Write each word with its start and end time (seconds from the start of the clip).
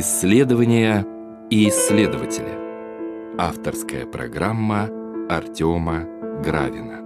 Исследования 0.00 1.06
и 1.50 1.68
исследователи. 1.68 3.36
Авторская 3.36 4.06
программа 4.06 4.88
Артема 5.28 6.06
Гравина. 6.42 7.00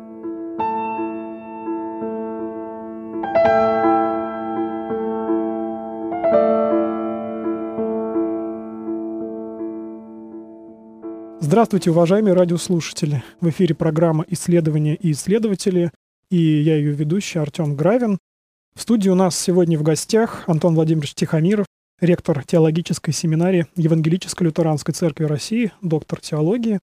Здравствуйте, 11.41 11.91
уважаемые 11.91 12.35
радиослушатели! 12.35 13.25
В 13.41 13.49
эфире 13.49 13.75
программа 13.75 14.25
«Исследования 14.29 14.95
и 14.95 15.11
исследователи» 15.11 15.91
и 16.31 16.37
я 16.37 16.77
ее 16.77 16.93
ведущий 16.93 17.41
Артем 17.41 17.75
Гравин. 17.75 18.19
В 18.77 18.83
студии 18.83 19.09
у 19.09 19.17
нас 19.17 19.37
сегодня 19.37 19.77
в 19.77 19.83
гостях 19.83 20.45
Антон 20.47 20.77
Владимирович 20.77 21.15
Тихомиров, 21.15 21.67
ректор 22.01 22.45
теологической 22.45 23.13
семинарии 23.13 23.67
Евангелической 23.77 24.47
лютеранской 24.47 24.95
церкви 24.95 25.25
России, 25.25 25.73
доктор 25.81 26.21
теологии. 26.21 26.81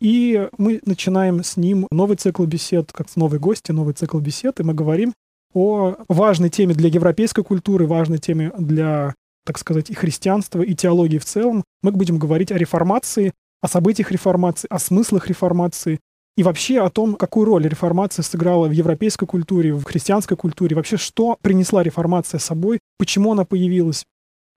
И 0.00 0.48
мы 0.56 0.80
начинаем 0.86 1.44
с 1.44 1.56
ним 1.56 1.86
новый 1.90 2.16
цикл 2.16 2.44
бесед, 2.44 2.90
как 2.92 3.10
с 3.10 3.16
новой 3.16 3.38
гости, 3.38 3.70
новый 3.70 3.94
цикл 3.94 4.18
бесед, 4.18 4.58
и 4.60 4.62
мы 4.62 4.72
говорим 4.72 5.12
о 5.52 5.96
важной 6.08 6.48
теме 6.48 6.74
для 6.74 6.88
европейской 6.88 7.42
культуры, 7.42 7.86
важной 7.86 8.18
теме 8.18 8.52
для, 8.58 9.14
так 9.44 9.58
сказать, 9.58 9.90
и 9.90 9.94
христианства, 9.94 10.62
и 10.62 10.74
теологии 10.74 11.18
в 11.18 11.24
целом. 11.24 11.64
Мы 11.82 11.92
будем 11.92 12.18
говорить 12.18 12.52
о 12.52 12.58
реформации, 12.58 13.32
о 13.60 13.68
событиях 13.68 14.10
реформации, 14.10 14.68
о 14.70 14.78
смыслах 14.78 15.28
реформации, 15.28 15.98
и 16.36 16.42
вообще 16.42 16.80
о 16.80 16.88
том, 16.88 17.16
какую 17.16 17.44
роль 17.44 17.68
реформация 17.68 18.22
сыграла 18.22 18.66
в 18.68 18.70
европейской 18.70 19.26
культуре, 19.26 19.74
в 19.74 19.82
христианской 19.82 20.36
культуре, 20.36 20.76
вообще 20.76 20.96
что 20.96 21.36
принесла 21.42 21.82
реформация 21.82 22.38
собой, 22.38 22.78
почему 22.96 23.32
она 23.32 23.44
появилась. 23.44 24.04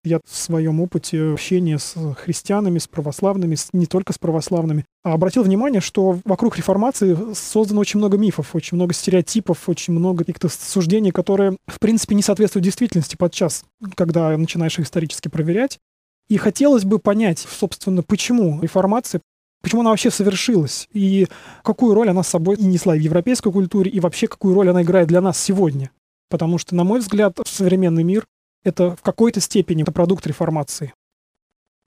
Я 0.05 0.19
в 0.25 0.35
своем 0.35 0.81
опыте 0.81 1.31
общения 1.31 1.79
с 1.79 1.95
христианами, 2.15 2.77
с 2.77 2.87
православными, 2.87 3.55
с, 3.55 3.69
не 3.71 3.85
только 3.85 4.11
с 4.11 4.17
православными, 4.17 4.85
обратил 5.01 5.43
внимание, 5.43 5.79
что 5.79 6.19
вокруг 6.25 6.57
реформации 6.57 7.17
создано 7.33 7.79
очень 7.79 7.99
много 7.99 8.17
мифов, 8.17 8.53
очень 8.53 8.75
много 8.75 8.93
стереотипов, 8.93 9.69
очень 9.69 9.93
много 9.93 10.25
каких-то 10.25 10.49
суждений, 10.49 11.11
которые, 11.11 11.55
в 11.67 11.79
принципе, 11.79 12.15
не 12.15 12.21
соответствуют 12.21 12.65
действительности 12.65 13.15
подчас, 13.15 13.63
когда 13.95 14.37
начинаешь 14.37 14.77
их 14.77 14.85
исторически 14.85 15.29
проверять. 15.29 15.79
И 16.27 16.35
хотелось 16.35 16.83
бы 16.83 16.99
понять, 16.99 17.39
собственно, 17.39 18.03
почему 18.03 18.61
реформация 18.61 19.21
почему 19.61 19.79
она 19.79 19.91
вообще 19.91 20.11
совершилась, 20.11 20.89
и 20.91 21.27
какую 21.63 21.95
роль 21.95 22.09
она 22.09 22.21
с 22.21 22.27
собой 22.27 22.57
несла 22.57 22.95
в 22.95 22.99
европейской 22.99 23.51
культуре, 23.51 23.89
и 23.89 24.01
вообще 24.01 24.27
какую 24.27 24.53
роль 24.53 24.69
она 24.69 24.83
играет 24.83 25.07
для 25.07 25.21
нас 25.21 25.39
сегодня. 25.39 25.89
Потому 26.29 26.57
что, 26.57 26.75
на 26.75 26.83
мой 26.83 26.99
взгляд, 26.99 27.39
современный 27.45 28.03
мир— 28.03 28.25
это 28.64 28.95
в 28.95 29.02
какой-то 29.02 29.39
степени 29.39 29.83
продукт 29.83 30.25
реформации. 30.28 30.94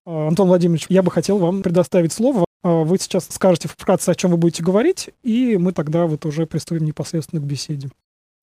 А, 0.05 0.29
Антон 0.29 0.49
Владимирович, 0.49 0.87
я 0.89 1.03
бы 1.03 1.11
хотел 1.11 1.39
вам 1.39 1.63
предоставить 1.63 2.13
слово. 2.13 2.45
А, 2.63 2.85
вы 2.85 2.99
сейчас 2.99 3.27
скажете 3.31 3.69
вкратце, 3.69 4.11
о 4.11 4.15
чем 4.15 4.31
вы 4.31 4.37
будете 4.37 4.63
говорить, 4.63 5.11
и 5.23 5.57
мы 5.57 5.73
тогда 5.73 6.07
вот 6.07 6.25
уже 6.25 6.47
приступим 6.47 6.85
непосредственно 6.85 7.43
к 7.43 7.45
беседе. 7.45 7.91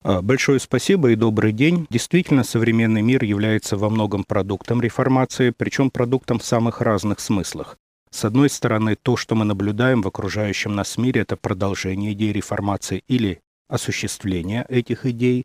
А, 0.02 0.20
большое 0.20 0.60
спасибо 0.60 1.10
и 1.10 1.16
добрый 1.16 1.52
день. 1.52 1.86
Действительно, 1.88 2.44
современный 2.44 3.00
мир 3.00 3.24
является 3.24 3.76
во 3.76 3.88
многом 3.88 4.24
продуктом 4.24 4.82
реформации, 4.82 5.50
причем 5.56 5.90
продуктом 5.90 6.38
в 6.38 6.44
самых 6.44 6.82
разных 6.82 7.20
смыслах. 7.20 7.78
С 8.10 8.24
одной 8.24 8.48
стороны, 8.48 8.96
то, 8.96 9.16
что 9.16 9.34
мы 9.34 9.44
наблюдаем 9.44 10.02
в 10.02 10.06
окружающем 10.06 10.74
нас 10.74 10.98
мире, 10.98 11.22
это 11.22 11.36
продолжение 11.36 12.12
идей 12.12 12.32
реформации 12.32 13.02
или 13.08 13.40
осуществление 13.68 14.64
этих 14.68 15.06
идей. 15.06 15.44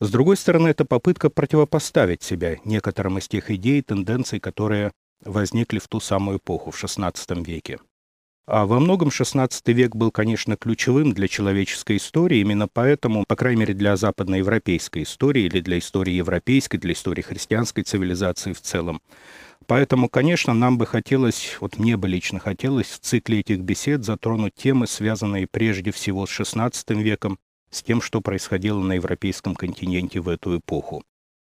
С 0.00 0.10
другой 0.10 0.36
стороны, 0.36 0.68
это 0.68 0.84
попытка 0.84 1.28
противопоставить 1.28 2.22
себя 2.22 2.56
некоторым 2.64 3.18
из 3.18 3.26
тех 3.26 3.50
идей 3.50 3.80
и 3.80 3.82
тенденций, 3.82 4.38
которые 4.38 4.92
возникли 5.24 5.78
в 5.78 5.88
ту 5.88 5.98
самую 5.98 6.38
эпоху, 6.38 6.70
в 6.70 6.82
XVI 6.82 7.44
веке. 7.44 7.78
А 8.46 8.64
во 8.64 8.80
многом 8.80 9.08
XVI 9.08 9.50
век 9.66 9.94
был, 9.94 10.10
конечно, 10.10 10.56
ключевым 10.56 11.12
для 11.12 11.28
человеческой 11.28 11.98
истории, 11.98 12.38
именно 12.38 12.66
поэтому, 12.66 13.24
по 13.26 13.36
крайней 13.36 13.60
мере, 13.60 13.74
для 13.74 13.96
западноевропейской 13.96 15.02
истории 15.02 15.42
или 15.42 15.60
для 15.60 15.78
истории 15.78 16.12
европейской, 16.12 16.78
для 16.78 16.92
истории 16.92 17.22
христианской 17.22 17.82
цивилизации 17.82 18.52
в 18.52 18.60
целом, 18.60 19.02
Поэтому, 19.68 20.08
конечно, 20.08 20.54
нам 20.54 20.78
бы 20.78 20.86
хотелось, 20.86 21.58
вот 21.60 21.78
мне 21.78 21.98
бы 21.98 22.08
лично 22.08 22.38
хотелось 22.38 22.86
в 22.86 23.00
цикле 23.00 23.40
этих 23.40 23.58
бесед 23.58 24.02
затронуть 24.02 24.54
темы, 24.54 24.86
связанные 24.86 25.46
прежде 25.46 25.90
всего 25.90 26.26
с 26.26 26.40
XVI 26.40 26.72
веком, 27.02 27.38
с 27.70 27.82
тем, 27.82 28.00
что 28.00 28.20
происходило 28.20 28.80
на 28.80 28.94
европейском 28.94 29.54
континенте 29.54 30.20
в 30.20 30.28
эту 30.28 30.58
эпоху. 30.58 31.02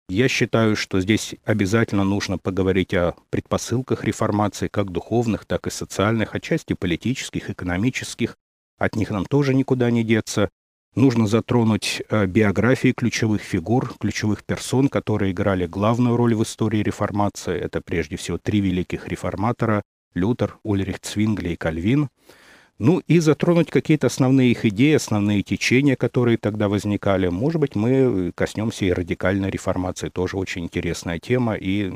Я 0.09 0.28
считаю, 0.28 0.75
что 0.75 1.00
здесь 1.02 1.35
обязательно 1.46 2.03
нужно 2.03 2.40
поговорить 2.40 2.96
о 2.96 3.13
предпосылках 3.30 4.03
реформации, 4.03 4.68
как 4.68 4.91
духовных, 4.91 5.46
так 5.46 5.68
и 5.68 5.69
социальных, 5.69 6.34
отчасти 6.34 6.74
политических, 6.74 7.52
экономических. 7.52 8.35
От 8.80 8.96
них 8.96 9.12
нам 9.12 9.25
тоже 9.25 9.53
никуда 9.53 9.91
не 9.91 10.03
деться. 10.03 10.50
Нужно 10.96 11.28
затронуть 11.28 12.02
э, 12.09 12.25
биографии 12.25 12.91
ключевых 12.91 13.41
фигур, 13.41 13.94
ключевых 14.00 14.44
персон, 14.44 14.90
которые 14.90 15.31
играли 15.31 15.68
главную 15.68 16.18
роль 16.18 16.34
в 16.34 16.41
истории 16.41 16.80
реформации. 16.80 17.59
Это 17.59 17.80
прежде 17.80 18.18
всего 18.18 18.40
три 18.40 18.62
великих 18.62 19.07
реформатора– 19.07 19.84
Лютер, 20.16 20.57
Ульрих 20.63 21.00
Цвингли 21.01 21.50
и 21.50 21.56
Кальвин. 21.56 22.09
Ну 22.79 23.01
и 23.07 23.19
затронуть 23.19 23.69
какие-то 23.69 24.07
основные 24.07 24.51
их 24.51 24.66
идеи, 24.66 24.94
основные 24.94 25.44
течения, 25.44 25.97
которые 25.97 26.38
тогда 26.38 26.69
возникали. 26.69 27.28
Может 27.28 27.59
быть, 27.59 27.75
мы 27.75 28.31
коснемся 28.34 28.85
и 28.85 28.94
радикальной 28.94 29.50
реформации. 29.50 30.07
Тоже 30.07 30.38
очень 30.38 30.63
интересная 30.63 31.19
тема 31.19 31.56
и 31.56 31.91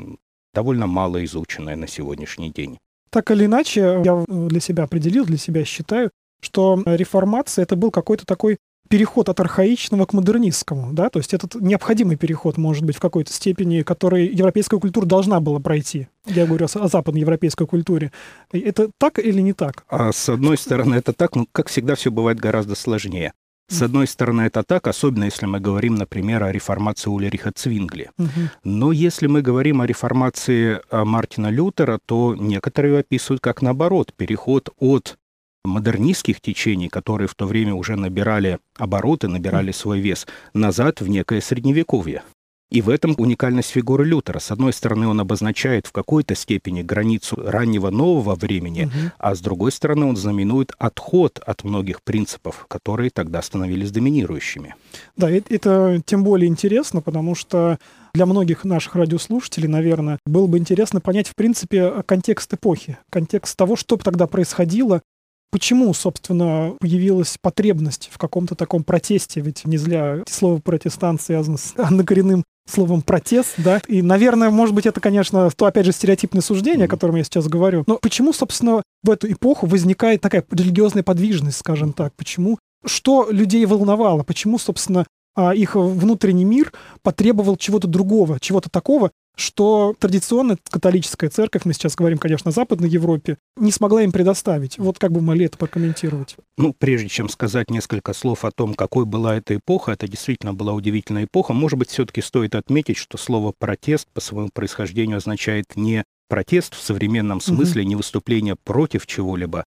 довольно 0.52 0.86
мало 0.86 1.24
изученная 1.24 1.76
на 1.76 1.88
сегодняшний 1.88 2.50
день. 2.50 2.78
Так 3.08 3.30
или 3.30 3.46
иначе, 3.46 4.02
я 4.04 4.24
для 4.28 4.60
себя 4.60 4.84
определил, 4.84 5.24
для 5.24 5.38
себя 5.38 5.64
считаю, 5.64 6.10
что 6.40 6.82
реформация 6.84 7.62
это 7.62 7.76
был 7.76 7.90
какой-то 7.90 8.26
такой 8.26 8.58
переход 8.88 9.28
от 9.28 9.40
архаичного 9.40 10.06
к 10.06 10.12
модернистскому, 10.12 10.92
да, 10.92 11.08
то 11.08 11.18
есть 11.18 11.34
этот 11.34 11.54
необходимый 11.56 12.16
переход, 12.16 12.58
может 12.58 12.84
быть, 12.84 12.96
в 12.96 13.00
какой-то 13.00 13.32
степени, 13.32 13.82
который 13.82 14.26
европейская 14.26 14.78
культура 14.78 15.06
должна 15.06 15.40
была 15.40 15.58
пройти. 15.58 16.08
Я 16.26 16.46
говорю 16.46 16.66
о, 16.66 16.78
о 16.78 16.88
западноевропейской 16.88 17.66
культуре. 17.66 18.12
Это 18.52 18.90
так 18.98 19.18
или 19.18 19.40
не 19.40 19.52
так? 19.52 19.84
А 19.88 20.12
с 20.12 20.28
одной 20.28 20.58
стороны, 20.58 20.96
это 20.96 21.12
так, 21.12 21.36
но, 21.36 21.46
как 21.52 21.68
всегда, 21.68 21.94
все 21.94 22.10
бывает 22.10 22.38
гораздо 22.38 22.74
сложнее. 22.74 23.32
С 23.68 23.82
одной 23.82 24.06
стороны, 24.06 24.42
это 24.42 24.62
так, 24.62 24.86
особенно 24.86 25.24
если 25.24 25.46
мы 25.46 25.58
говорим, 25.58 25.94
например, 25.94 26.42
о 26.42 26.52
реформации 26.52 27.08
Ульриха 27.08 27.50
Цвингли. 27.50 28.10
Угу. 28.18 28.28
Но 28.64 28.92
если 28.92 29.26
мы 29.26 29.40
говорим 29.40 29.80
о 29.80 29.86
реформации 29.86 30.80
а, 30.90 31.04
Мартина 31.04 31.48
Лютера, 31.48 31.98
то 32.04 32.36
некоторые 32.38 32.98
описывают 32.98 33.40
как 33.40 33.62
наоборот, 33.62 34.12
переход 34.14 34.68
от 34.78 35.16
модернистских 35.64 36.40
течений, 36.40 36.88
которые 36.88 37.28
в 37.28 37.34
то 37.34 37.46
время 37.46 37.74
уже 37.74 37.96
набирали 37.96 38.58
обороты, 38.76 39.28
набирали 39.28 39.72
свой 39.72 40.00
вес, 40.00 40.26
назад 40.52 41.00
в 41.00 41.08
некое 41.08 41.40
средневековье. 41.40 42.22
И 42.70 42.82
в 42.82 42.88
этом 42.88 43.14
уникальность 43.18 43.70
фигуры 43.70 44.04
Лютера. 44.04 44.40
С 44.40 44.50
одной 44.50 44.72
стороны, 44.72 45.06
он 45.06 45.20
обозначает 45.20 45.86
в 45.86 45.92
какой-то 45.92 46.34
степени 46.34 46.82
границу 46.82 47.36
раннего 47.36 47.90
нового 47.90 48.34
времени, 48.34 48.86
угу. 48.86 49.12
а 49.18 49.34
с 49.36 49.40
другой 49.40 49.70
стороны, 49.70 50.06
он 50.06 50.16
знаменует 50.16 50.72
отход 50.78 51.38
от 51.46 51.62
многих 51.62 52.02
принципов, 52.02 52.66
которые 52.68 53.10
тогда 53.10 53.42
становились 53.42 53.92
доминирующими. 53.92 54.74
Да, 55.16 55.30
это 55.30 56.02
тем 56.04 56.24
более 56.24 56.48
интересно, 56.48 57.00
потому 57.00 57.36
что 57.36 57.78
для 58.12 58.26
многих 58.26 58.64
наших 58.64 58.96
радиослушателей, 58.96 59.68
наверное, 59.68 60.18
было 60.26 60.48
бы 60.48 60.58
интересно 60.58 61.00
понять, 61.00 61.28
в 61.28 61.36
принципе, 61.36 62.02
контекст 62.06 62.54
эпохи, 62.54 62.98
контекст 63.10 63.56
того, 63.56 63.76
что 63.76 63.96
тогда 63.98 64.26
происходило, 64.26 65.02
Почему, 65.50 65.92
собственно, 65.94 66.74
появилась 66.80 67.38
потребность 67.40 68.10
в 68.12 68.18
каком-то 68.18 68.54
таком 68.54 68.82
протесте? 68.82 69.40
Ведь 69.40 69.64
не 69.64 69.76
зря 69.76 70.24
слово 70.28 70.60
протестант 70.60 71.22
связано 71.22 71.58
с 71.58 71.74
однокоренным 71.76 72.44
словом 72.66 73.02
протест, 73.02 73.54
да, 73.58 73.80
и, 73.88 74.00
наверное, 74.00 74.50
может 74.50 74.74
быть, 74.74 74.86
это, 74.86 75.00
конечно, 75.00 75.50
то, 75.50 75.66
опять 75.66 75.84
же, 75.84 75.92
стереотипное 75.92 76.40
суждение, 76.40 76.86
о 76.86 76.88
котором 76.88 77.16
я 77.16 77.24
сейчас 77.24 77.46
говорю, 77.46 77.84
но 77.86 77.98
почему, 77.98 78.32
собственно, 78.32 78.82
в 79.02 79.10
эту 79.10 79.30
эпоху 79.30 79.66
возникает 79.66 80.22
такая 80.22 80.44
религиозная 80.50 81.02
подвижность, 81.02 81.58
скажем 81.58 81.92
так, 81.92 82.14
почему, 82.16 82.58
что 82.86 83.28
людей 83.30 83.64
волновало, 83.66 84.22
почему, 84.22 84.58
собственно, 84.58 85.04
а, 85.36 85.54
их 85.54 85.74
внутренний 85.74 86.44
мир 86.44 86.72
потребовал 87.02 87.56
чего-то 87.56 87.88
другого, 87.88 88.38
чего-то 88.40 88.70
такого, 88.70 89.10
что 89.36 89.94
традиционно 89.98 90.56
католическая 90.70 91.30
церковь, 91.30 91.64
мы 91.64 91.72
сейчас 91.72 91.94
говорим, 91.94 92.18
конечно, 92.18 92.50
о 92.50 92.52
Западной 92.52 92.88
Европе, 92.88 93.38
не 93.56 93.72
смогла 93.72 94.02
им 94.02 94.12
предоставить. 94.12 94.78
Вот 94.78 94.98
как 94.98 95.12
бы 95.12 95.20
могли 95.20 95.46
это 95.46 95.58
прокомментировать? 95.58 96.36
Ну, 96.56 96.72
прежде 96.72 97.08
чем 97.08 97.28
сказать 97.28 97.70
несколько 97.70 98.12
слов 98.12 98.44
о 98.44 98.50
том, 98.50 98.74
какой 98.74 99.04
была 99.04 99.36
эта 99.36 99.56
эпоха, 99.56 99.92
это 99.92 100.06
действительно 100.08 100.54
была 100.54 100.72
удивительная 100.72 101.24
эпоха, 101.24 101.52
может 101.52 101.78
быть, 101.78 101.90
все-таки 101.90 102.20
стоит 102.20 102.54
отметить, 102.54 102.96
что 102.96 103.18
слово 103.18 103.52
«протест» 103.58 104.08
по 104.12 104.20
своему 104.20 104.50
происхождению 104.52 105.18
означает 105.18 105.76
не 105.76 106.04
протест 106.28 106.74
в 106.74 106.82
современном 106.82 107.40
смысле, 107.40 107.82
угу. 107.82 107.88
не 107.88 107.96
выступление 107.96 108.56
против 108.64 109.06
чего-либо, 109.06 109.64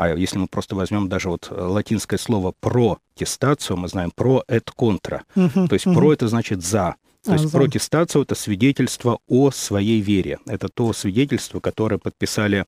а 0.00 0.08
если 0.16 0.38
мы 0.38 0.46
просто 0.46 0.74
возьмем 0.76 1.08
даже 1.10 1.28
вот 1.28 1.48
латинское 1.50 2.18
слово 2.18 2.54
«про», 2.58 2.98
тестацию, 3.14 3.76
мы 3.76 3.88
знаем 3.88 4.10
«про»— 4.10 4.42
это 4.48 4.72
«контра». 4.72 5.24
Uh-huh, 5.36 5.68
То 5.68 5.74
есть 5.74 5.86
uh-huh. 5.86 5.94
«про»— 5.94 6.12
это 6.14 6.26
значит 6.28 6.62
«за». 6.62 6.96
То 7.24 7.32
есть 7.32 7.52
протестация– 7.52 8.22
это 8.22 8.34
свидетельство 8.34 9.20
о 9.26 9.50
своей 9.50 10.00
вере. 10.00 10.38
Это 10.46 10.68
то 10.68 10.92
свидетельство, 10.92 11.60
которое 11.60 11.98
подписали, 11.98 12.64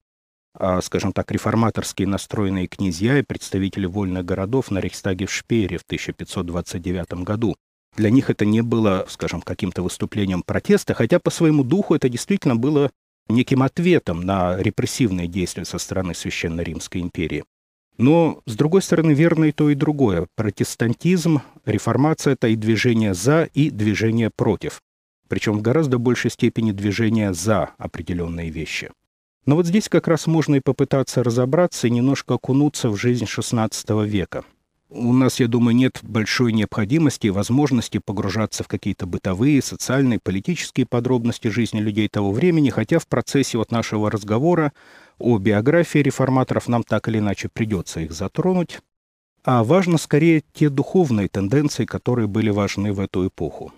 а, 0.55 0.83
скажем 0.83 1.13
так, 1.13 1.31
реформаторские 1.31 2.07
настроенные 2.07 2.67
князья 2.67 3.19
и 3.19 3.23
представители 3.23 3.87
вольных 3.87 4.25
городов 4.25 4.71
на 4.71 4.79
Рейхстаге 4.79 5.27
в 5.27 5.33
Шпеере 5.33 5.79
в 5.79 5.83
1529 5.83 7.25
году. 7.25 7.57
Для 7.97 8.11
них 8.11 8.31
это 8.31 8.45
не 8.45 8.63
было, 8.63 9.07
скажем, 9.09 9.41
каким-то 9.43 9.83
выступлением 9.83 10.43
протеста, 10.43 10.95
хотя 10.95 11.19
по 11.19 11.31
своему 11.31 11.65
духу 11.65 11.95
это 11.95 12.09
действительно 12.09 12.57
было 12.57 12.91
неким 13.29 13.63
ответом 13.63 14.21
на 14.21 14.57
репрессивные 14.57 15.29
действия 15.29 15.65
со 15.65 15.79
стороны 15.79 16.15
Священной 16.15 16.65
Римской 16.65 17.01
империи. 17.01 17.45
Но, 17.99 18.41
с 18.47 18.57
другой 18.57 18.83
стороны, 18.83 19.13
верно 19.13 19.47
и 19.47 19.53
то, 19.53 19.71
и 19.71 19.75
другое. 19.75 20.27
Протестантизм, 20.35 21.41
реформация– 21.65 22.33
это 22.35 22.49
и 22.49 22.57
движение 22.57 23.15
«за», 23.15 23.45
и 23.55 23.71
движение 23.71 24.31
«против». 24.35 24.81
Причем 25.29 25.59
в 25.59 25.63
гораздо 25.63 25.99
большей 25.99 26.31
степени 26.31 26.73
движение 26.73 27.35
«за» 27.35 27.71
определенные 27.79 28.51
вещи. 28.51 28.91
Но 29.45 29.57
вот 29.57 29.67
здесь 29.67 29.89
как 29.89 30.09
раз 30.09 30.27
можно 30.27 30.57
и 30.57 30.61
попытаться 30.61 31.23
разобраться 31.23 31.87
и 31.87 31.91
немножко 31.91 32.35
окунуться 32.35 32.89
в 32.89 32.97
жизнь 32.97 33.25
XVI 33.25 34.07
века– 34.07 34.45
у 34.95 35.13
нас, 35.15 35.41
я 35.41 35.49
думаю, 35.49 35.75
нет 35.75 36.01
большой 36.03 36.53
необходимости 36.53 37.29
и 37.29 37.31
возможности 37.31 37.97
погружаться 37.97 38.63
в 38.63 38.69
какие-то 38.69 39.07
бытовые, 39.07 39.63
социальные, 39.63 40.19
политические 40.23 40.85
подробности 40.85 41.49
жизни 41.49 41.81
людей 41.81 42.09
того 42.09 42.31
времени, 42.31 42.69
хотя 42.69 42.99
в 42.99 43.07
процессе 43.07 43.57
вот 43.57 43.71
нашего 43.71 44.11
разговора 44.11 44.73
о 45.19 45.39
биографии 45.39 45.99
реформаторов 45.99 46.69
нам 46.69 46.83
так 46.83 47.09
или 47.09 47.19
иначе 47.19 47.49
придется 47.49 48.01
их 48.01 48.13
затронуть. 48.13 48.81
А 49.45 49.65
важно 49.65 49.99
скорее 49.99 50.43
те 50.53 50.69
духовные 50.69 51.29
тенденции, 51.29 51.85
которые 51.85 52.29
были 52.29 52.51
важны 52.51 52.93
в 52.93 53.01
эту 53.01 53.27
эпоху. 53.27 53.73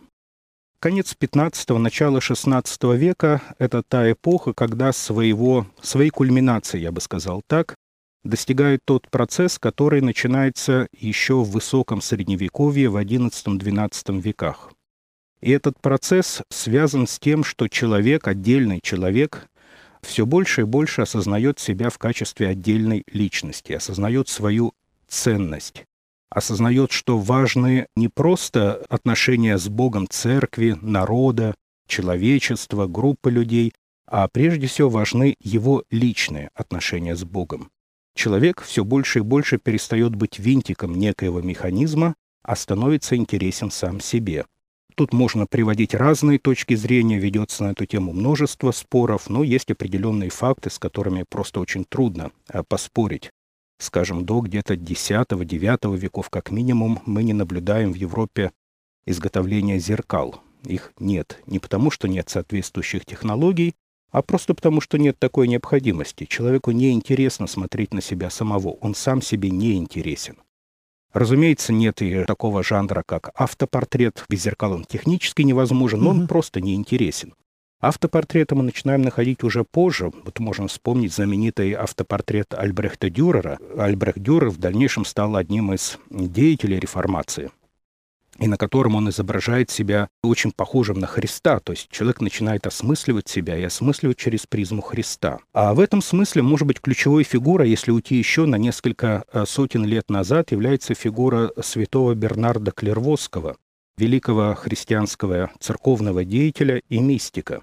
Конец 0.78 1.16
15-го, 1.18 1.78
начало 1.78 2.20
16 2.20 2.84
века– 2.94 3.40
это 3.58 3.82
та 3.82 4.12
эпоха, 4.12 4.52
когда 4.52 4.92
своего, 4.92 5.66
своей 5.80 6.10
кульминации, 6.10 6.78
я 6.78 6.92
бы 6.92 7.00
сказал 7.00 7.40
так, 7.46 7.74
достигают 8.22 8.82
тот 8.84 9.08
процесс, 9.10 9.58
который 9.58 10.02
начинается 10.02 10.88
еще 10.92 11.36
в 11.36 11.50
высоком 11.50 12.02
средневековье 12.02 12.90
в 12.90 12.96
XI-XII 12.96 14.20
веках. 14.20 14.72
И 15.40 15.50
этот 15.50 15.80
процесс 15.80 16.42
связан 16.50 17.06
с 17.06 17.18
тем, 17.18 17.44
что 17.44 17.68
человек, 17.68 18.28
отдельный 18.28 18.80
человек, 18.82 19.46
все 20.04 20.26
больше 20.26 20.62
и 20.62 20.64
больше 20.64 21.02
осознает 21.02 21.58
себя 21.58 21.90
в 21.90 21.98
качестве 21.98 22.48
отдельной 22.48 23.04
личности, 23.10 23.72
осознает 23.72 24.28
свою 24.28 24.72
ценность, 25.08 25.84
осознает, 26.30 26.92
что 26.92 27.18
важны 27.18 27.86
не 27.96 28.08
просто 28.08 28.84
отношения 28.88 29.58
с 29.58 29.68
Богом 29.68 30.06
церкви, 30.08 30.76
народа, 30.80 31.54
человечества, 31.86 32.86
группы 32.86 33.30
людей, 33.30 33.72
а 34.06 34.28
прежде 34.28 34.66
всего 34.66 34.90
важны 34.90 35.36
его 35.40 35.84
личные 35.90 36.50
отношения 36.54 37.16
с 37.16 37.24
Богом. 37.24 37.70
Человек 38.14 38.62
все 38.62 38.84
больше 38.84 39.20
и 39.20 39.22
больше 39.22 39.58
перестает 39.58 40.14
быть 40.14 40.38
винтиком 40.38 40.94
некоего 40.94 41.40
механизма, 41.40 42.14
а 42.42 42.54
становится 42.54 43.16
интересен 43.16 43.70
сам 43.70 44.00
себе. 44.00 44.44
Тут 44.94 45.12
можно 45.12 45.46
приводить 45.46 45.92
разные 45.92 46.38
точки 46.38 46.74
зрения, 46.74 47.18
ведется 47.18 47.64
на 47.64 47.72
эту 47.72 47.84
тему 47.84 48.12
множество 48.12 48.70
споров, 48.70 49.28
но 49.28 49.42
есть 49.42 49.70
определенные 49.70 50.30
факты, 50.30 50.70
с 50.70 50.78
которыми 50.78 51.24
просто 51.28 51.58
очень 51.58 51.84
трудно 51.84 52.30
а, 52.48 52.62
поспорить. 52.62 53.30
Скажем, 53.78 54.24
до 54.24 54.40
где-то 54.40 54.74
X-IX 54.74 55.96
веков 55.96 56.30
как 56.30 56.52
минимум 56.52 57.02
мы 57.06 57.24
не 57.24 57.32
наблюдаем 57.32 57.92
в 57.92 57.96
Европе 57.96 58.52
изготовления 59.04 59.80
зеркал. 59.80 60.40
Их 60.64 60.92
нет. 61.00 61.42
Не 61.46 61.58
потому, 61.58 61.90
что 61.90 62.06
нет 62.06 62.28
соответствующих 62.28 63.04
технологий, 63.04 63.74
а 64.12 64.22
просто 64.22 64.54
потому, 64.54 64.80
что 64.80 64.96
нет 64.96 65.18
такой 65.18 65.48
необходимости. 65.48 66.24
Человеку 66.24 66.70
не 66.70 66.92
интересно 66.92 67.48
смотреть 67.48 67.92
на 67.92 68.00
себя 68.00 68.30
самого, 68.30 68.68
он 68.80 68.94
сам 68.94 69.20
себе 69.20 69.50
не 69.50 69.74
интересен. 69.74 70.36
Разумеется, 71.14 71.72
нет 71.72 72.02
и 72.02 72.24
такого 72.24 72.64
жанра, 72.64 73.04
как 73.06 73.30
автопортрет. 73.36 74.24
Без 74.28 74.42
зеркал 74.42 74.72
он 74.72 74.84
технически 74.84 75.42
невозможен, 75.42 76.00
но 76.00 76.10
mm-hmm. 76.10 76.20
он 76.20 76.26
просто 76.26 76.60
не 76.60 76.74
интересен. 76.74 77.34
Автопортреты 77.80 78.54
мы 78.54 78.64
начинаем 78.64 79.02
находить 79.02 79.44
уже 79.44 79.62
позже. 79.62 80.10
Вот 80.24 80.40
можно 80.40 80.66
вспомнить 80.68 81.12
знаменитый 81.12 81.72
автопортрет 81.72 82.52
Альбрехта 82.54 83.10
Дюрера. 83.10 83.58
Альбрехт 83.78 84.18
Дюрер 84.18 84.50
в 84.50 84.58
дальнейшем 84.58 85.04
стал 85.04 85.36
одним 85.36 85.72
из 85.72 85.98
деятелей 86.10 86.80
реформации 86.80 87.50
и 88.38 88.48
на 88.48 88.56
котором 88.56 88.96
он 88.96 89.08
изображает 89.10 89.70
себя 89.70 90.08
очень 90.22 90.52
похожим 90.52 90.98
на 90.98 91.06
Христа. 91.06 91.60
То 91.60 91.72
есть 91.72 91.88
человек 91.90 92.20
начинает 92.20 92.66
осмысливать 92.66 93.28
себя 93.28 93.56
и 93.56 93.62
осмысливать 93.62 94.18
через 94.18 94.46
призму 94.46 94.82
Христа. 94.82 95.38
А 95.52 95.74
в 95.74 95.80
этом 95.80 96.02
смысле, 96.02 96.42
может 96.42 96.66
быть, 96.66 96.80
ключевой 96.80 97.24
фигурой, 97.24 97.70
если 97.70 97.90
уйти 97.90 98.16
еще 98.16 98.46
на 98.46 98.56
несколько 98.56 99.24
э, 99.32 99.44
сотен 99.46 99.84
лет 99.84 100.10
назад, 100.10 100.52
является 100.52 100.94
фигура 100.94 101.52
святого 101.62 102.14
Бернарда 102.14 102.72
Клервосского, 102.72 103.56
великого 103.96 104.54
христианского 104.54 105.50
церковного 105.60 106.24
деятеля 106.24 106.82
и 106.88 106.98
мистика, 106.98 107.62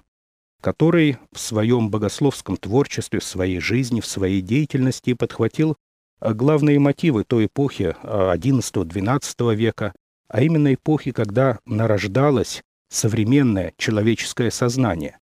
который 0.60 1.18
в 1.32 1.38
своем 1.38 1.90
богословском 1.90 2.56
творчестве, 2.56 3.20
в 3.20 3.24
своей 3.24 3.60
жизни, 3.60 4.00
в 4.00 4.06
своей 4.06 4.40
деятельности 4.40 5.12
подхватил 5.12 5.76
э, 6.20 6.32
главные 6.32 6.78
мотивы 6.78 7.24
той 7.24 7.46
эпохи 7.46 7.94
XI-XII 8.02 9.52
э, 9.52 9.54
века, 9.54 9.92
а 10.32 10.42
именно 10.42 10.72
эпохи, 10.72 11.12
когда 11.12 11.60
нарождалось 11.66 12.62
современное 12.88 13.74
человеческое 13.76 14.50
сознание. 14.50 15.18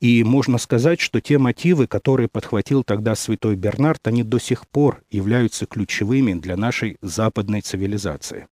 И 0.00 0.22
можно 0.22 0.58
сказать, 0.58 1.00
что 1.00 1.20
те 1.20 1.38
мотивы, 1.38 1.86
которые 1.86 2.28
подхватил 2.28 2.84
тогда 2.84 3.16
святой 3.16 3.56
Бернард, 3.56 4.06
они 4.06 4.22
до 4.22 4.38
сих 4.38 4.68
пор 4.68 5.02
являются 5.10 5.66
ключевыми 5.66 6.34
для 6.34 6.56
нашей 6.56 6.96
западной 7.02 7.60
цивилизации. 7.60 8.46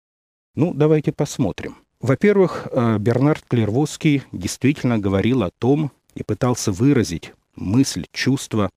Ну, 0.56 0.74
давайте 0.74 1.12
посмотрим. 1.12 1.78
Во-первых, 2.00 2.68
э, 2.72 2.98
Бернард 2.98 3.44
Клервосский 3.48 4.24
действительно 4.32 4.98
говорил 4.98 5.44
о 5.44 5.52
том 5.52 5.92
и 6.16 6.24
пытался 6.24 6.72
выразить 6.72 7.34
мысль, 7.56 8.06
чувство 8.14 8.70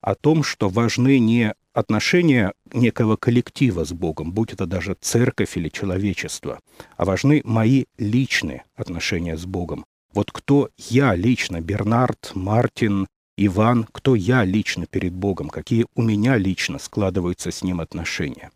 о 0.00 0.14
том, 0.14 0.42
что 0.42 0.68
важны 0.68 1.18
не 1.18 1.54
отношения 1.74 2.52
некого 2.72 3.16
коллектива 3.16 3.84
с 3.84 3.92
Богом, 3.92 4.32
будь 4.32 4.52
это 4.52 4.64
даже 4.66 4.96
церковь 5.00 5.56
или 5.56 5.68
человечество, 5.68 6.60
а 6.96 7.04
важны 7.04 7.42
мои 7.44 7.84
личные 7.98 8.64
отношения 8.74 9.36
с 9.36 9.44
Богом. 9.44 9.84
Вот 10.14 10.30
кто 10.30 10.70
я 10.78 11.14
лично, 11.14 11.60
Бернард, 11.60 12.30
Мартин, 12.34 13.08
Иван, 13.36 13.86
кто 13.90 14.14
я 14.14 14.44
лично 14.44 14.86
перед 14.86 15.12
Богом, 15.12 15.50
какие 15.50 15.86
у 15.96 16.02
меня 16.02 16.36
лично 16.36 16.78
складываются 16.78 17.50
с 17.50 17.62
Ним 17.64 17.80
отношения. 17.80 18.52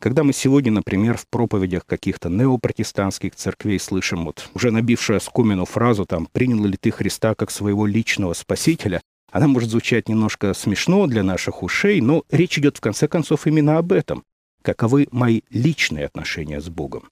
Когда 0.00 0.22
мы 0.22 0.32
сегодня, 0.32 0.70
например, 0.70 1.16
в 1.16 1.26
проповедях 1.28 1.84
каких-то 1.84 2.28
неопротестантских 2.28 3.34
церквей 3.34 3.80
слышим 3.80 4.24
вот 4.24 4.48
уже 4.54 4.70
набившую 4.70 5.16
оскомину 5.16 5.64
фразу 5.64 6.04
там 6.04 6.26
«принял 6.26 6.64
ли 6.64 6.76
ты 6.76 6.90
Христа 6.90 7.34
как 7.34 7.50
своего 7.50 7.86
личного 7.86 8.32
спасителя?», 8.32 9.00
она 9.30 9.46
может 9.46 9.70
звучать 9.70 10.08
немножко 10.08 10.54
смешно 10.54 11.06
для 11.06 11.22
наших 11.22 11.62
ушей, 11.62 12.00
но 12.00 12.24
речь 12.30 12.58
идет 12.58 12.78
в 12.78 12.80
конце 12.80 13.08
концов 13.08 13.46
именно 13.46 13.78
об 13.78 13.92
этом. 13.92 14.24
Каковы 14.62 15.08
мои 15.12 15.42
личные 15.50 16.06
отношения 16.06 16.60
с 16.60 16.68
Богом? 16.68 17.08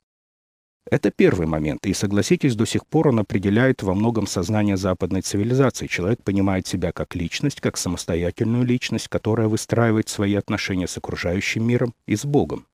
Это 0.88 1.10
первый 1.10 1.48
момент, 1.48 1.84
и, 1.84 1.92
согласитесь, 1.92 2.54
до 2.54 2.64
сих 2.64 2.86
пор 2.86 3.08
он 3.08 3.18
определяет 3.18 3.82
во 3.82 3.92
многом 3.94 4.28
сознание 4.28 4.76
западной 4.76 5.20
цивилизации. 5.20 5.88
Человек 5.88 6.22
понимает 6.22 6.66
себя 6.68 6.92
как 6.92 7.16
личность, 7.16 7.60
как 7.60 7.76
самостоятельную 7.76 8.64
личность, 8.64 9.08
которая 9.08 9.48
выстраивает 9.48 10.08
свои 10.08 10.34
отношения 10.34 10.86
с 10.86 10.96
окружающим 10.96 11.66
миром 11.66 11.92
и 12.06 12.14
с 12.14 12.24
Богом. 12.24 12.66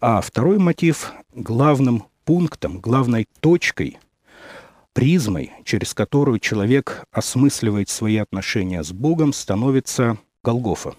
А 0.00 0.20
второй 0.20 0.58
мотив, 0.58 1.12
главным 1.34 2.04
пунктом, 2.26 2.78
главной 2.78 3.26
точкой 3.40 3.98
призмой, 4.94 5.52
через 5.64 5.92
которую 5.92 6.38
человек 6.38 7.04
осмысливает 7.12 7.90
свои 7.90 8.16
отношения 8.16 8.82
с 8.82 8.92
Богом, 8.92 9.34
становится 9.34 10.16
Голгофа, 10.42 10.94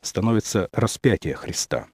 становится 0.00 0.68
распятие 0.72 1.34
Христа. 1.34 1.86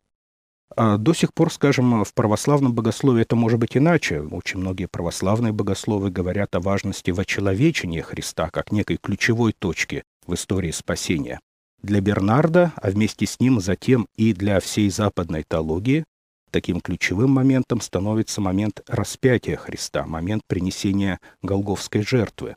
А 0.77 0.97
до 0.97 1.13
сих 1.13 1.35
пор, 1.35 1.53
скажем, 1.53 2.05
в 2.05 2.15
православном 2.15 2.73
богословии 2.73 3.23
это 3.23 3.35
может 3.35 3.59
быть 3.59 3.77
иначе. 3.77 4.23
Очень 4.23 4.61
многие 4.61 4.87
православные 4.87 5.53
богословы 5.53 6.11
говорят 6.11 6.55
о 6.55 6.61
важности 6.61 7.11
вочеловечения 7.11 8.03
Христа 8.03 8.51
как 8.51 8.71
некой 8.71 8.97
ключевой 8.97 9.53
точки 9.53 10.05
в 10.27 10.35
истории 10.35 10.71
спасения. 10.71 11.41
Для 11.83 12.01
Бернарда, 12.01 12.73
а 12.77 12.91
вместе 12.91 13.27
с 13.27 13.41
ним 13.41 13.61
затем 13.61 14.07
и 14.17 14.33
для 14.33 14.61
всей 14.61 14.91
западной 14.91 15.45
теологии, 15.49 16.05
Таким 16.51 16.81
ключевым 16.81 17.31
моментом 17.31 17.81
становится 17.81 18.41
момент 18.41 18.83
распятия 18.89 19.57
Христа, 19.57 20.07
момент 20.07 20.43
принесения 20.47 21.21
голговской 21.43 22.03
жертвы. 22.03 22.57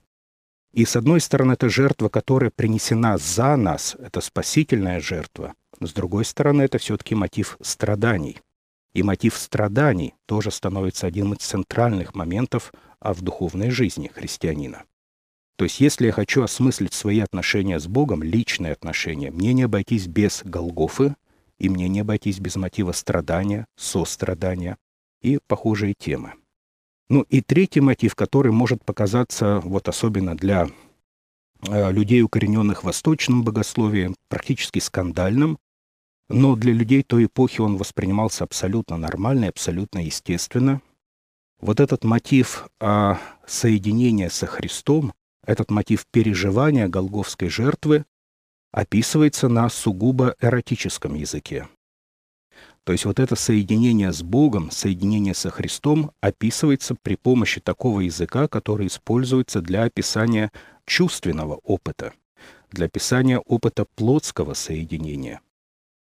И 0.74 0.86
с 0.86 0.96
одной 0.96 1.22
стороны, 1.22 1.54
это 1.54 1.70
жертва, 1.70 2.10
которая 2.10 2.50
принесена 2.50 3.18
за 3.18 3.56
нас, 3.56 3.96
это 4.00 4.22
спасительная 4.22 5.00
жертва. 5.00 5.54
С 5.80 5.94
другой 5.94 6.26
стороны, 6.26 6.64
это 6.64 6.80
все-таки 6.80 7.14
мотив 7.14 7.58
страданий. 7.62 8.40
И 8.94 9.04
мотив 9.04 9.36
страданий 9.38 10.16
тоже 10.26 10.50
становится 10.50 11.08
одним 11.08 11.34
из 11.34 11.40
центральных 11.40 12.16
моментов 12.16 12.72
а 13.00 13.14
в 13.14 13.22
духовной 13.22 13.70
жизни 13.70 14.08
христианина. 14.08 14.84
То 15.58 15.66
есть, 15.66 15.82
если 15.82 16.08
я 16.08 16.12
хочу 16.14 16.42
осмыслить 16.42 16.94
свои 16.94 17.20
отношения 17.20 17.80
с 17.80 17.86
Богом, 17.86 18.24
личные 18.24 18.72
отношения, 18.72 19.30
мне 19.30 19.54
не 19.54 19.64
обойтись 19.64 20.08
без 20.08 20.42
Голгофы, 20.44 21.16
и 21.60 21.70
мне 21.70 21.88
не 21.88 22.02
обойтись 22.02 22.40
без 22.40 22.56
мотива 22.56 22.92
страдания, 22.92 23.66
сострадания 23.76 24.78
и 25.22 25.40
похожие 25.48 25.94
темы. 25.98 26.34
Ну 27.10 27.22
и 27.30 27.42
третий 27.42 27.82
мотив, 27.82 28.16
который 28.16 28.52
может 28.52 28.84
показаться 28.84 29.60
вот 29.60 29.88
особенно 29.88 30.36
для 30.36 30.70
э, 31.68 31.92
людей, 31.92 32.22
укорененных 32.22 32.82
в 32.82 32.86
восточном 32.86 33.44
богословии, 33.44 34.16
практически 34.30 34.80
скандальным, 34.80 35.58
но 36.30 36.56
для 36.56 36.74
людей 36.74 37.04
той 37.04 37.26
эпохи 37.26 37.62
он 37.62 37.78
воспринимался 37.78 38.44
абсолютно 38.44 38.98
нормально, 38.98 39.50
абсолютно 39.50 40.00
естественно. 40.00 40.82
Вот 41.60 41.80
этот 41.80 42.04
мотив 42.04 42.68
а, 42.80 43.20
соединения 43.46 44.30
со 44.30 44.48
Христом, 44.48 45.14
этот 45.46 45.72
мотив 45.72 46.06
переживания 46.08 46.88
голговской 46.88 47.50
жертвы 47.50 48.06
описывается 48.74 49.48
на 49.48 49.70
сугубо 49.70 50.36
эротическом 50.42 51.14
языке. 51.14 51.70
То 52.84 52.92
есть 52.92 53.06
вот 53.06 53.20
это 53.20 53.38
соединение 53.38 54.12
с 54.12 54.22
Богом, 54.24 54.70
соединение 54.72 55.34
со 55.34 55.50
Христом 55.50 56.12
описывается 56.20 56.96
при 57.02 57.16
помощи 57.16 57.62
такого 57.62 58.02
языка, 58.02 58.50
который 58.50 58.88
используется 58.88 59.62
для 59.62 59.84
описания 59.84 60.52
чувственного 60.86 61.62
опыта, 61.64 62.12
для 62.72 62.88
описания 62.88 63.40
опыта 63.40 63.86
плотского 63.96 64.54
соединения. 64.54 65.40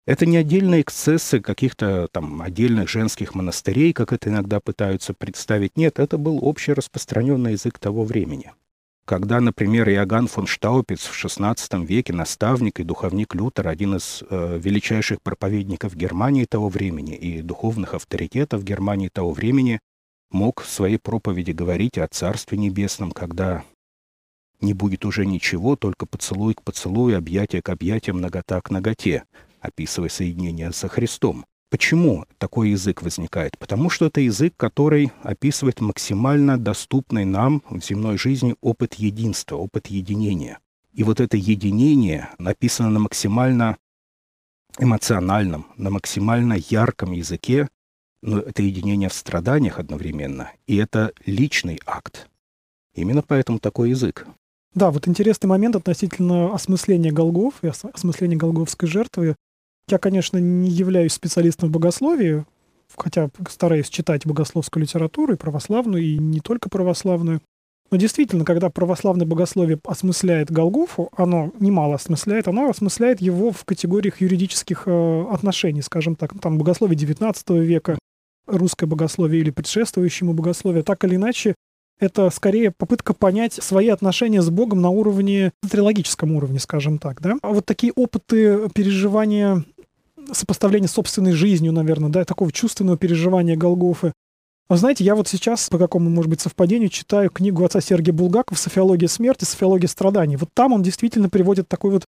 Это 0.06 0.24
не 0.24 0.36
отдельные 0.36 0.82
эксцессы 0.82 1.40
каких-то 1.40 2.08
там 2.12 2.40
отдельных 2.42 2.88
женских 2.88 3.34
монастырей, 3.34 3.92
как 3.92 4.12
это 4.12 4.30
иногда 4.30 4.60
пытаются 4.60 5.14
представить. 5.14 5.76
Нет, 5.76 5.98
это 5.98 6.16
был 6.16 6.38
общий 6.42 6.72
распространенный 6.74 7.52
язык 7.52 7.78
того 7.78 8.04
времени. 8.04 8.52
Когда, 9.08 9.40
например, 9.40 9.88
Иоганн 9.88 10.26
фон 10.26 10.46
Штаупиц 10.46 11.06
в 11.06 11.24
XVI 11.24 11.56
веке, 11.86 12.12
наставник 12.12 12.78
и 12.78 12.84
духовник 12.84 13.34
Лютера, 13.34 13.70
один 13.70 13.94
из 13.94 14.22
э, 14.28 14.58
величайших 14.62 15.22
проповедников 15.22 15.96
Германии 15.96 16.44
того 16.44 16.68
времени 16.68 17.16
и 17.16 17.40
духовных 17.40 17.94
авторитетов 17.94 18.64
Германии 18.64 19.08
того 19.08 19.32
времени, 19.32 19.80
мог 20.30 20.60
в 20.60 20.68
своей 20.68 20.98
проповеди 20.98 21.52
говорить 21.52 21.96
о 21.96 22.06
Царстве 22.06 22.58
Небесном, 22.58 23.12
когда 23.12 23.64
не 24.60 24.74
будет 24.74 25.06
уже 25.06 25.24
ничего, 25.24 25.74
только 25.74 26.04
поцелуй 26.04 26.52
к 26.52 26.62
поцелую, 26.62 27.16
объятие 27.16 27.62
к 27.62 27.70
объятиям, 27.70 28.20
нагота 28.20 28.60
к 28.60 28.68
ноготе 28.68 29.24
описывая 29.60 30.10
соединение 30.10 30.70
со 30.72 30.88
Христом. 30.88 31.46
Почему 31.70 32.24
такой 32.38 32.70
язык 32.70 33.02
возникает? 33.02 33.58
Потому 33.58 33.90
что 33.90 34.06
это 34.06 34.20
язык, 34.20 34.54
который 34.56 35.12
описывает 35.22 35.80
максимально 35.80 36.56
доступный 36.58 37.26
нам 37.26 37.62
в 37.68 37.84
земной 37.84 38.16
жизни 38.16 38.56
опыт 38.62 38.94
единства, 38.94 39.56
опыт 39.56 39.88
единения. 39.88 40.60
И 40.94 41.04
вот 41.04 41.20
это 41.20 41.36
единение 41.36 42.30
написано 42.38 42.88
на 42.88 43.00
максимально 43.00 43.76
эмоциональном, 44.78 45.66
на 45.76 45.90
максимально 45.90 46.54
ярком 46.54 47.12
языке, 47.12 47.68
но 48.22 48.38
это 48.38 48.62
единение 48.62 49.08
в 49.08 49.14
страданиях 49.14 49.78
одновременно, 49.78 50.50
и 50.66 50.76
это 50.76 51.12
личный 51.26 51.80
акт. 51.86 52.28
Именно 52.94 53.22
поэтому 53.22 53.58
такой 53.58 53.90
язык. 53.90 54.26
Да, 54.74 54.90
вот 54.90 55.06
интересный 55.06 55.46
момент 55.46 55.76
относительно 55.76 56.54
осмысления 56.54 57.12
Голгоф 57.12 57.62
и 57.62 57.68
осмысления 57.68 58.36
голговской 58.36 58.88
жертвы. 58.88 59.36
Я, 59.90 59.98
конечно, 59.98 60.38
не 60.38 60.70
являюсь 60.70 61.14
специалистом 61.14 61.68
в 61.68 61.72
богословии, 61.72 62.44
хотя 62.96 63.30
стараюсь 63.48 63.88
читать 63.88 64.26
богословскую 64.26 64.82
литературу, 64.82 65.32
и 65.32 65.36
православную, 65.36 66.02
и 66.02 66.18
не 66.18 66.40
только 66.40 66.68
православную. 66.68 67.40
Но 67.90 67.96
действительно, 67.96 68.44
когда 68.44 68.68
православное 68.68 69.26
богословие 69.26 69.78
осмысляет 69.84 70.50
Голгофу, 70.50 71.08
оно 71.16 71.52
немало 71.58 71.94
осмысляет, 71.94 72.46
оно 72.46 72.68
осмысляет 72.68 73.22
его 73.22 73.50
в 73.50 73.64
категориях 73.64 74.20
юридических 74.20 74.82
э, 74.84 75.24
отношений, 75.30 75.80
скажем 75.80 76.14
так, 76.14 76.38
там 76.38 76.58
богословие 76.58 76.98
XIX 76.98 77.34
века, 77.64 77.98
русское 78.46 78.86
богословие 78.86 79.40
или 79.40 79.50
предшествующему 79.50 80.34
богословию, 80.34 80.84
так 80.84 81.02
или 81.04 81.16
иначе, 81.16 81.54
это 81.98 82.30
скорее 82.30 82.72
попытка 82.76 83.14
понять 83.14 83.54
свои 83.54 83.88
отношения 83.88 84.42
с 84.42 84.50
Богом 84.50 84.80
на 84.80 84.90
уровне, 84.90 85.52
трилогическом 85.68 86.32
уровне, 86.32 86.58
скажем 86.58 86.98
так, 86.98 87.20
да. 87.20 87.36
А 87.42 87.48
вот 87.48 87.64
такие 87.64 87.92
опыты 87.94 88.68
переживания 88.74 89.64
сопоставление 90.32 90.88
с 90.88 90.92
собственной 90.92 91.32
жизнью, 91.32 91.72
наверное, 91.72 92.10
да, 92.10 92.24
такого 92.24 92.52
чувственного 92.52 92.96
переживания 92.96 93.56
Голгофы. 93.56 94.12
Вы 94.68 94.76
знаете, 94.76 95.02
я 95.02 95.14
вот 95.14 95.28
сейчас, 95.28 95.68
по 95.70 95.78
какому, 95.78 96.10
может 96.10 96.28
быть, 96.28 96.40
совпадению, 96.40 96.90
читаю 96.90 97.30
книгу 97.30 97.64
отца 97.64 97.80
Сергия 97.80 98.12
Булгакова 98.12 98.56
«Софиология 98.56 99.08
смерти», 99.08 99.44
«Софиология 99.44 99.88
страданий». 99.88 100.36
Вот 100.36 100.50
там 100.52 100.72
он 100.74 100.82
действительно 100.82 101.30
приводит 101.30 101.68
такой 101.68 101.90
вот 101.90 102.04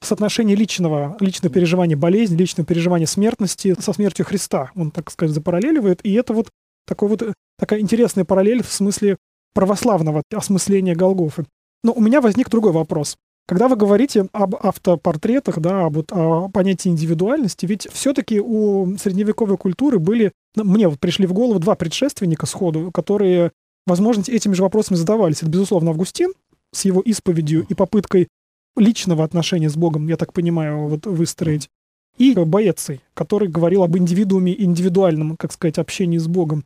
соотношение 0.00 0.56
личного, 0.56 1.16
личного 1.18 1.52
переживания 1.52 1.96
болезни, 1.96 2.36
личного 2.36 2.66
переживания 2.66 3.06
смертности 3.06 3.74
со 3.80 3.92
смертью 3.92 4.24
Христа. 4.24 4.70
Он, 4.76 4.90
так 4.90 5.10
сказать, 5.10 5.34
запараллеливает. 5.34 6.00
И 6.04 6.12
это 6.12 6.32
вот 6.34 6.50
такой 6.86 7.08
вот 7.08 7.22
такая 7.58 7.80
интересная 7.80 8.24
параллель 8.24 8.62
в 8.62 8.72
смысле 8.72 9.16
православного 9.52 10.22
осмысления 10.32 10.94
Голгофы. 10.94 11.46
Но 11.82 11.92
у 11.92 12.00
меня 12.00 12.20
возник 12.20 12.48
другой 12.48 12.72
вопрос. 12.72 13.16
Когда 13.46 13.68
вы 13.68 13.76
говорите 13.76 14.26
об 14.32 14.56
автопортретах, 14.56 15.58
да, 15.60 15.86
об, 15.86 15.98
о 16.12 16.48
понятии 16.48 16.88
индивидуальности, 16.88 17.66
ведь 17.66 17.86
все-таки 17.92 18.40
у 18.40 18.96
средневековой 18.96 19.58
культуры 19.58 19.98
были, 19.98 20.32
ну, 20.56 20.64
мне 20.64 20.88
вот 20.88 20.98
пришли 20.98 21.26
в 21.26 21.34
голову 21.34 21.58
два 21.58 21.74
предшественника 21.74 22.46
сходу, 22.46 22.90
которые, 22.90 23.52
возможно, 23.86 24.22
этими 24.26 24.54
же 24.54 24.62
вопросами 24.62 24.96
задавались. 24.96 25.42
Это, 25.42 25.50
безусловно, 25.50 25.90
Августин 25.90 26.32
с 26.72 26.86
его 26.86 27.02
исповедью 27.02 27.66
и 27.68 27.74
попыткой 27.74 28.28
личного 28.76 29.24
отношения 29.24 29.68
с 29.68 29.76
Богом, 29.76 30.08
я 30.08 30.16
так 30.16 30.32
понимаю, 30.32 30.88
вот 30.88 31.06
выстроить, 31.06 31.68
и 32.16 32.34
Боеций, 32.34 33.00
который 33.12 33.48
говорил 33.48 33.82
об 33.82 33.96
индивидууме, 33.96 34.54
индивидуальном, 34.62 35.36
как 35.36 35.52
сказать, 35.52 35.78
общении 35.78 36.18
с 36.18 36.28
Богом. 36.28 36.64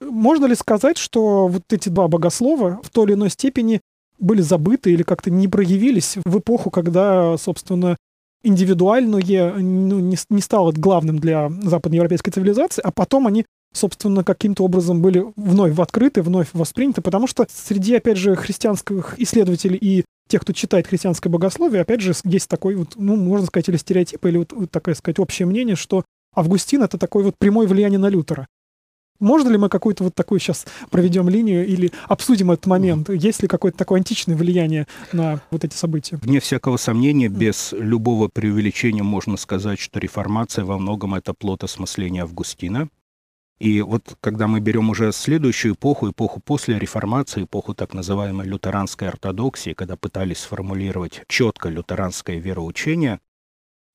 Можно 0.00 0.46
ли 0.46 0.54
сказать, 0.54 0.98
что 0.98 1.48
вот 1.48 1.62
эти 1.72 1.88
два 1.88 2.08
богослова 2.08 2.80
в 2.82 2.90
той 2.90 3.06
или 3.06 3.14
иной 3.14 3.30
степени 3.30 3.80
были 4.20 4.42
забыты 4.42 4.92
или 4.92 5.02
как-то 5.02 5.30
не 5.30 5.48
проявились 5.48 6.18
в 6.24 6.38
эпоху, 6.38 6.70
когда, 6.70 7.36
собственно, 7.38 7.96
индивидуальное 8.42 9.52
ну, 9.58 9.98
не, 9.98 10.16
не 10.28 10.40
стало 10.40 10.72
главным 10.72 11.18
для 11.18 11.50
западноевропейской 11.62 12.32
цивилизации, 12.32 12.82
а 12.82 12.90
потом 12.90 13.26
они, 13.26 13.44
собственно, 13.74 14.24
каким-то 14.24 14.64
образом 14.64 15.02
были 15.02 15.24
вновь 15.36 15.78
открыты, 15.78 16.22
вновь 16.22 16.48
восприняты, 16.52 17.02
потому 17.02 17.26
что 17.26 17.46
среди, 17.50 17.96
опять 17.96 18.16
же, 18.16 18.36
христианских 18.36 19.14
исследователей 19.18 19.76
и 19.76 20.04
тех, 20.28 20.42
кто 20.42 20.52
читает 20.52 20.86
христианское 20.86 21.28
богословие, 21.28 21.82
опять 21.82 22.00
же, 22.00 22.14
есть 22.24 22.48
такой 22.48 22.76
вот, 22.76 22.92
ну, 22.96 23.16
можно 23.16 23.46
сказать, 23.46 23.68
или 23.68 23.76
стереотип, 23.76 24.24
или 24.24 24.38
вот, 24.38 24.52
вот 24.52 24.70
такое, 24.70 24.94
сказать, 24.94 25.18
общее 25.18 25.46
мнение, 25.46 25.76
что 25.76 26.04
Августин— 26.34 26.82
это 26.84 26.98
такое 26.98 27.24
вот 27.24 27.34
прямое 27.38 27.66
влияние 27.66 27.98
на 27.98 28.08
Лютера. 28.08 28.46
Можно 29.20 29.50
ли 29.50 29.58
мы 29.58 29.68
какую-то 29.68 30.04
вот 30.04 30.14
такую 30.14 30.40
сейчас 30.40 30.66
проведем 30.90 31.28
линию 31.28 31.66
или 31.66 31.92
обсудим 32.08 32.50
этот 32.50 32.66
момент? 32.66 33.10
Есть 33.10 33.42
ли 33.42 33.48
какое-то 33.48 33.76
такое 33.76 33.98
античное 33.98 34.34
влияние 34.34 34.86
на 35.12 35.40
вот 35.50 35.62
эти 35.62 35.74
события? 35.74 36.18
Вне 36.22 36.40
всякого 36.40 36.78
сомнения, 36.78 37.28
без 37.28 37.72
любого 37.72 38.28
преувеличения 38.28 39.02
можно 39.02 39.36
сказать, 39.36 39.78
что 39.78 40.00
реформация 40.00 40.64
во 40.64 40.78
многом 40.78 41.14
это 41.14 41.34
плод 41.34 41.62
осмысления 41.64 42.22
Августина. 42.22 42.88
И 43.58 43.82
вот 43.82 44.16
когда 44.22 44.48
мы 44.48 44.60
берем 44.60 44.88
уже 44.88 45.12
следующую 45.12 45.74
эпоху, 45.74 46.10
эпоху 46.10 46.40
после 46.40 46.78
реформации, 46.78 47.44
эпоху 47.44 47.74
так 47.74 47.92
называемой 47.92 48.46
лютеранской 48.46 49.08
ортодоксии, 49.08 49.74
когда 49.74 49.96
пытались 49.96 50.38
сформулировать 50.38 51.22
четко 51.28 51.68
лютеранское 51.68 52.38
вероучение, 52.38 53.20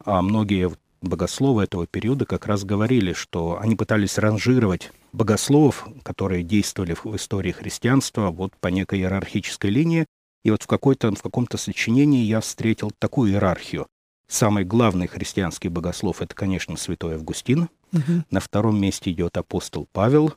а 0.03 0.21
многие 0.21 0.71
богословы 1.01 1.63
этого 1.63 1.87
периода 1.87 2.25
как 2.25 2.45
раз 2.45 2.63
говорили, 2.63 3.13
что 3.13 3.59
они 3.59 3.75
пытались 3.75 4.19
ранжировать 4.19 4.91
богословов, 5.15 5.87
которые 6.03 6.43
действовали 6.43 6.93
в 6.93 7.15
истории 7.15 7.51
христианства, 7.51 8.29
вот 8.29 8.55
по 8.59 8.67
некой 8.67 8.99
иерархической 8.99 9.69
линии. 9.69 10.05
И 10.43 10.51
вот 10.51 10.63
в, 10.63 10.67
какой-то, 10.67 11.11
в 11.11 11.21
каком-то 11.21 11.57
сочинении 11.57 12.23
я 12.23 12.41
встретил 12.41 12.91
такую 12.99 13.31
иерархию. 13.31 13.87
Самый 14.27 14.63
главный 14.63 15.07
христианский 15.07 15.69
богослов— 15.69 16.21
это, 16.23 16.35
конечно, 16.35 16.77
святой 16.77 17.15
Августин. 17.15 17.69
Угу. 17.93 18.25
На 18.29 18.39
втором 18.39 18.79
месте 18.79 19.11
идет 19.11 19.37
апостол 19.37 19.87
Павел. 19.91 20.33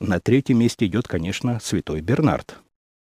На 0.00 0.20
третьем 0.20 0.58
месте 0.58 0.86
идет, 0.86 1.08
конечно, 1.08 1.58
святой 1.60 2.00
Бернард. 2.00 2.58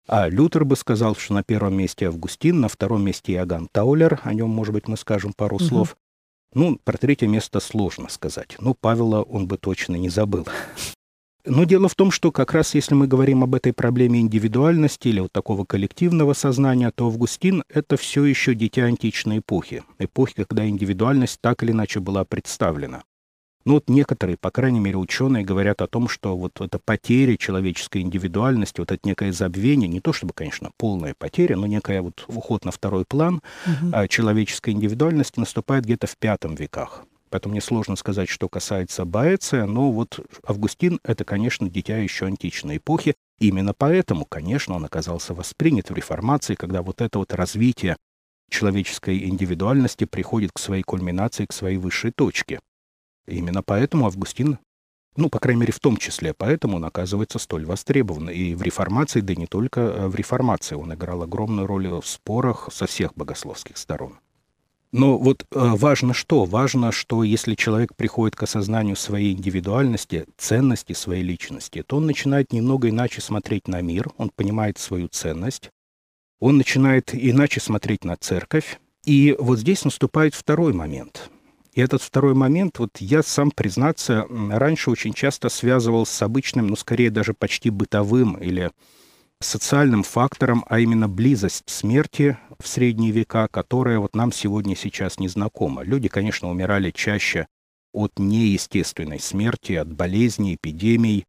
А 0.07 0.27
Лютер 0.27 0.65
бы 0.65 0.75
сказал, 0.75 1.15
что 1.15 1.33
на 1.33 1.43
первом 1.43 1.75
месте 1.75 2.07
Августин, 2.07 2.59
на 2.59 2.67
втором 2.67 3.03
месте 3.03 3.33
Иоганн 3.33 3.67
Таулер, 3.71 4.19
о 4.23 4.33
нем, 4.33 4.49
может 4.49 4.73
быть, 4.73 4.87
мы 4.87 4.97
скажем 4.97 5.33
пару 5.33 5.55
угу. 5.55 5.63
слов, 5.63 5.97
ну, 6.53 6.79
про 6.83 6.97
третье 6.97 7.27
место 7.27 7.59
сложно 7.59 8.09
сказать. 8.09 8.55
Ну, 8.59 8.73
Павела 8.73 9.21
он 9.21 9.47
бы 9.47 9.57
точно 9.57 9.95
не 9.95 10.09
забыл. 10.09 10.47
Но 11.45 11.65
дело 11.65 11.89
в 11.89 11.95
том, 11.95 12.09
что 12.09 12.31
как 12.31 12.53
раз 12.53 12.73
если 12.73 12.95
мы 12.95 13.05
говорим 13.05 13.43
об 13.43 13.53
этой 13.53 13.73
проблеме 13.73 14.21
индивидуальности 14.21 15.09
или 15.09 15.19
вот 15.19 15.33
такого 15.33 15.65
коллективного 15.65 16.33
сознания, 16.33 16.89
то 16.91 17.07
Августин— 17.07 17.63
это 17.69 17.97
все 17.97 18.23
еще 18.23 18.55
дитя 18.55 18.85
античной 18.85 19.39
эпохи. 19.39 19.83
Эпохи, 19.99 20.35
когда 20.35 20.65
индивидуальность 20.65 21.39
так 21.41 21.61
или 21.63 21.71
иначе 21.71 21.99
была 21.99 22.23
представлена. 22.23 23.03
Ну 23.65 23.75
вот 23.75 23.89
некоторые, 23.89 24.35
по 24.37 24.51
крайней 24.51 24.79
мере, 24.79 24.97
ученые 24.97 25.45
говорят 25.45 25.81
о 25.81 25.87
том, 25.87 26.09
что 26.09 26.35
вот 26.35 26.59
эта 26.59 26.79
потеря 26.79 27.37
человеческой 27.37 28.01
индивидуальности, 28.01 28.81
вот 28.81 28.91
это 28.91 29.07
некое 29.07 29.31
забвение, 29.31 29.87
не 29.87 30.01
то 30.01 30.11
чтобы, 30.11 30.33
конечно, 30.33 30.71
полная 30.77 31.15
потеря, 31.17 31.55
но 31.55 31.65
некая 31.65 32.01
вот 32.01 32.25
уход 32.27 32.65
на 32.65 32.71
второй 32.71 33.05
план 33.05 33.41
угу. 33.65 34.07
человеческой 34.07 34.71
индивидуальности 34.71 35.39
наступает 35.39 35.85
где-то 35.85 36.07
в 36.07 36.17
пятом 36.17 36.55
веках. 36.55 37.05
Поэтому 37.29 37.53
мне 37.53 37.61
сложно 37.61 37.95
сказать, 37.95 38.29
что 38.29 38.47
касается 38.47 39.05
Боэция, 39.05 39.65
но 39.65 39.91
вот 39.91 40.19
Августин— 40.45 40.99
это, 41.03 41.23
конечно, 41.23 41.67
дитя 41.67 41.97
еще 41.97 42.25
античной 42.27 42.77
эпохи. 42.77 43.15
Именно 43.39 43.73
поэтому, 43.73 44.25
конечно, 44.25 44.75
он 44.75 44.85
оказался 44.85 45.33
воспринят 45.33 45.89
в 45.89 45.95
реформации, 45.95 46.53
когда 46.53 46.83
вот 46.83 47.01
это 47.01 47.17
вот 47.17 47.33
развитие 47.33 47.97
человеческой 48.51 49.23
индивидуальности 49.23 50.05
приходит 50.05 50.51
к 50.51 50.59
своей 50.59 50.83
кульминации, 50.83 51.47
к 51.47 51.53
своей 51.53 51.77
высшей 51.77 52.11
точке. 52.11 52.59
Именно 53.27 53.63
поэтому 53.63 54.05
Августин, 54.05 54.59
ну, 55.15 55.29
по 55.29 55.39
крайней 55.39 55.61
мере, 55.61 55.73
в 55.73 55.79
том 55.79 55.97
числе 55.97 56.33
поэтому 56.33 56.77
он 56.77 56.85
оказывается 56.85 57.39
столь 57.39 57.65
востребован. 57.65 58.29
И 58.29 58.55
в 58.55 58.61
реформации, 58.61 59.21
да 59.21 59.33
и 59.33 59.37
не 59.37 59.47
только 59.47 59.81
э, 59.81 60.07
в 60.07 60.15
реформации, 60.15 60.75
он 60.75 60.93
играл 60.93 61.23
огромную 61.23 61.67
роль 61.67 61.87
в 61.87 62.05
спорах 62.05 62.69
со 62.71 62.85
всех 62.85 63.13
богословских 63.15 63.77
сторон. 63.77 64.19
Но 64.93 65.17
вот 65.17 65.43
э, 65.43 65.45
важно 65.51 66.13
что? 66.13 66.45
Важно, 66.45 66.91
что 66.91 67.23
если 67.23 67.55
человек 67.55 67.95
приходит 67.95 68.35
к 68.35 68.43
осознанию 68.43 68.95
своей 68.95 69.33
индивидуальности, 69.33 70.27
ценности 70.37 70.93
своей 70.93 71.23
личности, 71.23 71.81
то 71.81 71.97
он 71.97 72.05
начинает 72.05 72.53
немного 72.53 72.89
иначе 72.89 73.19
смотреть 73.19 73.67
на 73.67 73.81
мир, 73.81 74.11
он 74.17 74.29
понимает 74.29 74.77
свою 74.77 75.07
ценность, 75.07 75.71
он 76.39 76.57
начинает 76.57 77.09
иначе 77.13 77.59
смотреть 77.59 78.03
на 78.03 78.17
церковь. 78.17 78.79
И 79.03 79.35
вот 79.39 79.59
здесь 79.59 79.83
наступает 79.83 80.35
второй 80.35 80.73
момент. 80.73 81.31
И 81.73 81.81
этот 81.81 82.01
второй 82.01 82.35
момент, 82.35 82.77
вот 82.77 82.97
я 82.99 83.23
сам, 83.23 83.49
признаться, 83.49 84.27
раньше 84.29 84.91
очень 84.91 85.13
часто 85.13 85.49
связывал 85.49 86.05
с 86.05 86.21
обычным, 86.21 86.67
ну, 86.67 86.75
скорее 86.75 87.09
даже 87.09 87.33
почти 87.33 87.71
бытовым 87.71 88.35
или 88.35 88.71
социальным 89.41 90.03
фактором, 90.03 90.63
а 90.69 90.79
именно 90.79 91.09
близость 91.09 91.63
смерти 91.67 92.37
в 92.59 92.67
средние 92.67 93.11
века, 93.11 93.47
которая 93.49 93.99
вот 93.99 94.15
нам 94.15 94.31
сегодня 94.31 94.75
сейчас 94.75 95.19
не 95.19 95.27
знакома. 95.27 95.83
Люди, 95.83 96.07
конечно, 96.09 96.49
умирали 96.49 96.91
чаще 96.91 97.47
от 97.91 98.19
неестественной 98.19 99.19
смерти, 99.19 99.73
от 99.73 99.91
болезней, 99.91 100.55
эпидемий, 100.55 101.25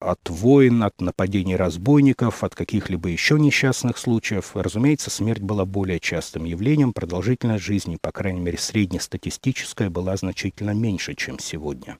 от 0.00 0.28
войн, 0.28 0.82
от 0.82 1.00
нападений 1.00 1.56
разбойников, 1.56 2.44
от 2.44 2.54
каких-либо 2.54 3.08
еще 3.08 3.38
несчастных 3.38 3.98
случаев. 3.98 4.52
Разумеется, 4.54 5.10
смерть 5.10 5.42
была 5.42 5.64
более 5.64 6.00
частым 6.00 6.44
явлением, 6.44 6.92
продолжительность 6.92 7.64
жизни, 7.64 7.98
по 8.00 8.12
крайней 8.12 8.40
мере, 8.40 8.58
среднестатистическая, 8.58 9.90
была 9.90 10.16
значительно 10.16 10.72
меньше, 10.72 11.14
чем 11.14 11.38
сегодня. 11.38 11.98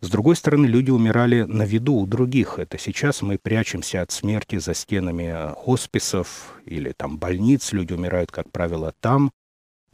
С 0.00 0.10
другой 0.10 0.36
стороны, 0.36 0.66
люди 0.66 0.90
умирали 0.90 1.44
на 1.44 1.62
виду 1.62 1.94
у 1.94 2.06
других. 2.06 2.58
Это 2.58 2.76
сейчас 2.76 3.22
мы 3.22 3.38
прячемся 3.38 4.02
от 4.02 4.10
смерти 4.10 4.58
за 4.58 4.74
стенами 4.74 5.32
э, 5.34 5.54
хосписов 5.56 6.60
или 6.66 6.92
там 6.92 7.16
больниц. 7.16 7.72
Люди 7.72 7.94
умирают, 7.94 8.30
как 8.30 8.50
правило, 8.50 8.92
там. 9.00 9.32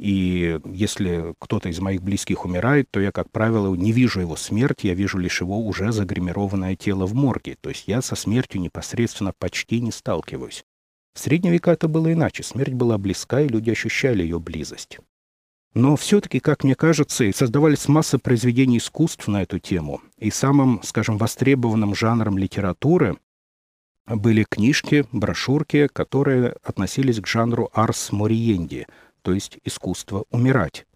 И 0.00 0.58
если 0.64 1.34
кто-то 1.38 1.68
из 1.68 1.78
моих 1.78 2.02
близких 2.02 2.46
умирает, 2.46 2.90
то 2.90 3.00
я, 3.00 3.12
как 3.12 3.30
правило, 3.30 3.74
не 3.74 3.92
вижу 3.92 4.20
его 4.20 4.34
смерти, 4.34 4.86
я 4.86 4.94
вижу 4.94 5.18
лишь 5.18 5.42
его 5.42 5.60
уже 5.60 5.92
загримированное 5.92 6.74
тело 6.74 7.04
в 7.04 7.12
морге. 7.12 7.58
То 7.60 7.68
есть 7.68 7.86
я 7.86 8.00
со 8.00 8.16
смертью 8.16 8.62
непосредственно 8.62 9.34
почти 9.38 9.78
не 9.82 9.92
сталкиваюсь. 9.92 10.64
В 11.12 11.18
средние 11.18 11.52
века 11.52 11.72
это 11.72 11.86
было 11.86 12.10
иначе. 12.10 12.42
Смерть 12.42 12.72
была 12.72 12.96
близка, 12.96 13.42
и 13.42 13.48
люди 13.48 13.68
ощущали 13.68 14.22
ее 14.22 14.40
близость. 14.40 15.00
Но 15.74 15.96
все-таки, 15.96 16.40
как 16.40 16.64
мне 16.64 16.74
кажется, 16.74 17.30
создавались 17.34 17.86
масса 17.86 18.18
произведений 18.18 18.78
искусств 18.78 19.28
на 19.28 19.42
эту 19.42 19.58
тему. 19.58 20.00
И 20.16 20.30
самым, 20.30 20.82
скажем, 20.82 21.18
востребованным 21.18 21.94
жанром 21.94 22.38
литературы 22.38 23.18
были 24.06 24.44
книжки, 24.44 25.04
брошюрки, 25.12 25.88
которые 25.88 26.56
относились 26.62 27.20
к 27.20 27.26
жанру 27.26 27.68
арс 27.74 28.12
мориенди, 28.12 28.86
то 29.22 29.32
есть 29.32 29.58
искусство 29.64 30.24
умирать. 30.30 30.86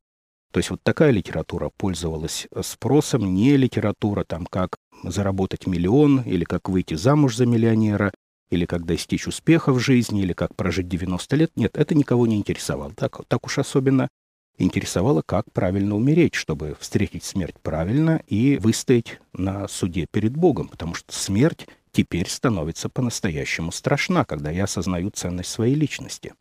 То 0.53 0.59
есть 0.59 0.71
вот 0.71 0.83
такая 0.83 1.11
литература 1.11 1.71
пользовалась 1.77 2.47
спросом, 2.63 3.35
не 3.35 3.57
литература 3.57 4.25
там 4.25 4.47
как 4.47 4.77
заработать 5.03 5.67
миллион 5.67 6.21
или 6.21 6.45
как 6.45 6.69
выйти 6.69 6.95
замуж 6.95 7.37
за 7.37 7.47
миллионера, 7.47 8.13
или 8.51 8.67
как 8.67 8.85
достичь 8.85 9.27
успеха 9.27 9.73
в 9.73 9.81
жизни, 9.81 10.23
или 10.23 10.33
как 10.33 10.55
прожить 10.55 10.89
90 10.89 11.37
лет. 11.37 11.51
Нет, 11.57 11.77
это 11.77 11.95
никого 11.95 12.27
не 12.27 12.37
интересовало. 12.37 12.93
Так, 12.95 13.25
так 13.27 13.45
уж 13.47 13.59
особенно 13.59 14.09
интересовало, 14.57 15.23
как 15.23 15.51
правильно 15.53 15.97
умереть, 15.97 16.35
чтобы 16.35 16.77
встретить 16.79 17.25
смерть 17.25 17.57
правильно 17.61 18.23
и 18.29 18.57
выстоять 18.59 19.21
на 19.33 19.67
суде 19.67 20.07
перед 20.11 20.37
Богом, 20.37 20.69
потому 20.69 20.95
что 20.95 21.13
смерть 21.13 21.67
теперь 21.91 22.29
становится 22.29 22.89
по-настоящему 22.89 23.73
страшна, 23.73 24.25
когда 24.25 24.51
я 24.51 24.65
осознаю 24.65 25.11
ценность 25.11 25.51
своей 25.51 25.75
личности. 25.75 26.35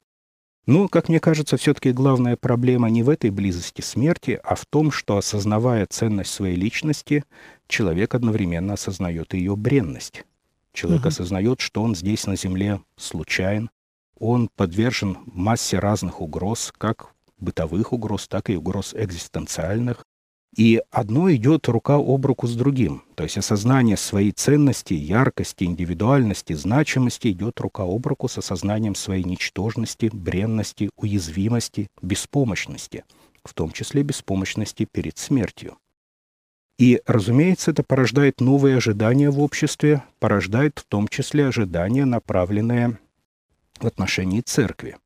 Ну, 0.66 0.88
как 0.88 1.10
мне 1.10 1.20
кажется, 1.20 1.58
все-таки 1.58 1.92
главная 1.92 2.38
проблема 2.38 2.90
не 2.90 3.04
в 3.04 3.10
этой 3.10 3.32
близости 3.32 3.82
смерти, 3.82 4.40
а 4.44 4.56
в 4.56 4.66
том, 4.66 4.92
что, 4.92 5.18
осознавая 5.18 5.86
ценность 5.88 6.32
своей 6.32 6.56
личности, 6.56 7.26
человек 7.68 8.16
одновременно 8.16 8.74
осознает 8.74 9.34
ее 9.34 9.58
бренность. 9.58 10.24
Человек 10.72 11.02
угу. 11.02 11.10
осознает, 11.10 11.60
что 11.60 11.84
он 11.84 11.96
здесь 11.96 12.26
на 12.28 12.38
Земле 12.38 12.82
случайен, 12.96 13.70
он 14.18 14.50
подвержен 14.56 15.18
массе 15.26 15.80
разных 15.80 16.22
угроз, 16.22 16.74
как 16.78 17.08
бытовых 17.38 17.92
угроз, 17.92 18.30
так 18.30 18.50
и 18.50 18.56
угроз 18.56 18.94
экзистенциальных. 18.94 20.06
И 20.56 20.82
одно 20.92 21.34
идет 21.34 21.68
рука 21.68 21.96
об 21.96 22.26
руку 22.28 22.46
с 22.46 22.56
другим. 22.56 23.04
То 23.16 23.24
есть 23.24 23.38
осознание 23.38 23.98
своей 23.98 24.32
ценности, 24.32 24.94
яркости, 24.94 25.64
индивидуальности, 25.64 26.54
значимости 26.54 27.32
идет 27.32 27.60
рука 27.60 27.84
об 27.84 28.06
руку 28.06 28.28
с 28.28 28.38
осознанием 28.38 28.94
своей 28.94 29.24
ничтожности, 29.24 30.12
бренности, 30.14 30.92
уязвимости, 30.96 31.90
беспомощности, 32.04 33.04
в 33.44 33.54
том 33.56 33.72
числе 33.72 34.04
беспомощности 34.04 34.88
перед 34.92 35.18
смертью. 35.18 35.78
И, 36.78 37.02
разумеется, 37.08 37.72
это 37.72 37.84
порождает 37.84 38.40
новые 38.40 38.78
ожидания 38.78 39.32
в 39.32 39.40
обществе, 39.40 40.04
порождает 40.20 40.80
в 40.80 40.86
том 40.86 41.08
числе 41.08 41.48
ожидания, 41.48 42.06
направленные 42.06 43.00
в 43.80 43.88
отношении 43.88 44.42
церкви. 44.42 44.98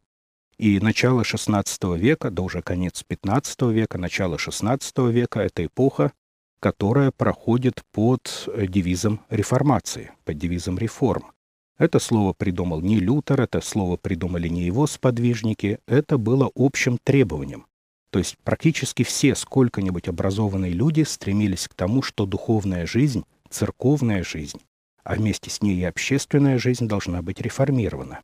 И 0.60 0.80
начало 0.80 1.22
XVI 1.22 1.98
века, 1.98 2.32
да 2.32 2.42
уже 2.42 2.64
конец 2.64 3.04
XV 3.08 3.72
века, 3.72 4.00
начало 4.00 4.38
XVI 4.38 5.12
века— 5.12 5.40
это 5.42 5.66
эпоха, 5.66 6.12
которая 6.60 7.12
проходит 7.12 7.84
под 7.92 8.48
э, 8.48 8.66
девизом 8.66 9.22
реформации, 9.30 10.12
под 10.26 10.40
девизом 10.40 10.80
реформ. 10.80 11.32
Это 11.78 12.00
слово 12.00 12.34
придумал 12.34 12.82
не 12.82 13.00
Лютер, 13.00 13.40
это 13.42 13.62
слово 13.62 13.98
придумали 13.98 14.48
не 14.48 14.64
его 14.64 14.88
сподвижники, 14.88 15.78
это 15.86 16.18
было 16.18 16.50
общим 16.56 16.98
требованием. 17.04 17.68
То 18.10 18.18
есть 18.18 18.36
практически 18.44 19.04
все 19.04 19.36
сколько-нибудь 19.36 20.08
образованные 20.08 20.72
люди 20.72 21.04
стремились 21.04 21.68
к 21.68 21.76
тому, 21.76 22.02
что 22.02 22.26
духовная 22.26 22.88
жизнь, 22.88 23.26
церковная 23.52 24.24
жизнь, 24.24 24.60
а 25.04 25.14
вместе 25.14 25.52
с 25.52 25.62
ней 25.62 25.78
и 25.78 25.84
общественная 25.84 26.58
жизнь 26.58 26.88
должна 26.88 27.22
быть 27.22 27.42
реформирована. 27.42 28.22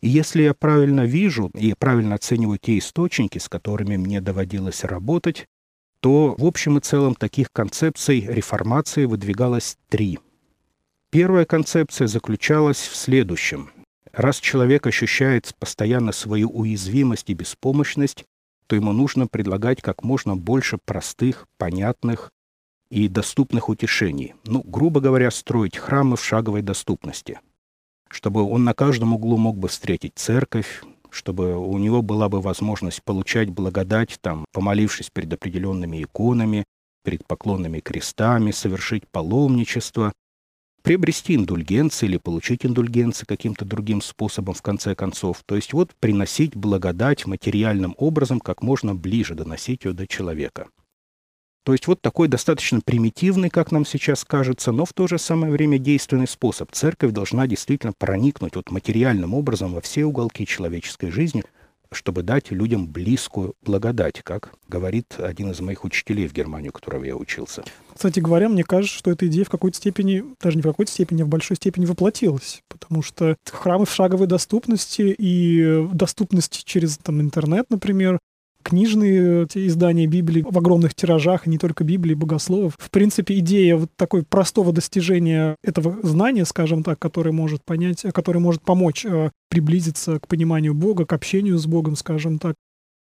И 0.00 0.08
если 0.08 0.42
я 0.42 0.54
правильно 0.54 1.04
вижу 1.04 1.50
и 1.54 1.74
правильно 1.74 2.14
оцениваю 2.14 2.58
те 2.58 2.78
источники, 2.78 3.38
с 3.38 3.48
которыми 3.48 3.96
мне 3.96 4.20
доводилось 4.20 4.84
работать, 4.84 5.46
то 6.00 6.36
в 6.38 6.44
общем 6.44 6.78
и 6.78 6.80
целом 6.80 7.16
таких 7.16 7.50
концепций 7.50 8.20
реформации 8.20 9.06
выдвигалось 9.06 9.76
три. 9.88 10.20
Первая 11.10 11.44
концепция 11.44 12.06
заключалась 12.06 12.78
в 12.78 12.94
следующем. 12.94 13.70
Раз 14.12 14.38
человек 14.38 14.86
ощущает 14.86 15.52
постоянно 15.58 16.12
свою 16.12 16.48
уязвимость 16.48 17.30
и 17.30 17.34
беспомощность, 17.34 18.24
то 18.68 18.76
ему 18.76 18.92
нужно 18.92 19.26
предлагать 19.26 19.82
как 19.82 20.04
можно 20.04 20.36
больше 20.36 20.78
простых, 20.84 21.46
понятных 21.56 22.30
и 22.90 23.08
доступных 23.08 23.68
утешений. 23.68 24.34
Ну, 24.44 24.62
грубо 24.62 25.00
говоря, 25.00 25.30
строить 25.30 25.76
храмы 25.76 26.16
в 26.16 26.24
шаговой 26.24 26.62
доступности– 26.62 27.40
чтобы 28.08 28.42
он 28.42 28.64
на 28.64 28.74
каждом 28.74 29.14
углу 29.14 29.36
мог 29.36 29.58
бы 29.58 29.68
встретить 29.68 30.12
церковь, 30.16 30.82
чтобы 31.10 31.56
у 31.56 31.78
него 31.78 32.02
была 32.02 32.28
бы 32.28 32.40
возможность 32.40 33.02
получать 33.02 33.50
благодать, 33.50 34.18
там, 34.20 34.44
помолившись 34.52 35.10
перед 35.10 35.32
определенными 35.32 36.02
иконами, 36.02 36.64
перед 37.04 37.26
поклонными 37.26 37.80
крестами, 37.80 38.50
совершить 38.50 39.08
паломничество, 39.08 40.12
приобрести 40.82 41.34
индульгенции 41.34 42.06
или 42.06 42.18
получить 42.18 42.64
индульгенции 42.64 43.26
каким-то 43.26 43.64
другим 43.64 44.00
способом 44.00 44.54
в 44.54 44.62
конце 44.62 44.94
концов. 44.94 45.42
То 45.46 45.56
есть 45.56 45.72
вот 45.72 45.94
приносить 46.00 46.56
благодать 46.56 47.26
материальным 47.26 47.94
образом 47.98 48.40
как 48.40 48.62
можно 48.62 48.94
ближе, 48.94 49.34
доносить 49.34 49.84
ее 49.84 49.92
до 49.92 50.06
человека. 50.06 50.68
То 51.64 51.72
есть 51.72 51.86
вот 51.86 52.00
такой 52.00 52.28
достаточно 52.28 52.80
примитивный, 52.82 53.50
как 53.50 53.72
нам 53.72 53.84
сейчас 53.84 54.24
кажется, 54.24 54.72
но 54.72 54.84
в 54.84 54.92
то 54.92 55.06
же 55.06 55.18
самое 55.18 55.52
время 55.52 55.78
действенный 55.78 56.26
способ. 56.26 56.72
Церковь 56.72 57.12
должна 57.12 57.46
действительно 57.46 57.92
проникнуть 57.96 58.56
вот 58.56 58.70
материальным 58.70 59.34
образом 59.34 59.74
во 59.74 59.80
все 59.80 60.04
уголки 60.04 60.46
человеческой 60.46 61.10
жизни, 61.10 61.44
чтобы 61.92 62.22
дать 62.22 62.50
людям 62.50 62.86
близкую 62.86 63.54
благодать, 63.62 64.22
как 64.22 64.52
говорит 64.68 65.16
один 65.18 65.50
из 65.50 65.60
моих 65.60 65.84
учителей 65.84 66.28
в 66.28 66.32
Германии, 66.32 66.68
у 66.68 66.72
которого 66.72 67.04
я 67.04 67.16
учился. 67.16 67.64
Кстати 67.94 68.20
говоря, 68.20 68.48
мне 68.48 68.62
кажется, 68.62 68.96
что 68.96 69.10
эта 69.10 69.26
идея 69.26 69.44
в 69.44 69.50
какой-то 69.50 69.76
степени, 69.76 70.24
даже 70.40 70.56
не 70.56 70.62
в 70.62 70.66
какой-то 70.66 70.92
степени, 70.92 71.22
а 71.22 71.24
в 71.24 71.28
большой 71.28 71.56
степени 71.56 71.86
воплотилась. 71.86 72.62
Потому 72.68 73.02
что 73.02 73.36
храмы 73.50 73.86
в 73.86 73.92
шаговой 73.92 74.26
доступности 74.26 75.14
и 75.18 75.86
доступности 75.92 76.62
через 76.64 76.98
там, 76.98 77.20
интернет, 77.20 77.66
например, 77.70 78.18
книжные 78.68 79.46
издания 79.54 80.06
Библии 80.06 80.44
в 80.48 80.58
огромных 80.58 80.94
тиражах, 80.94 81.46
и 81.46 81.50
не 81.50 81.56
только 81.56 81.84
Библии, 81.84 82.14
богословов. 82.14 82.74
В 82.78 82.90
принципе, 82.90 83.38
идея 83.38 83.76
вот 83.76 83.90
такой 83.96 84.22
простого 84.22 84.72
достижения 84.72 85.56
этого 85.64 85.98
знания, 86.02 86.44
скажем 86.44 86.82
так, 86.82 86.98
который 86.98 87.32
может 87.32 87.64
понять, 87.64 88.04
который 88.12 88.42
может 88.42 88.62
помочь 88.62 89.06
э, 89.06 89.30
приблизиться 89.48 90.20
к 90.20 90.28
пониманию 90.28 90.74
Бога, 90.74 91.06
к 91.06 91.14
общению 91.14 91.56
с 91.56 91.66
Богом, 91.66 91.96
скажем 91.96 92.38
так. 92.38 92.56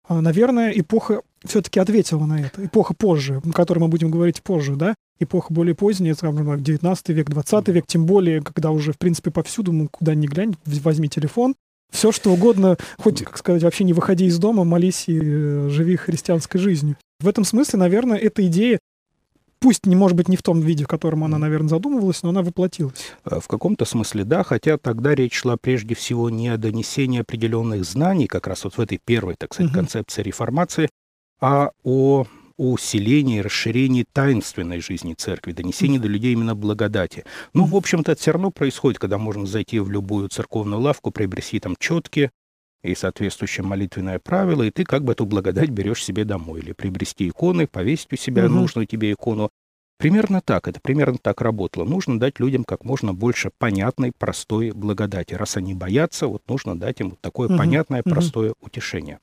А, 0.07 0.21
наверное, 0.21 0.71
эпоха 0.71 1.23
все-таки 1.45 1.81
ответила 1.81 2.27
на 2.27 2.41
это. 2.41 2.65
Эпоха 2.65 2.95
позже, 2.95 3.43
о 3.45 3.53
которой 3.53 3.81
мы 3.81 3.89
будем 3.89 4.11
говорить 4.11 4.43
позже, 4.43 4.77
да? 4.77 4.95
Эпоха 5.19 5.53
более 5.53 5.75
поздняя, 5.75 6.15
скажем, 6.15 6.63
19 6.63 7.09
век, 7.09 7.29
20 7.29 7.69
век, 7.69 7.85
тем 7.89 8.07
более, 8.07 8.41
когда 8.41 8.71
уже, 8.71 8.93
в 8.93 8.99
принципе, 8.99 9.31
повсюду, 9.31 9.73
ну, 9.73 9.89
куда 9.89 10.15
ни 10.15 10.27
глянь, 10.27 10.55
возьми 10.65 11.09
телефон, 11.09 11.55
все, 11.91 12.13
что 12.13 12.31
угодно, 12.33 12.77
хоть, 12.99 13.23
как 13.23 13.37
сказать, 13.37 13.63
вообще 13.63 13.85
не 13.85 13.93
выходи 13.93 14.27
из 14.27 14.39
дома, 14.39 14.65
молись 14.65 15.05
и 15.09 15.19
э, 15.21 15.69
живи 15.71 15.97
христианской 15.97 16.61
жизнью. 16.61 16.97
В 17.21 17.29
этом 17.29 17.45
смысле, 17.45 17.79
наверное, 17.79 18.17
эта 18.17 18.47
идея, 18.47 18.79
пусть, 19.59 19.87
не 19.87 19.97
может 19.97 20.17
быть, 20.17 20.29
не 20.29 20.37
в 20.37 20.43
том 20.43 20.61
виде, 20.61 20.85
в 20.85 20.89
котором 20.89 21.25
она, 21.25 21.39
наверное, 21.39 21.69
задумывалась, 21.69 22.23
но 22.23 22.31
она 22.31 22.43
воплотилась. 22.43 23.13
Э, 23.25 23.41
в 23.41 23.49
каком-то 23.49 23.85
смысле, 23.85 24.25
да, 24.25 24.43
хотя 24.43 24.79
тогда 24.79 25.15
речь 25.15 25.35
шла 25.35 25.57
прежде 25.57 25.95
всего 25.95 26.31
не 26.31 26.49
о 26.49 26.57
донесении 26.57 27.21
определенных 27.21 27.85
знаний, 27.85 28.27
как 28.27 28.47
раз 28.47 28.65
вот 28.65 28.75
в 28.75 28.81
этой 28.81 28.99
первой, 28.99 29.35
так 29.37 29.53
сказать, 29.55 29.71
угу. 29.71 29.81
концепции 29.81 30.23
реформации, 30.23 30.89
а 31.41 31.71
о 31.85 32.27
о 32.61 32.73
усилении 32.73 33.39
и 33.39 33.41
расширении 33.41 34.05
таинственной 34.13 34.81
жизни 34.81 35.15
церкви, 35.15 35.53
донесении 35.53 35.97
до 35.97 36.09
людей 36.09 36.33
именно 36.35 36.55
благодати. 36.55 37.25
Ну, 37.55 37.65
в 37.65 37.75
общем-то, 37.75 38.13
это 38.13 38.21
все 38.21 38.33
равно 38.33 38.51
происходит, 38.51 38.99
когда 38.99 39.17
можно 39.17 39.47
зайти 39.47 39.79
в 39.79 39.91
любую 39.91 40.29
церковную 40.29 40.79
лавку, 40.79 41.11
приобрести 41.11 41.59
там 41.59 41.75
четки 41.79 42.31
и 42.83 42.95
соответствующее 42.95 43.65
молитвенное 43.65 44.19
правило, 44.19 44.63
и 44.63 44.71
ты 44.71 44.85
как 44.85 45.05
бы 45.05 45.13
эту 45.13 45.25
благодать 45.25 45.71
берешь 45.71 46.05
себе 46.05 46.27
домой. 46.27 46.61
Или 46.61 46.73
приобрести 46.73 47.31
иконы, 47.31 47.67
повесить 47.67 48.13
у 48.13 48.17
себя 48.17 48.45
угу. 48.45 48.57
нужную 48.57 48.87
тебе 48.87 49.13
икону. 49.13 49.49
Примерно 49.97 50.43
так, 50.43 50.69
это 50.69 50.81
примерно 50.83 51.17
так 51.17 51.41
работало. 51.41 51.85
Нужно 51.85 52.21
дать 52.21 52.41
людям 52.41 52.65
как 52.65 52.85
можно 52.85 53.15
больше 53.15 53.51
понятной, 53.57 54.13
простой 54.13 54.73
благодати. 54.73 55.33
Раз 55.33 55.57
они 55.57 55.73
боятся, 55.73 56.27
вот 56.27 56.43
нужно 56.47 56.79
дать 56.79 57.01
им 57.01 57.11
вот 57.11 57.21
такое 57.23 57.49
угу. 57.49 57.57
понятное, 57.57 58.03
простое 58.03 58.51
угу. 58.51 58.67
утешение. 58.67 59.19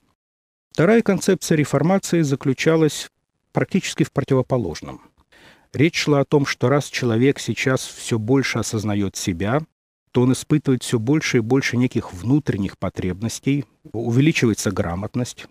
Вторая 0.72 1.04
концепция 1.04 1.56
реформации 1.56 2.22
заключалась 2.22 3.12
практически 3.58 4.04
в 4.04 4.12
противоположном. 4.12 5.02
Речь 5.74 5.96
шла 5.96 6.20
о 6.20 6.26
том, 6.26 6.46
что 6.46 6.70
раз 6.70 6.90
человек 6.90 7.40
сейчас 7.40 7.84
все 7.84 8.20
больше 8.20 8.60
осознает 8.60 9.16
себя, 9.16 9.64
то 10.12 10.22
он 10.22 10.34
испытывает 10.34 10.84
все 10.84 11.00
больше 11.00 11.38
и 11.38 11.40
больше 11.40 11.76
неких 11.76 12.14
внутренних 12.14 12.78
потребностей, 12.78 13.66
увеличивается 13.94 14.70
грамотность, 14.70 15.48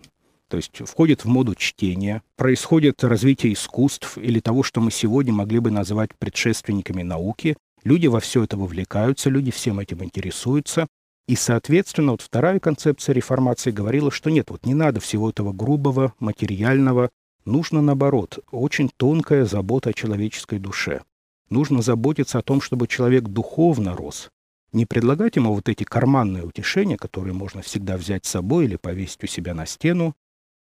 то 0.47 0.55
есть 0.55 0.87
входит 0.87 1.25
в 1.25 1.27
моду 1.27 1.53
чтения, 1.53 2.21
происходит 2.37 3.03
развитие 3.03 3.51
искусств 3.51 4.17
или 4.17 4.39
того, 4.39 4.63
что 4.63 4.79
мы 4.79 4.89
сегодня 4.89 5.33
могли 5.33 5.59
бы 5.59 5.69
назвать 5.69 6.15
предшественниками 6.17 7.03
науки. 7.03 7.57
Люди 7.83 8.07
во 8.07 8.21
все 8.21 8.41
это 8.41 8.55
вовлекаются, 8.55 9.29
люди 9.29 9.51
всем 9.51 9.81
этим 9.81 10.01
интересуются. 10.01 10.87
И, 11.27 11.35
соответственно, 11.35 12.11
вот 12.11 12.21
вторая 12.21 12.61
концепция 12.61 13.11
реформации 13.11 13.71
говорила, 13.71 14.11
что 14.11 14.29
нет, 14.29 14.49
вот 14.49 14.65
не 14.65 14.75
надо 14.75 15.01
всего 15.01 15.29
этого 15.29 15.51
грубого, 15.51 16.13
материального, 16.19 17.09
Нужно, 17.47 17.81
наоборот, 17.81 18.39
очень 18.51 18.89
тонкая 18.97 19.45
забота 19.45 19.91
о 19.91 19.93
человеческой 19.93 20.59
душе. 20.59 21.03
Нужно 21.49 21.81
заботиться 21.81 22.39
о 22.39 22.41
том, 22.41 22.59
чтобы 22.59 22.89
человек 22.89 23.23
духовно 23.23 23.95
рос. 23.95 24.29
Не 24.73 24.85
предлагать 24.85 25.37
ему 25.37 25.53
вот 25.53 25.69
эти 25.69 25.85
карманные 25.85 26.43
утешения, 26.43 26.97
которые 26.97 27.33
можно 27.33 27.61
всегда 27.61 27.95
взять 27.95 28.25
с 28.25 28.31
собой 28.31 28.65
или 28.65 28.75
повесить 28.75 29.23
у 29.23 29.27
себя 29.27 29.53
на 29.53 29.65
стену, 29.65 30.13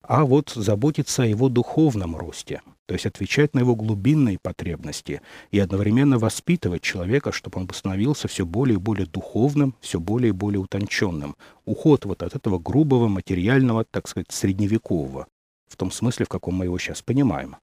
а 0.02 0.26
вот 0.26 0.50
заботиться 0.50 1.24
о 1.24 1.26
его 1.26 1.48
духовном 1.48 2.17
росте, 2.17 2.62
то 2.86 2.96
есть 2.96 3.06
отвечать 3.06 3.54
на 3.54 3.60
его 3.60 3.78
глубинные 3.78 4.38
потребности 4.38 5.22
и 5.52 5.60
одновременно 5.60 6.19
воспитывать 6.19 6.82
человека, 6.82 7.32
чтобы 7.32 7.62
он 7.62 7.69
становился 7.74 8.28
все 8.28 8.46
более 8.46 8.76
и 8.76 8.82
более 8.82 9.08
духовным, 9.08 9.74
все 9.80 10.02
более 10.02 10.30
и 10.32 10.34
более 10.34 10.60
утонченным. 10.60 11.38
Уход 11.63 12.04
вот 12.04 12.24
от 12.24 12.36
этого 12.36 12.60
грубого, 12.60 13.08
материального, 13.08 13.86
так 13.86 14.10
сказать, 14.10 14.34
средневекового 14.34 15.28
в 15.73 15.75
том 15.75 15.91
смысле, 15.91 16.25
в 16.25 16.29
каком 16.29 16.55
мы 16.55 16.65
его 16.65 16.77
сейчас 16.77 17.01
понимаем. 17.01 17.57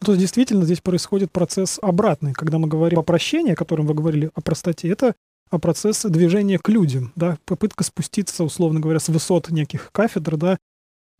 То 0.00 0.12
есть 0.12 0.20
действительно 0.20 0.64
здесь 0.64 0.80
происходит 0.80 1.32
процесс 1.32 1.78
обратный. 1.80 2.34
Когда 2.34 2.58
мы 2.58 2.68
говорим 2.68 2.98
о 2.98 3.02
прощении, 3.02 3.52
о 3.52 3.56
котором 3.56 3.86
вы 3.86 3.94
говорили, 3.94 4.30
о 4.34 4.40
простоте, 4.40 4.88
это 4.88 5.14
процесс 5.60 6.02
движения 6.02 6.58
к 6.58 6.68
людям, 6.68 7.12
да, 7.16 7.38
попытка 7.44 7.84
спуститься, 7.84 8.44
условно 8.44 8.80
говоря, 8.80 8.98
с 8.98 9.08
высот 9.08 9.50
неких 9.50 9.90
кафедр, 9.92 10.36
да, 10.36 10.58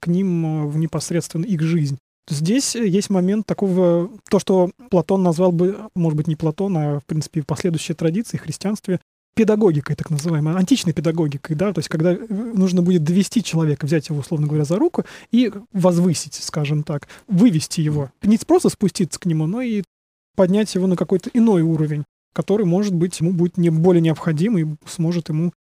к 0.00 0.06
ним 0.08 0.44
э, 0.44 0.66
в 0.66 0.76
непосредственно 0.76 1.44
их 1.44 1.62
жизнь. 1.62 1.98
Здесь 2.28 2.74
есть 2.74 3.10
момент 3.10 3.46
такого, 3.46 4.10
то, 4.28 4.38
что 4.38 4.70
Платон 4.90 5.22
назвал 5.22 5.52
бы, 5.52 5.88
может 5.94 6.16
быть, 6.16 6.26
не 6.26 6.36
Платон, 6.36 6.76
а, 6.76 7.00
в 7.00 7.04
принципе, 7.04 7.42
в 7.42 7.46
последующей 7.46 7.94
традиции, 7.94 8.36
христианстве, 8.36 9.00
педагогикой, 9.34 9.96
так 9.96 10.10
называемой, 10.10 10.54
античной 10.56 10.92
педагогикой, 10.92 11.56
да, 11.56 11.72
то 11.72 11.80
есть 11.80 11.88
когда 11.88 12.12
э, 12.12 12.26
нужно 12.28 12.82
будет 12.82 13.02
довести 13.02 13.42
человека, 13.42 13.86
взять 13.86 14.08
его, 14.08 14.20
условно 14.20 14.46
говоря, 14.46 14.64
за 14.64 14.76
руку 14.76 15.04
и 15.30 15.52
возвысить, 15.72 16.34
скажем 16.34 16.84
так, 16.84 17.08
вывести 17.26 17.80
его. 17.80 18.10
Не 18.22 18.38
просто 18.38 18.68
спуститься 18.68 19.18
к 19.18 19.26
нему, 19.26 19.46
но 19.46 19.60
и 19.60 19.82
поднять 20.36 20.74
его 20.74 20.86
на 20.86 20.96
какой-то 20.96 21.30
иной 21.34 21.62
уровень, 21.62 22.04
который, 22.32 22.66
может 22.66 22.94
быть, 22.94 23.20
ему 23.20 23.32
будет 23.32 23.56
не 23.56 23.70
более 23.70 24.00
необходим 24.00 24.58
и 24.58 24.76
сможет 24.86 25.28
ему 25.28 25.52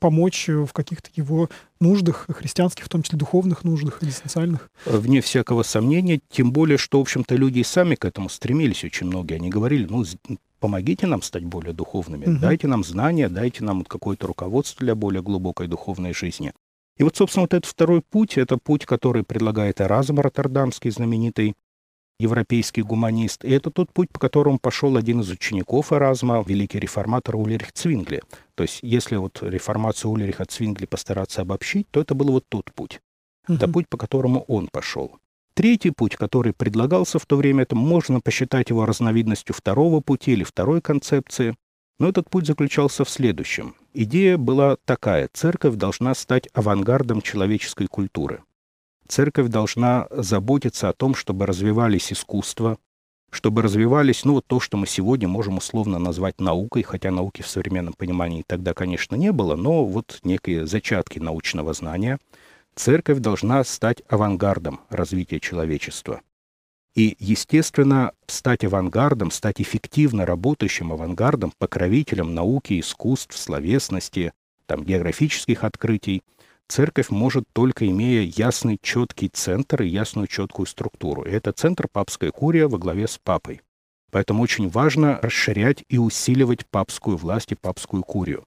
помочь 0.00 0.48
в 0.48 0.72
каких-то 0.72 1.10
его 1.14 1.48
нуждах, 1.80 2.26
христианских, 2.28 2.84
в 2.84 2.88
том 2.88 3.02
числе 3.02 3.18
духовных 3.18 3.64
нуждах, 3.64 4.02
экзистенциальных. 4.02 4.70
Вне 4.86 5.20
всякого 5.20 5.62
сомнения, 5.62 6.20
тем 6.30 6.52
более, 6.52 6.78
что, 6.78 6.98
в 6.98 7.02
общем-то, 7.02 7.34
люди 7.34 7.60
и 7.60 7.64
сами 7.64 7.94
к 7.96 8.04
этому 8.04 8.28
стремились 8.28 8.84
очень 8.84 9.08
многие. 9.08 9.34
Они 9.34 9.48
говорили, 9.50 9.86
ну, 9.88 10.04
помогите 10.58 11.06
нам 11.06 11.22
стать 11.22 11.44
более 11.44 11.72
духовными, 11.72 12.26
угу. 12.26 12.38
дайте 12.40 12.66
нам 12.66 12.84
знания, 12.84 13.28
дайте 13.28 13.64
нам 13.64 13.84
какое-то 13.84 14.26
руководство 14.26 14.84
для 14.84 14.94
более 14.94 15.22
глубокой 15.22 15.68
духовной 15.68 16.12
жизни. 16.14 16.52
И 16.96 17.04
вот, 17.04 17.16
собственно, 17.16 17.42
вот 17.42 17.54
этот 17.54 17.70
второй 17.70 18.02
путь, 18.02 18.36
это 18.36 18.58
путь, 18.58 18.84
который 18.84 19.22
предлагает 19.22 19.80
Эразм 19.80 20.18
Роттердамский, 20.18 20.90
знаменитый 20.90 21.54
европейский 22.18 22.82
гуманист. 22.82 23.44
И 23.44 23.50
это 23.50 23.70
тот 23.70 23.92
путь, 23.92 24.10
по 24.10 24.18
которому 24.18 24.58
пошел 24.58 24.96
один 24.96 25.20
из 25.20 25.30
учеников 25.30 25.92
Эразма, 25.92 26.42
великий 26.46 26.80
реформатор 26.80 27.36
Ульрих 27.36 27.72
Цвингли. 27.72 28.22
То 28.56 28.64
есть, 28.64 28.80
если 28.82 29.16
вот 29.16 29.38
реформацию 29.42 30.10
Ульриха 30.10 30.44
Цвингли 30.44 30.86
постараться 30.86 31.42
обобщить, 31.42 31.88
то 31.90 32.00
это 32.00 32.14
был 32.14 32.32
вот 32.32 32.44
тот 32.48 32.72
путь. 32.74 33.00
Угу. 33.46 33.56
Это 33.56 33.68
путь, 33.68 33.88
по 33.88 33.96
которому 33.96 34.40
он 34.48 34.68
пошел. 34.70 35.18
Третий 35.58 35.90
путь, 35.90 36.14
который 36.14 36.52
предлагался 36.52 37.18
в 37.18 37.26
то 37.26 37.34
время, 37.34 37.64
это 37.64 37.74
можно 37.74 38.20
посчитать 38.20 38.70
его 38.70 38.86
разновидностью 38.86 39.56
второго 39.56 40.00
пути 40.00 40.30
или 40.30 40.44
второй 40.44 40.80
концепции. 40.80 41.56
Но 41.98 42.08
этот 42.08 42.30
путь 42.30 42.46
заключался 42.46 43.04
в 43.04 43.10
следующем. 43.10 43.74
Идея 43.92 44.38
была 44.38 44.76
такая. 44.84 45.28
Церковь 45.32 45.74
должна 45.74 46.14
стать 46.14 46.48
авангардом 46.52 47.22
человеческой 47.22 47.88
культуры. 47.88 48.44
Церковь 49.08 49.48
должна 49.48 50.06
заботиться 50.12 50.90
о 50.90 50.92
том, 50.92 51.16
чтобы 51.16 51.44
развивались 51.44 52.12
искусства, 52.12 52.78
чтобы 53.28 53.62
развивались, 53.62 54.24
ну, 54.24 54.34
вот 54.34 54.46
то, 54.46 54.60
что 54.60 54.76
мы 54.76 54.86
сегодня 54.86 55.26
можем 55.26 55.56
условно 55.56 55.98
назвать 55.98 56.40
наукой, 56.40 56.84
хотя 56.84 57.10
науки 57.10 57.42
в 57.42 57.48
современном 57.48 57.94
понимании 57.94 58.44
тогда, 58.46 58.74
конечно, 58.74 59.16
не 59.16 59.32
было, 59.32 59.56
но 59.56 59.84
вот 59.84 60.20
некие 60.22 60.68
зачатки 60.68 61.18
научного 61.18 61.72
знания– 61.72 62.20
Церковь 62.78 63.18
должна 63.18 63.64
стать 63.64 64.04
авангардом 64.08 64.82
развития 64.88 65.40
человечества. 65.40 66.20
И, 66.94 67.16
естественно, 67.18 68.12
стать 68.28 68.62
авангардом, 68.62 69.32
стать 69.32 69.60
эффективно 69.60 70.24
работающим 70.24 70.92
авангардом, 70.92 71.52
покровителем 71.58 72.36
науки, 72.36 72.78
искусств, 72.78 73.36
словесности, 73.36 74.32
там, 74.66 74.84
географических 74.84 75.64
открытий, 75.64 76.22
церковь 76.68 77.10
может 77.10 77.46
только 77.52 77.84
имея 77.88 78.22
ясный, 78.22 78.78
четкий 78.80 79.28
центр 79.28 79.82
и 79.82 79.88
ясную, 79.88 80.28
четкую 80.28 80.66
структуру. 80.66 81.22
И 81.24 81.30
это 81.30 81.50
центр 81.50 81.88
папская 81.90 82.30
курия 82.30 82.68
во 82.68 82.78
главе 82.78 83.08
с 83.08 83.18
папой. 83.18 83.60
Поэтому 84.12 84.40
очень 84.40 84.68
важно 84.68 85.18
расширять 85.20 85.82
и 85.88 85.98
усиливать 85.98 86.64
папскую 86.70 87.16
власть 87.16 87.50
и 87.50 87.56
папскую 87.56 88.04
курию 88.04 88.46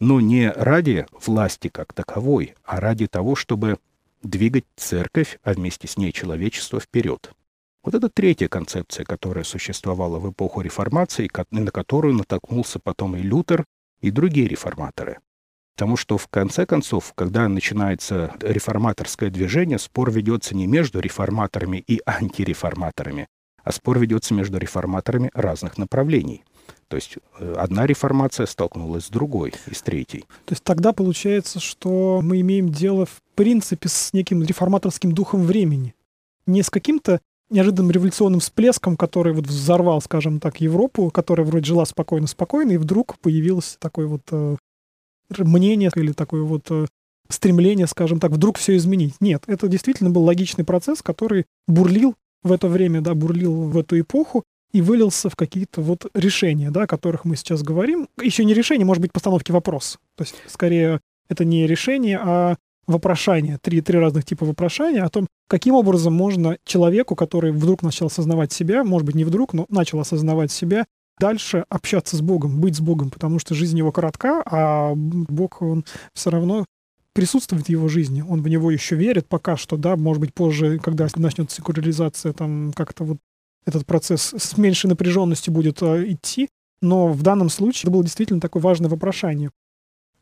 но 0.00 0.20
не 0.20 0.50
ради 0.50 1.06
власти 1.12 1.68
как 1.68 1.92
таковой, 1.92 2.54
а 2.64 2.80
ради 2.80 3.06
того, 3.06 3.34
чтобы 3.34 3.78
двигать 4.22 4.64
церковь, 4.76 5.38
а 5.42 5.52
вместе 5.52 5.88
с 5.88 5.96
ней 5.96 6.12
человечество 6.12 6.80
вперед. 6.80 7.32
Вот 7.82 7.94
это 7.94 8.08
третья 8.08 8.48
концепция, 8.48 9.04
которая 9.04 9.44
существовала 9.44 10.18
в 10.18 10.30
эпоху 10.30 10.60
реформации, 10.60 11.30
на 11.50 11.70
которую 11.70 12.14
натолкнулся 12.14 12.78
потом 12.78 13.16
и 13.16 13.22
Лютер, 13.22 13.64
и 14.00 14.10
другие 14.10 14.48
реформаторы. 14.48 15.18
Потому 15.74 15.96
что 15.96 16.18
в 16.18 16.26
конце 16.26 16.66
концов, 16.66 17.12
когда 17.14 17.48
начинается 17.48 18.34
реформаторское 18.40 19.30
движение, 19.30 19.78
спор 19.78 20.10
ведется 20.10 20.56
не 20.56 20.66
между 20.66 20.98
реформаторами 20.98 21.78
и 21.78 22.00
антиреформаторами, 22.04 23.28
а 23.62 23.70
спор 23.70 23.98
ведется 24.00 24.34
между 24.34 24.58
реформаторами 24.58 25.30
разных 25.34 25.78
направлений. 25.78 26.44
То 26.88 26.96
есть 26.96 27.18
э, 27.38 27.54
одна 27.56 27.86
реформация 27.86 28.46
столкнулась 28.46 29.06
с 29.06 29.10
другой 29.10 29.52
и 29.66 29.74
с 29.74 29.82
третьей. 29.82 30.22
То 30.46 30.52
есть 30.52 30.64
тогда 30.64 30.92
получается, 30.92 31.60
что 31.60 32.20
мы 32.22 32.40
имеем 32.40 32.70
дело 32.70 33.06
в 33.06 33.20
принципе 33.34 33.88
с 33.88 34.12
неким 34.12 34.42
реформаторским 34.42 35.12
духом 35.12 35.42
времени. 35.42 35.94
Не 36.46 36.62
с 36.62 36.70
каким-то 36.70 37.20
неожиданным 37.50 37.90
революционным 37.90 38.40
всплеском, 38.40 38.96
который 38.96 39.32
вот 39.32 39.46
взорвал, 39.46 40.00
скажем 40.00 40.40
так, 40.40 40.60
Европу, 40.60 41.10
которая 41.10 41.46
вроде 41.46 41.66
жила 41.66 41.84
спокойно-спокойно, 41.84 42.72
и 42.72 42.76
вдруг 42.76 43.18
появилось 43.18 43.76
такое 43.80 44.06
вот 44.06 44.22
э, 44.32 44.56
мнение 45.38 45.90
или 45.94 46.12
такое 46.12 46.42
вот 46.42 46.66
э, 46.70 46.86
стремление, 47.28 47.86
скажем 47.86 48.20
так, 48.20 48.32
вдруг 48.32 48.58
все 48.58 48.76
изменить. 48.76 49.14
Нет, 49.20 49.44
это 49.46 49.68
действительно 49.68 50.10
был 50.10 50.24
логичный 50.24 50.64
процесс, 50.64 51.02
который 51.02 51.46
бурлил 51.66 52.14
в 52.42 52.52
это 52.52 52.68
время, 52.68 53.00
да, 53.00 53.14
бурлил 53.14 53.68
в 53.68 53.76
эту 53.76 54.00
эпоху 54.00 54.44
и 54.72 54.80
вылился 54.82 55.30
в 55.30 55.36
какие-то 55.36 55.80
вот 55.80 56.06
решения, 56.14 56.70
да, 56.70 56.82
о 56.82 56.86
которых 56.86 57.24
мы 57.24 57.36
сейчас 57.36 57.62
говорим. 57.62 58.08
Еще 58.20 58.44
не 58.44 58.54
решение, 58.54 58.84
может 58.84 59.00
быть, 59.00 59.12
постановки 59.12 59.50
вопроса. 59.50 59.98
То 60.16 60.24
есть, 60.24 60.34
скорее, 60.46 61.00
это 61.28 61.44
не 61.44 61.66
решение, 61.66 62.18
а 62.22 62.56
вопрошание, 62.86 63.58
три, 63.60 63.80
три 63.80 63.98
разных 63.98 64.24
типа 64.24 64.46
вопрошания 64.46 65.04
о 65.04 65.10
том, 65.10 65.26
каким 65.46 65.74
образом 65.74 66.14
можно 66.14 66.56
человеку, 66.64 67.14
который 67.14 67.52
вдруг 67.52 67.82
начал 67.82 68.06
осознавать 68.06 68.50
себя, 68.52 68.82
может 68.82 69.06
быть, 69.06 69.14
не 69.14 69.24
вдруг, 69.24 69.52
но 69.52 69.66
начал 69.68 70.00
осознавать 70.00 70.50
себя, 70.50 70.86
дальше 71.20 71.64
общаться 71.68 72.16
с 72.16 72.22
Богом, 72.22 72.60
быть 72.60 72.76
с 72.76 72.80
Богом, 72.80 73.10
потому 73.10 73.38
что 73.38 73.54
жизнь 73.54 73.76
его 73.76 73.92
коротка, 73.92 74.42
а 74.46 74.94
Бог, 74.94 75.60
он 75.60 75.84
все 76.14 76.30
равно 76.30 76.64
присутствует 77.12 77.66
в 77.66 77.68
его 77.68 77.88
жизни, 77.88 78.22
он 78.26 78.42
в 78.42 78.48
него 78.48 78.70
еще 78.70 78.94
верит 78.94 79.26
пока 79.26 79.56
что, 79.56 79.76
да, 79.76 79.96
может 79.96 80.20
быть, 80.20 80.32
позже, 80.32 80.78
когда 80.78 81.08
начнется 81.16 81.56
секуляризация, 81.56 82.32
там 82.32 82.72
как-то 82.72 83.04
вот 83.04 83.18
этот 83.66 83.86
процесс 83.86 84.34
с 84.36 84.56
меньшей 84.56 84.88
напряженностью 84.88 85.52
будет 85.52 85.82
э, 85.82 86.12
идти, 86.12 86.48
но 86.80 87.08
в 87.08 87.22
данном 87.22 87.48
случае 87.48 87.82
это 87.82 87.90
было 87.92 88.04
действительно 88.04 88.40
такое 88.40 88.62
важное 88.62 88.88
вопрошание. 88.88 89.50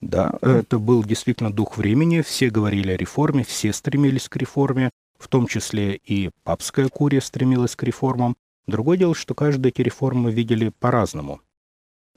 Да, 0.00 0.38
это 0.42 0.78
был 0.78 1.02
действительно 1.04 1.52
дух 1.52 1.78
времени, 1.78 2.20
все 2.20 2.50
говорили 2.50 2.92
о 2.92 2.96
реформе, 2.96 3.44
все 3.44 3.72
стремились 3.72 4.28
к 4.28 4.36
реформе, 4.36 4.90
в 5.18 5.28
том 5.28 5.46
числе 5.46 5.96
и 5.96 6.30
папская 6.44 6.88
курия 6.88 7.20
стремилась 7.20 7.76
к 7.76 7.82
реформам. 7.82 8.36
Другое 8.66 8.98
дело, 8.98 9.14
что 9.14 9.34
каждые 9.34 9.70
эти 9.70 9.80
реформы 9.80 10.30
видели 10.30 10.70
по-разному. 10.80 11.40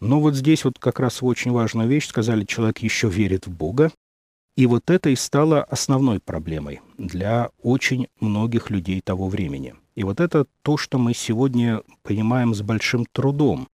Но 0.01 0.19
вот 0.19 0.35
здесь 0.35 0.65
вот 0.65 0.79
как 0.79 0.99
раз 0.99 1.21
очень 1.21 1.51
важную 1.51 1.87
вещь 1.87 2.07
сказали, 2.07 2.45
человек 2.45 2.79
еще 2.79 3.09
верит 3.09 3.47
в 3.47 3.51
Бога, 3.51 3.91
и 4.59 4.65
вот 4.65 4.89
это 4.89 5.09
и 5.09 5.15
стало 5.15 5.63
основной 5.63 6.19
проблемой 6.19 6.81
для 6.97 7.49
очень 7.63 8.09
многих 8.19 8.69
людей 8.69 8.99
того 8.99 9.29
времени. 9.29 9.73
И 9.95 10.03
вот 10.03 10.19
это 10.19 10.47
то, 10.63 10.75
что 10.75 10.97
мы 10.97 11.13
сегодня 11.13 11.81
понимаем 12.03 12.53
с 12.53 12.61
большим 12.61 13.05
трудом, 13.05 13.69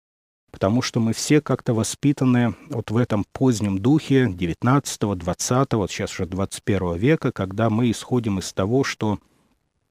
потому 0.50 0.82
что 0.82 0.98
мы 0.98 1.12
все 1.12 1.40
как-то 1.40 1.72
воспитаны 1.72 2.56
вот 2.68 2.90
в 2.90 2.96
этом 2.96 3.24
позднем 3.30 3.78
духе 3.78 4.28
19 4.28 5.00
20 5.18 5.72
вот 5.74 5.88
сейчас 5.92 6.14
уже 6.14 6.26
21 6.26 6.96
века, 6.96 7.30
когда 7.30 7.70
мы 7.70 7.88
исходим 7.88 8.40
из 8.40 8.52
того, 8.52 8.82
что 8.82 9.20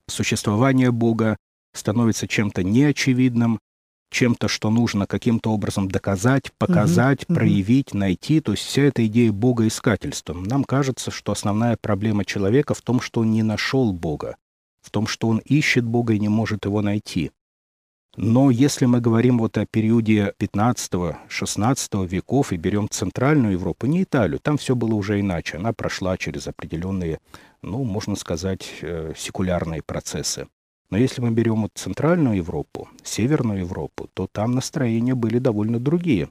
существование 0.07 0.91
Бога 0.91 1.37
становится 1.71 2.27
чем-то 2.27 2.63
неочевидным, 2.63 3.59
чем-то, 4.11 4.47
что 4.47 4.69
нужно 4.69 5.07
каким-то 5.07 5.51
образом 5.51 5.89
доказать, 5.89 6.51
показать, 6.57 7.23
uh-huh, 7.23 7.33
проявить, 7.33 7.93
найти. 7.93 8.41
То 8.41 8.51
есть 8.51 8.63
вся 8.63 8.83
эта 8.83 9.05
идея 9.07 9.31
богоискательства. 9.31 10.33
Нам 10.33 10.63
кажется, 10.63 11.09
что 11.09 11.31
основная 11.31 11.77
проблема 11.77 12.25
человека 12.25 12.73
в 12.73 12.81
том, 12.81 13.01
что 13.01 13.21
он 13.21 13.31
не 13.31 13.41
нашел 13.41 13.93
Бога, 13.93 14.35
в 14.81 14.91
том, 14.91 15.07
что 15.07 15.29
он 15.29 15.39
ищет 15.39 15.85
Бога 15.85 16.13
и 16.13 16.19
не 16.19 16.29
может 16.29 16.65
его 16.65 16.81
найти. 16.81 17.31
Но 18.17 18.51
если 18.51 18.85
мы 18.85 18.99
говорим 18.99 19.39
вот 19.39 19.57
о 19.57 19.65
периоде 19.65 20.33
15-16 20.37 22.05
веков 22.05 22.51
и 22.51 22.57
берем 22.57 22.89
Центральную 22.89 23.53
Европу, 23.53 23.85
не 23.87 24.03
Италию, 24.03 24.39
там 24.39 24.57
все 24.57 24.75
было 24.75 24.95
уже 24.95 25.21
иначе. 25.21 25.57
Она 25.57 25.71
прошла 25.71 26.17
через 26.17 26.47
определенные, 26.47 27.19
ну, 27.61 27.85
можно 27.85 28.17
сказать, 28.17 28.67
э, 28.81 29.13
секулярные 29.15 29.81
процессы. 29.81 30.47
Но 30.91 30.97
если 30.97 31.21
мы 31.21 31.31
берем 31.31 31.61
вот 31.61 31.71
Центральную 31.73 32.35
Европу, 32.35 32.89
Северную 33.01 33.61
Европу, 33.61 34.09
то 34.13 34.27
там 34.27 34.51
настроения 34.51 35.15
были 35.15 35.39
довольно 35.39 35.79
другие. 35.79 36.29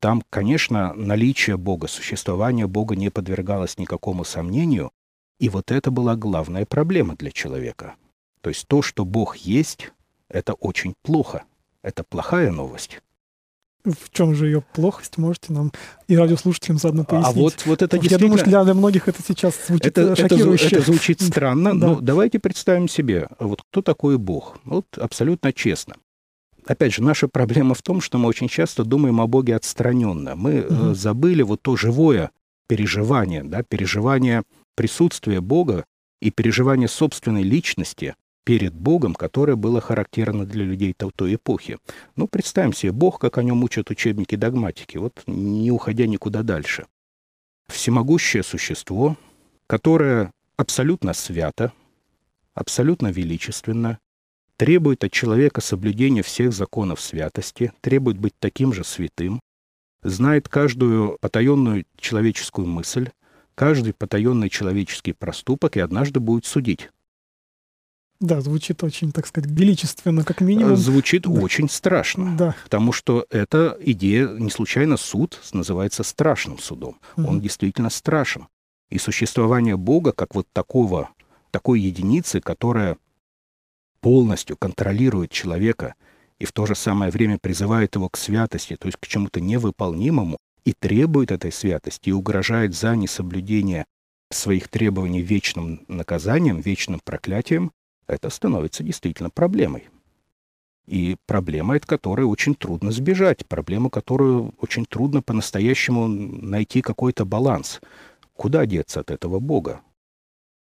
Там, 0.00 0.22
конечно, 0.30 0.94
наличие 0.94 1.56
Бога, 1.56 1.86
существование 1.86 2.66
Бога 2.66 2.96
не 2.96 3.10
подвергалось 3.10 3.78
никакому 3.78 4.24
сомнению, 4.24 4.90
и 5.38 5.48
вот 5.48 5.70
это 5.70 5.90
была 5.90 6.16
главная 6.16 6.64
проблема 6.66 7.14
для 7.16 7.30
человека. 7.30 7.94
То 8.40 8.50
есть 8.50 8.66
то, 8.66 8.82
что 8.82 9.04
Бог 9.04 9.36
есть, 9.36 9.92
это 10.28 10.54
очень 10.54 10.94
плохо. 11.02 11.44
Это 11.82 12.02
плохая 12.02 12.50
новость. 12.50 13.00
В 13.84 14.10
чем 14.10 14.34
же 14.34 14.46
ее 14.46 14.62
плохость, 14.74 15.18
можете 15.18 15.52
нам 15.52 15.72
и 16.06 16.16
радиослушателям 16.16 16.78
заодно 16.78 17.02
а 17.02 17.04
пояснить? 17.04 17.36
А 17.36 17.40
вот, 17.40 17.66
вот 17.66 17.82
это 17.82 17.98
действительно... 17.98 18.14
Я 18.14 18.18
думаю, 18.18 18.38
что 18.38 18.48
для, 18.48 18.64
для 18.64 18.74
многих 18.74 19.08
это 19.08 19.22
сейчас 19.26 19.54
звучит 19.66 19.98
это, 19.98 20.14
шокирующе. 20.14 20.66
Это, 20.66 20.76
это 20.76 20.86
звучит 20.86 21.20
странно, 21.20 21.78
да. 21.78 21.86
но 21.88 22.00
давайте 22.00 22.38
представим 22.38 22.88
себе, 22.88 23.28
вот 23.40 23.62
кто 23.62 23.82
такой 23.82 24.18
Бог? 24.18 24.58
Вот 24.64 24.86
абсолютно 24.96 25.52
честно. 25.52 25.96
Опять 26.64 26.94
же, 26.94 27.02
наша 27.02 27.26
проблема 27.26 27.74
в 27.74 27.82
том, 27.82 28.00
что 28.00 28.18
мы 28.18 28.28
очень 28.28 28.48
часто 28.48 28.84
думаем 28.84 29.20
о 29.20 29.26
Боге 29.26 29.56
отстраненно. 29.56 30.36
Мы 30.36 30.60
угу. 30.60 30.94
забыли 30.94 31.42
вот 31.42 31.60
то 31.62 31.76
живое 31.76 32.30
переживание, 32.68 33.42
да, 33.42 33.62
переживание 33.62 34.44
присутствия 34.76 35.40
Бога 35.40 35.84
и 36.20 36.30
переживание 36.30 36.88
собственной 36.88 37.42
личности, 37.42 38.14
перед 38.44 38.74
Богом, 38.74 39.14
которое 39.14 39.56
было 39.56 39.80
характерно 39.80 40.44
для 40.44 40.64
людей 40.64 40.94
той 40.94 41.34
эпохи. 41.34 41.78
Ну, 42.16 42.26
представим 42.26 42.72
себе, 42.72 42.92
Бог, 42.92 43.18
как 43.18 43.38
о 43.38 43.42
нем 43.42 43.62
учат 43.62 43.90
учебники 43.90 44.36
догматики, 44.36 44.96
вот 44.96 45.22
не 45.26 45.70
уходя 45.70 46.06
никуда 46.06 46.42
дальше. 46.42 46.86
Всемогущее 47.68 48.42
существо, 48.42 49.16
которое 49.66 50.32
абсолютно 50.56 51.12
свято, 51.12 51.72
абсолютно 52.54 53.08
величественно, 53.08 53.98
требует 54.56 55.04
от 55.04 55.12
человека 55.12 55.60
соблюдения 55.60 56.22
всех 56.22 56.52
законов 56.52 57.00
святости, 57.00 57.72
требует 57.80 58.18
быть 58.18 58.34
таким 58.38 58.72
же 58.72 58.84
святым, 58.84 59.40
знает 60.02 60.48
каждую 60.48 61.16
потаенную 61.20 61.86
человеческую 61.96 62.66
мысль, 62.66 63.10
каждый 63.54 63.92
потаенный 63.92 64.50
человеческий 64.50 65.12
проступок 65.12 65.76
и 65.76 65.80
однажды 65.80 66.20
будет 66.20 66.44
судить 66.44 66.90
да, 68.22 68.40
звучит 68.40 68.82
очень, 68.84 69.12
так 69.12 69.26
сказать, 69.26 69.50
величественно, 69.50 70.24
как 70.24 70.40
минимум. 70.40 70.76
Звучит 70.76 71.24
да. 71.24 71.30
очень 71.30 71.68
страшно. 71.68 72.36
Да. 72.36 72.56
Потому 72.64 72.92
что 72.92 73.26
эта 73.30 73.76
идея, 73.80 74.28
не 74.28 74.50
случайно 74.50 74.96
суд 74.96 75.40
называется 75.52 76.04
страшным 76.04 76.58
судом. 76.58 77.00
Угу. 77.16 77.28
Он 77.28 77.40
действительно 77.40 77.90
страшен. 77.90 78.46
И 78.90 78.98
существование 78.98 79.76
Бога 79.76 80.12
как 80.12 80.34
вот 80.34 80.46
такого, 80.52 81.10
такой 81.50 81.80
единицы, 81.80 82.40
которая 82.40 82.96
полностью 84.00 84.56
контролирует 84.56 85.30
человека 85.30 85.94
и 86.38 86.44
в 86.44 86.52
то 86.52 86.66
же 86.66 86.74
самое 86.74 87.10
время 87.10 87.38
призывает 87.40 87.94
его 87.94 88.08
к 88.08 88.16
святости, 88.16 88.76
то 88.76 88.86
есть 88.86 88.98
к 89.00 89.06
чему-то 89.06 89.40
невыполнимому, 89.40 90.38
и 90.64 90.72
требует 90.72 91.32
этой 91.32 91.52
святости, 91.52 92.10
и 92.10 92.12
угрожает 92.12 92.74
за 92.74 92.94
несоблюдение 92.94 93.84
своих 94.30 94.68
требований 94.68 95.22
вечным 95.22 95.84
наказанием, 95.88 96.60
вечным 96.60 97.00
проклятием, 97.04 97.72
это 98.06 98.30
становится 98.30 98.82
действительно 98.82 99.30
проблемой. 99.30 99.88
И 100.86 101.16
проблема, 101.26 101.76
от 101.76 101.86
которой 101.86 102.22
очень 102.22 102.54
трудно 102.54 102.90
сбежать, 102.90 103.46
проблема, 103.46 103.88
которую 103.88 104.52
очень 104.60 104.84
трудно 104.84 105.22
по-настоящему 105.22 106.08
найти 106.08 106.82
какой-то 106.82 107.24
баланс. 107.24 107.80
Куда 108.34 108.66
деться 108.66 109.00
от 109.00 109.10
этого 109.10 109.38
Бога? 109.38 109.80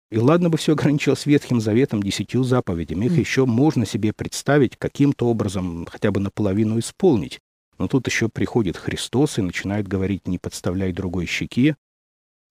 И 0.10 0.18
ладно 0.18 0.50
бы 0.50 0.58
все 0.58 0.74
ограничилось 0.74 1.26
Ветхим 1.26 1.62
Заветом, 1.62 2.04
десятью 2.04 2.44
заповедями. 2.44 3.06
Их 3.06 3.14
mm. 3.14 3.20
еще 3.20 3.46
можно 3.46 3.86
себе 3.86 4.12
представить, 4.12 4.76
каким-то 4.76 5.28
образом 5.30 5.88
хотя 5.90 6.12
бы 6.12 6.20
наполовину 6.20 6.78
исполнить. 6.80 7.40
Но 7.78 7.88
тут 7.88 8.08
еще 8.08 8.28
приходит 8.28 8.76
Христос 8.76 9.40
и 9.40 9.42
начинает 9.42 9.88
говорить 9.88 10.28
«не 10.28 10.38
подставляй 10.38 10.92
другой 10.92 11.28
щеки», 11.28 11.76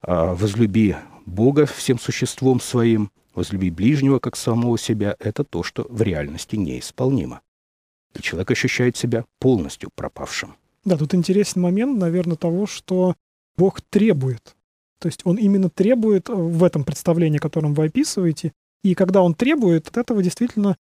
а 0.00 0.34
«возлюби 0.34 0.96
Бога 1.26 1.66
всем 1.66 1.98
существом 1.98 2.60
своим», 2.60 3.10
возлюби 3.34 3.70
ближнего 3.70 4.18
как 4.18 4.36
самого 4.36 4.78
себя, 4.78 5.16
это 5.18 5.44
то, 5.44 5.62
что 5.62 5.86
в 5.88 6.02
реальности 6.02 6.56
неисполнимо. 6.56 7.40
И 8.14 8.22
человек 8.22 8.50
ощущает 8.50 8.96
себя 8.96 9.24
полностью 9.38 9.90
пропавшим. 9.94 10.54
Да, 10.84 10.96
тут 10.96 11.14
интересный 11.14 11.60
момент, 11.60 11.98
наверное, 11.98 12.36
того, 12.36 12.66
что 12.66 13.14
Бог 13.56 13.80
требует. 13.82 14.56
То 14.98 15.08
есть 15.08 15.20
он 15.24 15.36
именно 15.36 15.70
требует 15.70 16.28
э, 16.28 16.34
в 16.34 16.64
этом 16.64 16.84
представлении, 16.84 17.38
которым 17.38 17.74
вы 17.74 17.86
описываете. 17.86 18.52
И 18.82 18.94
когда 18.94 19.22
он 19.22 19.34
требует, 19.34 19.88
от 19.88 19.96
этого 19.96 20.22
действительно 20.22 20.76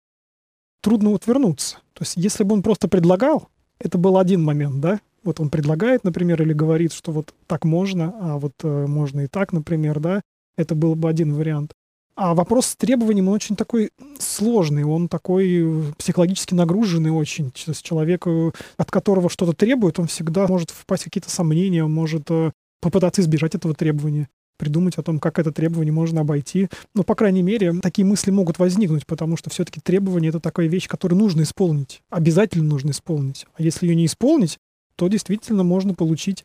трудно 0.80 1.14
отвернуться. 1.14 1.76
То 1.94 2.02
есть 2.02 2.14
если 2.16 2.44
бы 2.44 2.54
он 2.54 2.62
просто 2.62 2.88
предлагал, 2.88 3.48
это 3.78 3.98
был 3.98 4.18
один 4.18 4.42
момент, 4.42 4.80
да? 4.80 5.00
вот 5.28 5.40
он 5.40 5.50
предлагает, 5.50 6.04
например, 6.04 6.40
или 6.42 6.52
говорит, 6.52 6.92
что 6.92 7.12
вот 7.12 7.34
так 7.46 7.64
можно, 7.64 8.14
а 8.20 8.38
вот 8.38 8.52
э, 8.62 8.86
можно 8.86 9.20
и 9.20 9.26
так, 9.26 9.52
например, 9.52 10.00
да, 10.00 10.22
это 10.56 10.74
был 10.74 10.94
бы 10.94 11.08
один 11.08 11.34
вариант. 11.34 11.72
А 12.20 12.34
вопрос 12.34 12.66
с 12.66 12.76
требованием, 12.76 13.28
он 13.28 13.34
очень 13.34 13.54
такой 13.54 13.92
сложный, 14.18 14.82
он 14.82 15.06
такой 15.06 15.94
психологически 15.98 16.52
нагруженный 16.52 17.12
очень. 17.12 17.52
То 17.52 17.70
есть 17.70 17.84
человек, 17.84 18.26
э, 18.26 18.50
от 18.76 18.90
которого 18.90 19.30
что-то 19.30 19.52
требует, 19.52 20.00
он 20.00 20.08
всегда 20.08 20.48
может 20.48 20.70
впасть 20.70 21.02
в 21.02 21.04
какие-то 21.04 21.30
сомнения, 21.30 21.84
может 21.84 22.28
э, 22.28 22.50
попытаться 22.80 23.22
избежать 23.22 23.54
этого 23.54 23.72
требования 23.72 24.28
придумать 24.56 24.98
о 24.98 25.04
том, 25.04 25.20
как 25.20 25.38
это 25.38 25.52
требование 25.52 25.92
можно 25.92 26.22
обойти. 26.22 26.68
Но, 26.92 27.04
по 27.04 27.14
крайней 27.14 27.42
мере, 27.42 27.74
такие 27.80 28.04
мысли 28.04 28.32
могут 28.32 28.58
возникнуть, 28.58 29.06
потому 29.06 29.36
что 29.36 29.48
все-таки 29.50 29.80
требование— 29.80 30.28
это 30.30 30.40
такая 30.40 30.66
вещь, 30.66 30.88
которую 30.88 31.20
нужно 31.20 31.42
исполнить. 31.42 32.02
Обязательно 32.10 32.64
нужно 32.64 32.90
исполнить. 32.90 33.46
А 33.54 33.62
если 33.62 33.86
ее 33.86 33.94
не 33.94 34.06
исполнить, 34.06 34.58
то 34.96 35.06
действительно 35.06 35.62
можно 35.62 35.94
получить 35.94 36.44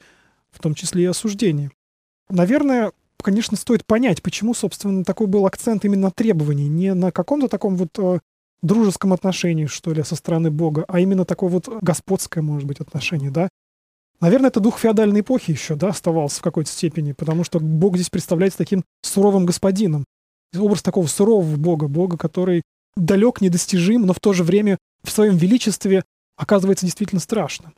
в 0.51 0.59
том 0.59 0.75
числе 0.75 1.05
и 1.05 1.07
осуждение. 1.07 1.71
Наверное, 2.29 2.91
конечно, 3.23 3.57
стоит 3.57 3.85
понять, 3.85 4.21
почему, 4.21 4.53
собственно, 4.53 5.03
такой 5.03 5.27
был 5.27 5.45
акцент 5.45 5.83
именно 5.85 6.03
на 6.03 6.11
требовании, 6.11 6.67
не 6.67 6.93
на 6.93 7.11
каком-то 7.11 7.47
таком 7.47 7.75
вот 7.75 7.97
э, 7.97 8.19
дружеском 8.61 9.13
отношении, 9.13 9.65
что 9.65 9.91
ли, 9.93 10.03
со 10.03 10.15
стороны 10.15 10.51
Бога, 10.51 10.85
а 10.87 10.99
именно 10.99 11.25
такое 11.25 11.49
вот 11.49 11.67
господское, 11.81 12.41
может 12.41 12.67
быть, 12.67 12.79
отношение, 12.79 13.31
да. 13.31 13.49
Наверное, 14.19 14.49
это 14.49 14.59
дух 14.59 14.79
феодальной 14.79 15.21
эпохи 15.21 15.51
еще, 15.51 15.75
да, 15.75 15.89
оставался 15.89 16.39
в 16.39 16.43
какой-то 16.43 16.69
степени, 16.69 17.11
потому 17.11 17.43
что 17.43 17.59
Бог 17.59 17.95
здесь 17.95 18.09
представляется 18.09 18.57
таким 18.57 18.83
суровым 19.01 19.45
господином. 19.45 20.05
Образ 20.55 20.81
такого 20.81 21.07
сурового 21.07 21.57
Бога, 21.57 21.87
Бога, 21.87 22.17
который 22.17 22.61
далек, 22.95 23.41
недостижим, 23.41 24.05
но 24.05 24.13
в 24.13 24.19
то 24.19 24.33
же 24.33 24.43
время 24.43 24.77
в 25.03 25.11
своем 25.11 25.35
величестве 25.35 26.03
оказывается 26.37 26.85
действительно 26.85 27.19
страшным. 27.19 27.73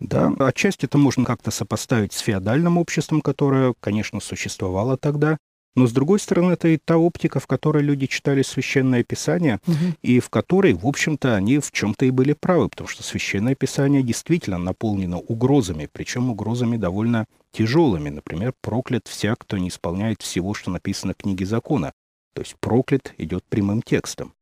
Да, 0.00 0.32
отчасти 0.38 0.86
это 0.86 0.98
можно 0.98 1.24
как-то 1.24 1.50
сопоставить 1.50 2.12
с 2.12 2.18
феодальным 2.18 2.78
обществом, 2.78 3.20
которое, 3.20 3.74
конечно, 3.80 4.20
существовало 4.20 4.96
тогда, 4.96 5.38
но, 5.76 5.88
с 5.88 5.92
другой 5.92 6.20
стороны, 6.20 6.52
это 6.52 6.68
и 6.68 6.76
та 6.76 6.96
оптика, 6.98 7.40
в 7.40 7.46
которой 7.46 7.82
люди 7.82 8.06
читали 8.06 8.42
Священное 8.42 9.02
Писание, 9.02 9.58
угу. 9.66 9.76
и 10.02 10.20
в 10.20 10.30
которой, 10.30 10.72
в 10.72 10.86
общем-то, 10.86 11.34
они 11.34 11.58
в 11.58 11.72
чем-то 11.72 12.06
и 12.06 12.10
были 12.10 12.32
правы, 12.32 12.68
потому 12.68 12.88
что 12.88 13.02
Священное 13.02 13.56
Писание 13.56 14.02
действительно 14.02 14.58
наполнено 14.58 15.18
угрозами, 15.18 15.88
причем 15.90 16.30
угрозами 16.30 16.76
довольно 16.76 17.26
тяжелыми. 17.52 18.10
Например, 18.10 18.54
проклят 18.60 19.08
всяк, 19.08 19.40
кто 19.40 19.58
не 19.58 19.68
исполняет 19.68 20.22
всего, 20.22 20.54
что 20.54 20.70
написано 20.70 21.14
в 21.14 21.22
книге 21.22 21.44
закона. 21.44 21.92
То 22.34 22.42
есть 22.42 22.54
проклят 22.60 23.12
идет 23.18 23.44
прямым 23.48 23.82
текстом. 23.82 24.33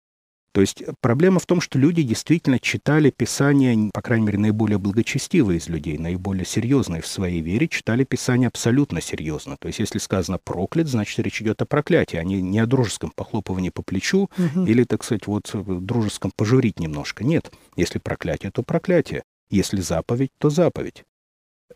То 0.52 0.60
есть 0.60 0.82
проблема 1.00 1.40
в 1.40 1.46
том, 1.46 1.60
что 1.60 1.78
люди 1.78 2.02
действительно 2.02 2.58
читали 2.58 3.10
Писание, 3.10 3.90
по 3.92 4.02
крайней 4.02 4.26
мере, 4.26 4.38
наиболее 4.38 4.78
благочестивые 4.78 5.58
из 5.58 5.68
людей, 5.68 5.96
наиболее 5.98 6.44
серьезные 6.44 7.00
в 7.00 7.06
своей 7.06 7.40
вере, 7.40 7.68
читали 7.68 8.04
Писание 8.04 8.48
абсолютно 8.48 9.00
серьезно. 9.00 9.56
То 9.58 9.68
есть 9.68 9.78
если 9.78 9.98
сказано 9.98 10.38
«проклят», 10.38 10.88
значит, 10.88 11.18
речь 11.20 11.40
идет 11.40 11.62
о 11.62 11.66
проклятии, 11.66 12.16
а 12.16 12.24
не, 12.24 12.42
не 12.42 12.58
о 12.58 12.66
дружеском 12.66 13.12
похлопывании 13.14 13.70
по 13.70 13.82
плечу 13.82 14.28
угу. 14.36 14.64
или, 14.64 14.84
так 14.84 15.04
сказать, 15.04 15.26
вот 15.26 15.50
дружеском 15.54 16.32
пожурить 16.36 16.78
немножко. 16.78 17.24
Нет. 17.24 17.50
Если 17.76 17.98
проклятие, 17.98 18.52
то 18.52 18.62
проклятие. 18.62 19.22
Если 19.50 19.80
заповедь, 19.80 20.30
то 20.38 20.50
заповедь 20.50 21.04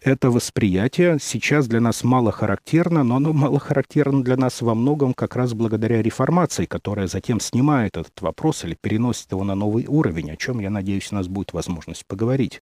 это 0.03 0.31
восприятие 0.31 1.19
сейчас 1.21 1.69
для 1.69 1.81
нас 1.81 2.05
мало 2.05 2.33
характерно, 2.33 3.05
но 3.05 3.17
оно 3.17 3.33
мало 3.33 3.59
характерно 3.59 4.23
для 4.23 4.37
нас 4.37 4.63
во 4.63 4.75
многом 4.75 5.15
как 5.15 5.37
раз 5.37 5.55
благодаря 5.55 6.03
реформации, 6.03 6.65
которая 6.65 7.07
затем 7.07 7.41
снимает 7.41 7.97
этот 7.97 8.21
вопрос 8.21 8.65
или 8.65 8.77
переносит 8.81 9.33
его 9.33 9.45
на 9.45 9.55
новый 9.55 9.87
уровень, 9.87 10.31
о 10.31 10.37
чем, 10.37 10.61
я 10.61 10.71
надеюсь, 10.71 11.13
у 11.13 11.15
нас 11.15 11.29
будет 11.29 11.53
возможность 11.53 12.07
поговорить. 12.07 12.61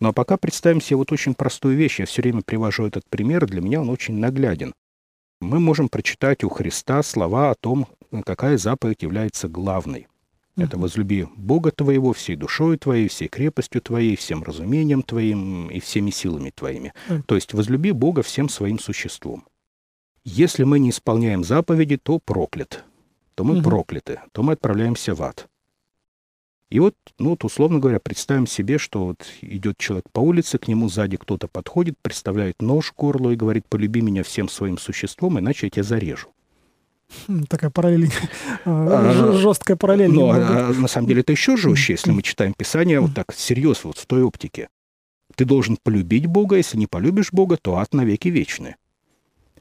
Но 0.00 0.12
пока 0.12 0.36
представим 0.36 0.80
себе 0.80 0.96
вот 0.96 1.12
очень 1.12 1.34
простую 1.34 1.76
вещь. 1.76 2.00
Я 2.00 2.06
все 2.06 2.22
время 2.22 2.42
привожу 2.42 2.86
этот 2.86 3.04
пример, 3.08 3.46
для 3.46 3.60
меня 3.60 3.80
он 3.80 3.88
очень 3.88 4.18
нагляден. 4.18 4.74
Мы 5.40 5.60
можем 5.60 5.88
прочитать 5.88 6.44
у 6.44 6.48
Христа 6.48 7.02
слова 7.02 7.50
о 7.50 7.54
том, 7.54 7.86
какая 8.24 8.58
заповедь 8.58 9.02
является 9.02 9.48
главной. 9.48 10.06
Это 10.56 10.78
возлюби 10.78 11.28
Бога 11.36 11.70
твоего 11.70 12.12
всей 12.14 12.34
душой 12.34 12.78
твоей, 12.78 13.08
всей 13.08 13.28
крепостью 13.28 13.82
твоей, 13.82 14.16
всем 14.16 14.42
разумением 14.42 15.02
твоим 15.02 15.68
и 15.68 15.80
всеми 15.80 16.10
силами 16.10 16.50
твоими. 16.50 16.94
То 17.26 17.34
есть 17.34 17.52
возлюби 17.52 17.92
Бога 17.92 18.22
всем 18.22 18.48
своим 18.48 18.78
существом. 18.78 19.44
Если 20.24 20.64
мы 20.64 20.78
не 20.78 20.90
исполняем 20.90 21.44
заповеди, 21.44 21.98
то 21.98 22.18
проклят. 22.18 22.84
То 23.34 23.44
мы 23.44 23.62
прокляты, 23.62 24.20
то 24.32 24.42
мы 24.42 24.54
отправляемся 24.54 25.14
в 25.14 25.22
ад. 25.22 25.46
И 26.68 26.80
вот, 26.80 26.94
ну 27.18 27.30
вот, 27.30 27.44
условно 27.44 27.78
говоря, 27.78 28.00
представим 28.00 28.46
себе, 28.46 28.78
что 28.78 29.06
вот 29.06 29.24
идет 29.40 29.78
человек 29.78 30.06
по 30.10 30.20
улице, 30.20 30.58
к 30.58 30.66
нему 30.66 30.88
сзади 30.88 31.16
кто-то 31.16 31.46
подходит, 31.46 31.96
представляет 32.02 32.60
нож 32.60 32.90
к 32.90 32.96
горлу 32.96 33.30
и 33.30 33.36
говорит, 33.36 33.66
полюби 33.68 34.00
меня 34.00 34.24
всем 34.24 34.48
своим 34.48 34.78
существом, 34.78 35.38
иначе 35.38 35.66
я 35.66 35.70
тебя 35.70 35.82
зарежу. 35.84 36.28
Такая 37.48 37.70
параллель, 37.70 38.10
а, 38.64 39.32
жесткая 39.32 39.76
параллель. 39.76 40.10
Но 40.10 40.30
а, 40.30 40.72
на 40.72 40.88
самом 40.88 41.08
деле 41.08 41.20
это 41.20 41.32
еще 41.32 41.56
жестче, 41.56 41.94
если 41.94 42.10
мы 42.10 42.22
читаем 42.22 42.54
Писание 42.54 43.00
вот 43.00 43.14
так 43.14 43.32
серьезно, 43.34 43.88
вот 43.88 43.98
в 43.98 44.06
той 44.06 44.22
оптике. 44.22 44.68
Ты 45.34 45.44
должен 45.44 45.76
полюбить 45.82 46.26
Бога, 46.26 46.56
если 46.56 46.76
не 46.76 46.86
полюбишь 46.86 47.32
Бога, 47.32 47.56
то 47.60 47.76
ад 47.76 47.92
навеки 47.94 48.28
вечный. 48.28 48.76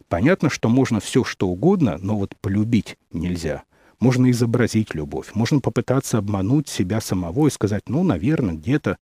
Понятно, 0.07 0.49
что 0.49 0.69
можно 0.69 0.99
все, 0.99 1.23
что 1.23 1.47
угодно, 1.47 1.97
но 1.99 2.17
вот 2.17 2.35
полюбить 2.39 2.97
нельзя. 3.11 3.63
Можно 3.99 4.29
изобразить 4.29 4.93
любовь, 4.93 5.31
можно 5.33 5.59
попытаться 5.59 6.17
обмануть 6.17 6.67
себя 6.67 7.01
самого 7.01 7.47
и 7.47 7.51
сказать, 7.51 7.83
ну, 7.87 8.03
наверное, 8.03 8.55
где-то 8.55 8.97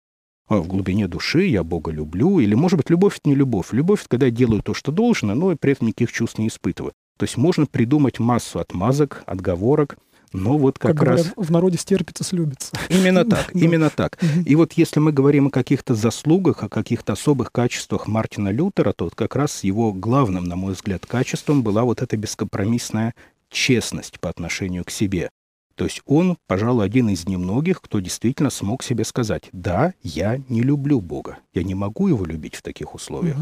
а, 0.47 0.57
в 0.57 0.67
глубине 0.67 1.07
души 1.07 1.45
я 1.45 1.63
Бога 1.63 1.91
люблю, 1.91 2.39
или, 2.39 2.53
может 2.53 2.77
быть, 2.77 2.89
любовь— 2.89 3.17
это 3.19 3.29
не 3.29 3.35
любовь. 3.35 3.73
Любовь— 3.73 3.99
это 4.01 4.09
когда 4.09 4.25
я 4.27 4.31
делаю 4.31 4.61
то, 4.61 4.73
что 4.73 4.91
должно, 4.91 5.33
но 5.35 5.51
и 5.51 5.55
при 5.55 5.71
этом 5.73 5.87
никаких 5.87 6.11
чувств 6.11 6.37
не 6.37 6.47
испытываю. 6.47 6.93
То 7.17 7.23
есть 7.23 7.37
можно 7.37 7.65
придумать 7.65 8.19
массу 8.19 8.59
отмазок, 8.59 9.23
отговорок, 9.25 9.97
но 10.33 10.57
вот 10.57 10.79
как, 10.79 10.97
как 10.97 11.03
раз... 11.03 11.19
Говорят, 11.19 11.33
в 11.37 11.51
народе 11.51 11.77
стерпится, 11.77 12.23
слюбится. 12.23 12.71
Именно 12.89 13.23
так, 13.29 13.55
именно 13.55 13.89
так. 13.89 14.19
И 14.45 14.55
вот 14.55 14.73
если 14.73 14.99
мы 14.99 15.11
говорим 15.11 15.47
о 15.47 15.51
каких-то 15.51 15.93
заслугах, 15.93 16.63
о 16.63 16.69
каких-то 16.69 17.13
особых 17.13 17.51
качествах 17.51 18.07
Мартина 18.07 18.49
Лютера, 18.49 18.93
то 18.93 19.05
вот 19.05 19.15
как 19.15 19.35
раз 19.35 19.63
его 19.63 19.93
главным, 19.93 20.45
на 20.45 20.55
мой 20.55 20.73
взгляд, 20.73 21.05
качеством 21.05 21.61
была 21.61 21.83
вот 21.83 22.01
эта 22.01 22.17
бескомпромиссная 22.17 23.13
честность 23.49 24.19
по 24.19 24.29
отношению 24.29 24.83
к 24.83 24.89
себе. 24.89 25.29
То 25.75 25.85
есть 25.85 26.01
он, 26.05 26.37
пожалуй, 26.47 26.85
один 26.85 27.09
из 27.09 27.27
немногих, 27.27 27.81
кто 27.81 27.99
действительно 27.99 28.49
смог 28.49 28.83
себе 28.83 29.03
сказать, 29.03 29.49
да, 29.51 29.93
я 30.03 30.39
не 30.49 30.61
люблю 30.61 30.99
Бога, 30.99 31.39
я 31.53 31.63
не 31.63 31.73
могу 31.73 32.07
его 32.07 32.25
любить 32.25 32.55
в 32.55 32.61
таких 32.61 32.93
условиях. 32.93 33.37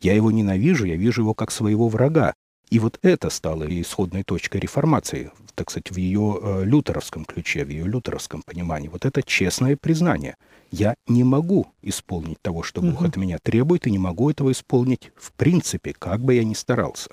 Я 0.00 0.14
его 0.14 0.30
ненавижу, 0.30 0.84
я 0.84 0.96
вижу 0.96 1.22
его 1.22 1.34
как 1.34 1.50
своего 1.50 1.88
врага. 1.88 2.34
И 2.70 2.78
вот 2.78 2.98
это 3.02 3.30
стало 3.30 3.64
исходной 3.80 4.24
точкой 4.24 4.60
реформации, 4.60 5.30
так 5.54 5.70
сказать, 5.70 5.90
в 5.90 5.96
ее 5.96 6.38
э, 6.40 6.64
лютеровском 6.64 7.24
ключе, 7.24 7.64
в 7.64 7.68
ее 7.68 7.84
лютеровском 7.84 8.42
понимании. 8.42 8.88
Вот 8.88 9.04
это 9.04 9.22
честное 9.22 9.76
признание. 9.76 10.36
Я 10.72 10.96
не 11.06 11.22
могу 11.22 11.68
исполнить 11.82 12.42
того, 12.42 12.64
что 12.64 12.80
Бог 12.80 13.00
угу. 13.00 13.04
от 13.06 13.16
меня 13.16 13.38
требует, 13.40 13.86
и 13.86 13.90
не 13.90 13.98
могу 13.98 14.30
этого 14.30 14.50
исполнить 14.50 15.12
в 15.16 15.32
принципе, 15.32 15.94
как 15.96 16.20
бы 16.20 16.34
я 16.34 16.44
ни 16.44 16.54
старался. 16.54 17.10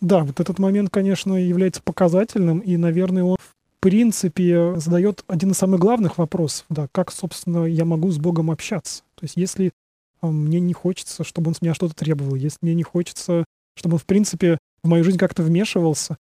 Да, 0.00 0.24
вот 0.24 0.40
этот 0.40 0.58
момент, 0.58 0.90
конечно, 0.90 1.34
является 1.34 1.82
показательным, 1.82 2.60
и, 2.60 2.76
наверное, 2.76 3.24
он 3.24 3.36
в 3.38 3.80
принципе 3.80 4.78
задает 4.80 5.24
один 5.26 5.50
из 5.50 5.58
самых 5.58 5.78
главных 5.78 6.16
вопросов, 6.16 6.64
да, 6.70 6.88
как, 6.90 7.12
собственно, 7.12 7.66
я 7.66 7.84
могу 7.84 8.10
с 8.10 8.18
Богом 8.18 8.50
общаться. 8.50 9.02
То 9.14 9.24
есть 9.24 9.36
если 9.36 9.72
а, 10.22 10.28
мне 10.28 10.58
не 10.58 10.72
хочется, 10.72 11.22
чтобы 11.22 11.48
он 11.48 11.54
с 11.54 11.60
меня 11.60 11.74
что-то 11.74 11.94
требовал, 11.94 12.34
если 12.34 12.58
мне 12.62 12.74
не 12.74 12.82
хочется 12.82 13.44
чтобы 13.74 13.94
он, 13.94 13.98
в 13.98 14.06
принципе, 14.06 14.58
в 14.82 14.88
мою 14.88 15.04
жизнь 15.04 15.18
как-то 15.18 15.42
вмешивался, 15.42 16.16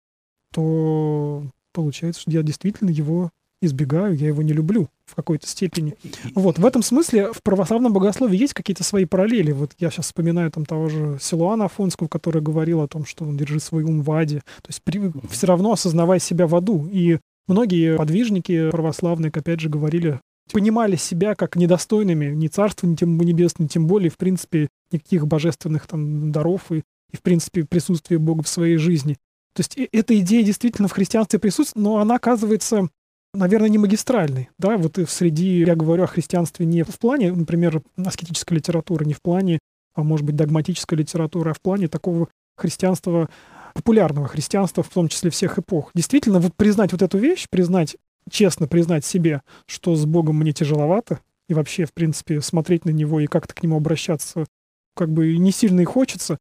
то 0.53 1.45
получается, 1.73 2.23
что 2.23 2.31
я 2.31 2.43
действительно 2.43 2.91
его 2.91 3.31
избегаю, 3.63 4.17
я 4.17 4.29
его 4.29 4.43
не 4.43 4.53
люблю 4.53 4.89
в 5.05 5.15
какой-то 5.15 5.47
степени. 5.47 5.95
Вот, 6.35 6.59
в 6.59 6.65
этом 6.65 6.83
смысле 6.83 7.33
в 7.33 7.43
православном 7.43 7.93
богословии 7.93 8.39
есть 8.39 8.55
какие-то 8.55 8.85
свои 8.85 9.05
параллели. 9.05 9.53
Вот 9.53 9.73
я 9.79 9.91
сейчас 9.91 10.07
вспоминаю 10.07 10.51
там 10.51 10.65
того 10.65 10.89
же 10.89 11.19
Силуана 11.21 11.67
Афонского, 11.67 12.09
который 12.09 12.41
говорил 12.41 12.81
о 12.81 12.89
том, 12.89 13.05
что 13.05 13.25
он 13.25 13.37
держит 13.37 13.63
свой 13.63 13.83
ум 13.83 14.03
в 14.03 14.11
аде. 14.13 14.39
То 14.63 14.69
есть 14.69 14.83
при, 14.83 15.13
все 15.29 15.47
равно 15.47 15.73
осознавая 15.73 16.21
себя 16.21 16.47
в 16.47 16.55
аду. 16.55 16.89
И 16.91 17.19
многие 17.49 17.97
подвижники 17.97 18.71
православные, 18.71 19.31
опять 19.35 19.61
же, 19.61 19.69
говорили, 19.69 20.21
понимали 20.53 20.97
себя 20.97 21.35
как 21.35 21.57
недостойными 21.57 22.35
ни 22.35 22.49
царства, 22.49 22.87
ни 22.87 22.95
тем 22.95 23.19
небесного, 23.19 23.69
тем 23.69 23.87
более, 23.87 24.11
в 24.11 24.17
принципе, 24.17 24.69
никаких 24.91 25.27
божественных 25.27 25.87
там 25.87 26.33
даров 26.33 26.73
и 26.73 26.83
и, 27.13 27.17
в 27.17 27.23
принципе, 27.23 27.65
присутствие 27.65 28.19
Бога 28.19 28.43
в 28.43 28.49
своей 28.49 28.77
жизни. 28.77 29.17
То 29.53 29.61
есть 29.61 29.77
эта 29.77 30.19
идея 30.21 30.45
действительно 30.45 30.89
в 30.89 30.93
христианстве 30.93 31.39
присутствует, 31.39 31.85
но 31.85 31.99
она 31.99 32.17
оказывается, 32.17 32.89
наверное, 33.35 33.69
не 33.69 33.79
магистральной. 33.79 34.49
Да? 34.59 34.77
Вот 34.77 34.99
среди, 35.09 35.61
я 35.61 35.75
говорю 35.75 36.05
о 36.05 36.09
христианстве 36.09 36.67
не 36.67 36.83
в 36.83 36.99
плане, 36.99 37.33
например, 37.33 37.83
аскетической 37.97 38.59
литературы, 38.59 39.05
не 39.07 39.15
в 39.15 39.21
плане, 39.21 39.59
а 39.95 40.03
может 40.03 40.25
быть, 40.25 40.37
догматической 40.37 40.99
литературы, 40.99 41.51
а 41.51 41.55
в 41.55 41.61
плане 41.61 41.89
такого 41.89 42.29
христианства, 42.57 43.29
популярного 43.75 44.29
христианства, 44.29 44.83
в 44.83 44.89
том 44.89 45.09
числе 45.09 45.31
всех 45.31 45.59
эпох. 45.59 45.91
Действительно, 45.95 46.39
вот 46.39 46.55
признать 46.55 46.93
вот 46.93 47.03
эту 47.03 47.19
вещь, 47.19 47.47
признать, 47.51 47.97
честно 48.31 48.69
признать 48.69 49.05
себе, 49.05 49.43
что 49.67 49.97
с 49.97 50.05
Богом 50.07 50.37
мне 50.37 50.53
тяжеловато, 50.53 51.21
и 51.49 51.55
вообще, 51.55 51.85
в 51.85 51.93
принципе, 51.93 52.41
смотреть 52.41 52.85
на 52.85 52.91
него 52.91 53.19
и 53.19 53.27
как-то 53.27 53.55
к 53.55 53.63
нему 53.63 53.77
обращаться 53.77 54.47
как 54.95 55.11
бы 55.11 55.37
не 55.37 55.51
сильно 55.51 55.81
и 55.81 55.85
хочется, 55.85 56.39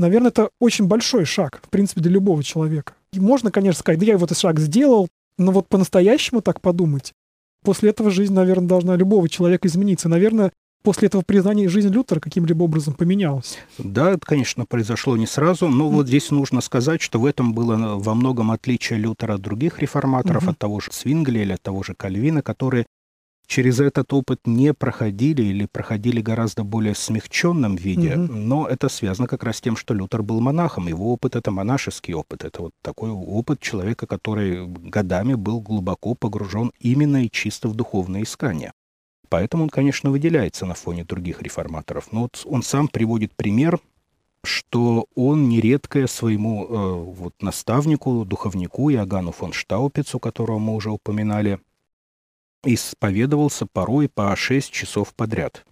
наверное, 0.00 0.30
это 0.30 0.50
очень 0.58 0.86
большой 0.86 1.24
шаг, 1.24 1.60
в 1.62 1.68
принципе, 1.68 2.00
для 2.00 2.10
любого 2.10 2.42
человека. 2.42 2.94
И 3.12 3.20
можно, 3.20 3.50
конечно, 3.50 3.80
сказать, 3.80 4.00
да 4.00 4.06
я 4.06 4.18
вот 4.18 4.26
этот 4.30 4.38
шаг 4.38 4.58
сделал, 4.58 5.08
но 5.38 5.52
вот 5.52 5.68
по-настоящему 5.68 6.42
так 6.42 6.60
подумать, 6.60 7.12
после 7.62 7.90
этого 7.90 8.10
жизнь, 8.10 8.32
наверное, 8.32 8.68
должна 8.68 8.96
любого 8.96 9.28
человека 9.28 9.68
измениться. 9.68 10.08
Наверное, 10.08 10.52
после 10.82 11.08
этого 11.08 11.22
признания 11.22 11.68
жизнь 11.68 11.88
Лютера 11.88 12.20
каким-либо 12.20 12.62
образом 12.62 12.94
поменялась. 12.94 13.58
Да, 13.78 14.12
это, 14.12 14.20
конечно, 14.26 14.64
произошло 14.66 15.16
не 15.16 15.26
сразу, 15.26 15.68
но 15.68 15.88
вот 15.88 16.08
здесь 16.08 16.30
нужно 16.30 16.60
сказать, 16.60 17.00
что 17.00 17.18
в 17.18 17.26
этом 17.26 17.52
было 17.52 17.96
во 17.98 18.14
многом 18.14 18.50
отличие 18.50 18.98
Лютера 18.98 19.34
от 19.34 19.42
других 19.42 19.78
реформаторов, 19.78 20.44
mm 20.44 20.50
от 20.50 20.58
того 20.58 20.80
же 20.80 20.92
Свингли 20.92 21.40
или 21.40 21.52
от 21.52 21.62
того 21.62 21.82
же 21.82 21.94
Кальвина, 21.94 22.42
которые 22.42 22.86
через 23.50 23.80
этот 23.80 24.12
опыт 24.12 24.46
не 24.46 24.72
проходили 24.72 25.42
или 25.42 25.66
проходили 25.66 26.20
гораздо 26.22 26.62
более 26.62 26.94
смягченном 26.94 27.74
виде, 27.74 28.14
угу. 28.16 28.32
но 28.32 28.68
это 28.68 28.88
связано 28.88 29.26
как 29.26 29.42
раз 29.42 29.56
с 29.56 29.60
тем, 29.60 29.76
что 29.76 29.92
Лютер 29.92 30.22
был 30.22 30.40
монахом. 30.40 30.86
Его 30.86 31.12
опыт— 31.12 31.34
это 31.36 31.50
монашеский 31.50 32.14
опыт. 32.14 32.44
Это 32.44 32.62
вот 32.62 32.72
такой 32.80 33.10
опыт 33.10 33.60
человека, 33.60 34.06
который 34.06 34.66
годами 34.66 35.34
был 35.34 35.60
глубоко 35.60 36.14
погружен 36.14 36.70
именно 36.78 37.24
и 37.24 37.30
чисто 37.30 37.68
в 37.68 37.74
духовное 37.74 38.22
искание. 38.22 38.72
Поэтому 39.28 39.64
он, 39.64 39.68
конечно, 39.68 40.10
выделяется 40.10 40.64
на 40.64 40.74
фоне 40.74 41.04
других 41.04 41.42
реформаторов. 41.42 42.12
Но 42.12 42.22
вот 42.22 42.42
он 42.44 42.62
сам 42.62 42.86
приводит 42.86 43.34
пример, 43.34 43.80
что 44.44 45.06
он 45.16 45.48
нередко 45.48 46.06
своему 46.06 46.66
э, 46.66 46.92
вот, 47.18 47.34
наставнику, 47.40 48.24
духовнику 48.24 48.90
Иоганну 48.90 49.32
фон 49.32 49.52
Штаупицу, 49.52 50.20
которого 50.20 50.58
мы 50.58 50.76
уже 50.76 50.90
упоминали, 50.90 51.58
исповедовался 52.64 53.66
порой 53.66 54.08
по 54.08 54.34
6 54.34 54.70
часов 54.70 55.14
подряд. 55.14 55.64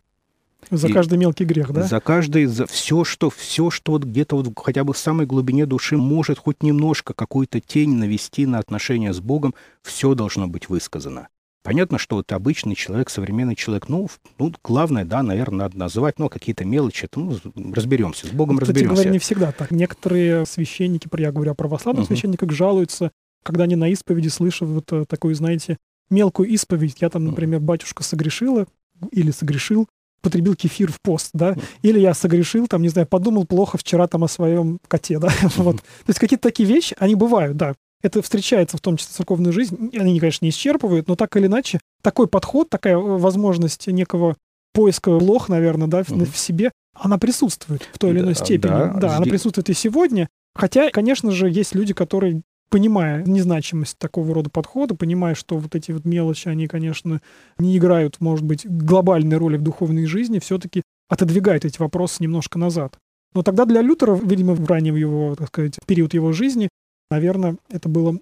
За 0.71 0.89
и 0.89 0.93
каждый 0.93 1.19
мелкий 1.19 1.45
грех, 1.45 1.73
да? 1.73 1.85
За 1.85 2.01
каждый, 2.01 2.47
за 2.47 2.67
все, 2.67 3.05
что, 3.05 3.31
все, 3.31 3.71
что 3.71 3.93
вот 3.93 4.05
где-то 4.05 4.37
вот 4.37 4.53
хотя 4.57 4.85
бы 4.85 4.93
в 4.93 4.99
самой 4.99 5.25
глубине 5.25 5.67
души 5.67 5.97
может 5.97 6.39
хоть 6.39 6.63
немножко 6.63 7.15
какую-то 7.15 7.61
тень 7.61 7.95
навести 7.95 8.45
на 8.45 8.59
отношения 8.59 9.13
с 9.13 9.21
Богом, 9.21 9.55
все 9.83 10.15
должно 10.15 10.49
быть 10.49 10.69
высказано. 10.69 11.29
Понятно, 11.63 11.99
что 11.99 12.17
вот 12.17 12.33
обычный 12.33 12.75
человек, 12.75 13.11
современный 13.11 13.55
человек, 13.55 13.89
ну, 13.89 14.09
ну 14.39 14.53
главное, 14.65 15.05
да, 15.05 15.23
наверное, 15.23 15.67
надо 15.67 15.79
называть, 15.79 16.19
ну, 16.19 16.29
какие-то 16.29 16.65
мелочи, 16.65 17.05
это, 17.05 17.21
ну, 17.21 17.37
разберемся, 17.75 18.27
с 18.27 18.31
Богом 18.31 18.57
ну, 18.57 18.61
кстати 18.61 18.77
разберемся. 18.77 18.95
говоря, 18.95 19.11
не 19.11 19.19
всегда 19.19 19.53
так. 19.53 19.71
Некоторые 19.71 20.47
священники, 20.47 21.09
я 21.19 21.33
говорю 21.33 21.53
о 21.53 21.55
православных 21.55 22.05
uh-huh. 22.05 22.09
священниках, 22.09 22.53
жалуются, 22.53 23.11
когда 23.43 23.65
они 23.65 23.77
на 23.77 23.89
исповеди 23.89 24.29
слышат 24.29 24.69
вот 24.69 24.93
э, 24.93 25.05
такую, 25.07 25.35
знаете, 25.35 25.79
мелкую 26.11 26.49
исповедь. 26.51 26.97
Я 27.01 27.11
там, 27.11 27.25
например, 27.25 27.61
батюшка 27.61 28.03
согрешила 28.03 28.67
или 29.13 29.31
согрешил, 29.31 29.89
потребил 30.21 30.55
кефир 30.55 30.91
в 30.91 31.01
пост, 31.01 31.31
да, 31.33 31.57
или 31.83 31.99
я 31.99 32.15
согрешил, 32.15 32.67
там, 32.67 32.83
не 32.83 32.89
знаю, 32.89 33.07
подумал 33.07 33.47
плохо 33.47 33.79
вчера 33.79 34.07
там 34.07 34.25
о 34.25 34.29
своем 34.29 34.81
коте, 34.89 35.19
да, 35.19 35.31
вот. 35.57 35.77
То 35.77 36.09
есть 36.09 36.19
какие-то 36.19 36.49
такие 36.49 36.69
вещи, 36.69 36.97
они 36.99 37.15
бывают, 37.15 37.57
да. 37.57 37.75
Это 38.01 38.23
встречается 38.23 38.77
в 38.77 38.81
том 38.81 38.97
числе 38.97 39.13
в 39.13 39.17
церковной 39.17 39.51
жизни. 39.51 39.97
Они, 39.99 40.21
конечно, 40.21 40.45
не 40.45 40.51
исчерпывают, 40.51 41.09
но 41.09 41.17
так 41.17 41.37
или 41.37 41.47
иначе, 41.47 41.81
такой 42.01 42.29
подход, 42.29 42.71
такая 42.71 42.95
э, 42.95 42.99
возможность 42.99 43.89
некого 43.89 44.37
поиска 44.73 45.09
лох, 45.09 45.49
наверное, 45.49 45.89
да, 45.89 46.05
в, 46.05 46.39
себе, 46.39 46.71
она 46.95 47.19
присутствует 47.19 47.83
в 47.93 47.99
той 47.99 48.11
или 48.11 48.21
иной 48.21 48.37
степени. 48.37 49.01
Да, 49.01 49.17
она 49.17 49.25
присутствует 49.25 49.69
и 49.71 49.75
сегодня. 49.75 50.29
Хотя, 50.55 50.91
конечно 50.91 51.33
же, 51.33 51.51
есть 51.51 51.75
люди, 51.75 51.93
которые 51.93 52.43
понимая 52.69 53.25
незначимость 53.25 53.99
такого 53.99 54.35
рода 54.35 54.51
подхода, 54.51 54.95
понимая, 54.95 55.35
что 55.35 55.57
вот 55.59 55.75
эти 55.75 55.93
вот 55.93 56.05
мелочи, 56.05 56.49
они, 56.49 56.67
конечно, 56.67 57.21
не 57.59 57.77
играют, 57.77 58.21
может 58.21 58.45
быть, 58.45 58.67
глобальной 58.67 59.37
роли 59.37 59.57
в 59.57 59.63
духовной 59.63 60.07
жизни, 60.07 60.39
все-таки 60.39 60.83
отодвигают 61.09 61.65
эти 61.65 61.79
вопросы 61.79 62.23
немножко 62.23 62.59
назад. 62.59 62.99
Но 63.35 63.43
тогда 63.43 63.65
для 63.65 63.83
Лютера, 63.83 64.15
видимо, 64.15 64.55
в 64.55 64.67
раннем 64.67 64.97
его, 64.97 65.35
так 65.35 65.49
сказать, 65.49 65.79
период 65.87 66.15
его 66.15 66.33
жизни, 66.33 66.69
наверное, 67.11 67.57
это 67.71 67.89
было 67.89 68.19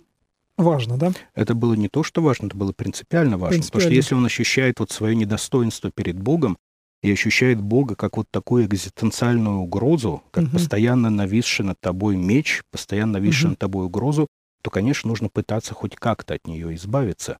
важно, 0.57 0.97
да? 0.97 1.12
Это 1.34 1.55
было 1.55 1.74
не 1.74 1.88
то, 1.88 2.03
что 2.03 2.22
важно, 2.22 2.47
это 2.47 2.57
было 2.57 2.72
принципиально 2.72 3.38
важно. 3.38 3.55
Принципиально. 3.55 3.72
Потому 3.72 3.90
что 3.90 3.94
если 3.94 4.14
он 4.14 4.24
ощущает 4.24 4.80
вот 4.80 4.90
свое 4.90 5.14
недостоинство 5.14 5.90
перед 5.90 6.18
Богом, 6.18 6.57
и 7.03 7.12
ощущает 7.12 7.61
Бога 7.61 7.94
как 7.94 8.16
вот 8.16 8.26
такую 8.30 8.66
экзистенциальную 8.66 9.59
угрозу, 9.59 10.22
как 10.30 10.44
угу. 10.44 10.53
постоянно 10.53 11.11
нависший 11.11 11.64
над 11.64 11.80
тобой 11.80 12.16
меч, 12.16 12.62
постоянно 12.70 13.14
нависший 13.14 13.47
угу. 13.47 13.51
над 13.51 13.59
тобой 13.59 13.86
угрозу, 13.86 14.26
то, 14.62 14.70
конечно, 14.70 15.09
нужно 15.09 15.28
пытаться 15.28 15.74
хоть 15.74 15.94
как-то 15.94 16.34
от 16.34 16.47
нее 16.47 16.74
избавиться. 16.74 17.38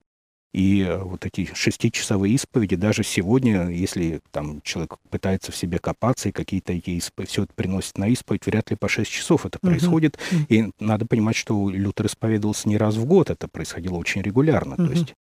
И 0.57 0.81
э, 0.81 0.97
вот 0.97 1.27
эти 1.27 1.51
шестичасовые 1.53 2.35
исповеди, 2.35 2.77
даже 2.77 3.03
сегодня, 3.03 3.69
если 3.69 4.21
там 4.31 4.63
человек 4.63 4.97
пытается 5.11 5.53
в 5.53 5.57
себе 5.57 5.79
копаться 5.79 6.29
и 6.29 6.33
какие-то 6.33 6.73
эти 6.73 6.91
исповеди, 6.91 7.31
все 7.31 7.43
это 7.43 7.53
приносит 7.55 7.99
на 7.99 8.09
исповедь, 8.09 8.47
вряд 8.47 8.71
ли 8.71 8.77
по 8.77 8.89
шесть 8.89 9.11
часов 9.11 9.45
это 9.45 9.59
происходит. 9.59 10.17
Uh-huh. 10.17 10.47
И 10.49 10.71
надо 10.81 11.05
понимать, 11.05 11.37
что 11.37 11.69
Лютер 11.69 12.07
исповедовался 12.07 12.69
не 12.69 12.79
раз 12.79 12.95
в 12.95 13.05
год, 13.05 13.29
это 13.29 13.49
происходило 13.49 13.97
очень 13.97 14.23
регулярно. 14.23 14.75
Uh-huh. 14.75 14.87
То 14.87 14.93
есть 14.93 15.15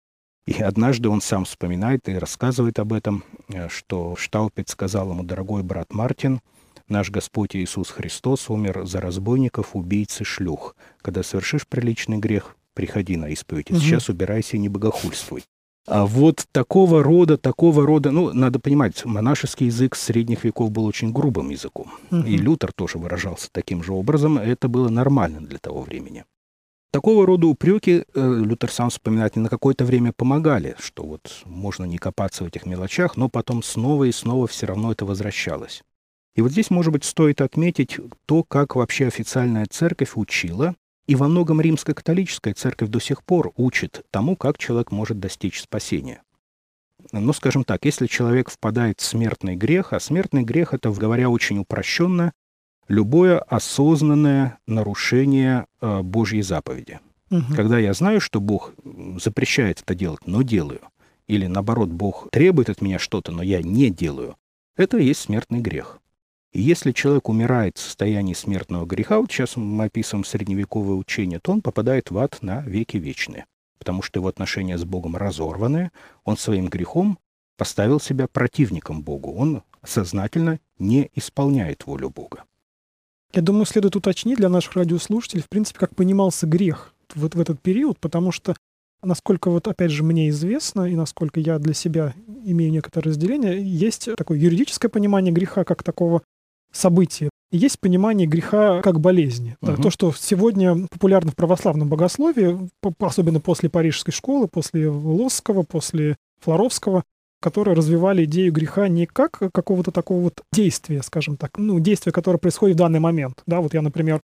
и 0.46 0.62
однажды 0.62 1.10
он 1.10 1.22
сам 1.22 1.46
вспоминает 1.46 2.08
и 2.08 2.18
рассказывает 2.18 2.80
об 2.80 2.94
этом, 2.94 3.24
э, 3.50 3.68
что 3.70 4.16
Штаупец 4.16 4.72
сказал 4.72 5.12
ему, 5.12 5.24
дорогой 5.24 5.64
брат 5.64 5.94
Мартин, 5.94 6.42
наш 6.88 7.10
Господь 7.10 7.56
Иисус 7.56 7.90
Христос 7.90 8.50
умер 8.50 8.86
за 8.86 9.02
разбойников, 9.02 9.76
убийц 9.76 10.22
и 10.22 10.24
шлюх. 10.24 10.76
Когда 11.02 11.24
совершишь 11.24 11.68
приличный 11.68 12.18
грех, 12.18 12.56
приходи 12.74 13.18
на 13.18 13.30
исповедь. 13.30 13.72
Угу. 13.72 13.80
Сейчас 13.80 14.10
убирайся 14.10 14.58
и 14.58 14.60
не 14.60 14.70
богохульствуй. 14.70 15.44
А 15.88 16.06
вот 16.06 16.46
такого 16.52 17.04
рода, 17.04 17.38
такого 17.38 17.86
рода, 17.86 18.10
ну, 18.12 18.34
надо 18.34 18.60
понимать, 18.60 19.06
монашеский 19.06 19.68
язык 19.68 19.96
средних 19.96 20.44
веков 20.44 20.72
был 20.72 20.86
очень 20.86 21.12
грубым 21.12 21.50
языком. 21.50 21.92
Угу. 22.12 22.22
И 22.22 22.38
Лютер 22.38 22.72
тоже 22.74 22.98
выражался 22.98 23.50
таким 23.52 23.84
же 23.84 23.94
образом. 23.94 24.38
Это 24.38 24.68
было 24.68 24.90
нормально 24.90 25.42
для 25.42 25.60
того 25.60 25.82
времени. 25.82 26.26
Такого 26.96 27.26
рода 27.26 27.48
упреки 27.48 28.06
э, 28.14 28.40
Лютер 28.46 28.72
сам 28.72 28.90
вспоминает, 28.90 29.36
на 29.36 29.50
какое-то 29.50 29.84
время 29.84 30.14
помогали, 30.14 30.78
что 30.80 31.04
вот 31.04 31.42
можно 31.44 31.84
не 31.84 31.98
копаться 31.98 32.46
в 32.46 32.48
этих 32.48 32.66
мелочах, 32.66 33.18
но 33.18 33.28
потом 33.28 33.64
снова 33.64 34.06
и 34.06 34.14
снова 34.14 34.48
все 34.48 34.66
равно 34.68 34.94
это 34.94 35.04
возвращалось. 35.04 35.84
И 36.36 36.42
вот 36.42 36.54
здесь, 36.54 36.70
может 36.70 36.94
быть, 36.94 37.04
стоит 37.04 37.42
отметить 37.42 38.00
то, 38.26 38.44
как 38.44 38.78
вообще 38.78 39.08
официальная 39.08 39.66
церковь 39.70 40.14
учила, 40.16 40.74
и 41.06 41.16
во 41.16 41.28
многом 41.28 41.60
римская 41.60 41.94
католическая 41.94 42.54
церковь 42.54 42.88
до 42.88 43.02
сих 43.02 43.26
пор 43.26 43.52
учит 43.58 44.06
тому, 44.10 44.38
как 44.38 44.58
человек 44.58 44.94
может 44.94 45.20
достичь 45.20 45.62
спасения. 45.62 46.22
Но, 47.12 47.34
скажем 47.34 47.66
так, 47.66 47.84
если 47.84 48.08
человек 48.08 48.50
впадает 48.50 49.02
в 49.02 49.04
смертный 49.04 49.58
грех, 49.58 49.92
а 49.92 50.00
смертный 50.00 50.44
грех, 50.44 50.74
это, 50.74 50.92
говоря 50.92 51.30
очень 51.30 51.60
упрощенно, 51.60 52.32
любое 52.88 53.40
осознанное 53.40 54.60
нарушение 54.68 55.68
э, 55.82 56.02
Божьей 56.02 56.42
заповеди. 56.42 57.00
Угу. 57.32 57.56
Когда 57.56 57.80
я 57.80 57.94
знаю, 57.94 58.22
что 58.22 58.40
Бог 58.40 58.74
запрещает 59.18 59.82
это 59.82 59.96
делать, 59.96 60.28
но 60.28 60.42
делаю, 60.42 60.82
или 61.28 61.48
наоборот, 61.48 61.90
Бог 61.90 62.30
требует 62.32 62.70
от 62.70 62.82
меня 62.82 63.00
что-то, 63.00 63.32
но 63.32 63.42
я 63.42 63.62
не 63.62 63.90
делаю, 63.90 64.36
это 64.78 64.98
и 64.98 65.06
есть 65.06 65.22
смертный 65.22 65.60
грех. 65.60 66.00
И 66.54 66.62
если 66.62 66.92
человек 66.92 67.28
умирает 67.28 67.78
в 67.78 67.82
состоянии 67.82 68.34
смертного 68.34 68.86
греха, 68.86 69.20
вот 69.20 69.32
сейчас 69.32 69.58
мы 69.58 69.86
описываем 69.86 70.24
средневековое 70.24 70.96
учение, 70.96 71.40
то 71.40 71.52
он 71.52 71.62
попадает 71.62 72.12
в 72.12 72.18
ад 72.18 72.38
на 72.42 72.62
веки 72.62 72.98
вечные, 72.98 73.46
потому 73.78 74.02
что 74.02 74.20
его 74.20 74.30
отношения 74.30 74.78
с 74.78 74.86
Богом 74.86 75.18
разорваны, 75.18 75.92
он 76.24 76.38
своим 76.38 76.68
грехом 76.68 77.20
поставил 77.58 78.00
себя 78.00 78.28
противником 78.28 79.02
Богу, 79.02 79.34
он 79.34 79.64
сознательно 79.84 80.60
не 80.80 81.10
исполняет 81.16 81.86
волю 81.86 82.10
Бога. 82.10 82.44
Я 83.36 83.42
думаю, 83.42 83.66
следует 83.66 83.98
уточнить 83.98 84.38
для 84.38 84.48
наших 84.48 84.74
радиослушателей, 84.74 85.44
в 85.44 85.50
принципе, 85.50 85.80
как 85.80 85.94
понимался 85.94 86.48
грех 86.48 86.94
вот 87.16 87.36
в 87.36 87.40
этот 87.40 87.62
период, 87.62 88.00
потому 88.00 88.32
что, 88.32 88.56
насколько 89.04 89.52
вот 89.52 89.68
опять 89.68 89.92
же 89.92 90.04
мне 90.04 90.30
известно, 90.30 90.84
и 90.84 90.96
насколько 90.96 91.42
я 91.42 91.60
для 91.60 91.74
себя 91.74 92.14
имею 92.46 92.72
некоторое 92.72 93.10
разделение, 93.10 93.62
есть 93.62 94.10
такое 94.16 94.38
юридическое 94.38 94.90
понимание 94.90 95.34
греха 95.34 95.66
как 95.66 95.84
такого 95.84 96.22
события. 96.72 97.30
И 97.52 97.58
есть 97.58 97.80
понимание 97.80 98.28
греха 98.28 98.82
как 98.82 99.00
болезни. 99.02 99.58
Uh-huh. 99.62 99.82
То, 99.82 99.90
что 99.90 100.14
сегодня 100.18 100.88
популярно 100.88 101.32
в 101.32 101.36
православном 101.36 101.90
богословии, 101.90 102.70
особенно 103.00 103.40
после 103.40 103.70
Парижской 103.70 104.14
школы, 104.14 104.48
после 104.48 104.90
Лосского, 104.90 105.64
после 105.64 106.16
Флоровского, 106.42 107.04
которые 107.46 107.76
развивали 107.76 108.26
идею 108.26 108.52
греха 108.52 108.88
не 108.88 109.06
как 109.06 109.38
какого-то 109.54 109.92
такого 109.92 110.20
вот 110.20 110.42
действия, 110.52 111.04
скажем 111.04 111.38
так, 111.38 111.60
ну, 111.60 111.80
действия, 111.80 112.12
которое 112.12 112.40
происходит 112.40 112.76
в 112.76 112.80
данный 112.80 113.00
момент. 113.00 113.44
Да, 113.46 113.62
вот 113.62 113.76
я, 113.76 113.84
например, 113.84 114.20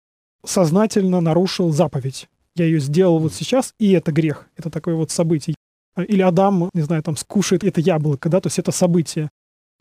сознательно 0.46 1.20
нарушил 1.20 1.70
заповедь. 1.72 2.30
Я 2.56 2.64
ее 2.64 2.80
сделал 2.80 3.20
вот 3.20 3.34
сейчас, 3.34 3.74
и 3.78 3.92
это 3.92 4.14
грех. 4.14 4.48
Это 4.56 4.70
такое 4.70 4.96
вот 4.96 5.12
событие. 5.12 5.54
Или 5.98 6.22
Адам, 6.22 6.70
не 6.74 6.82
знаю, 6.82 7.04
там, 7.04 7.18
скушает 7.18 7.66
это 7.66 7.82
яблоко, 7.82 8.30
да, 8.30 8.40
то 8.40 8.48
есть 8.48 8.58
это 8.58 8.72
событие. 8.72 9.28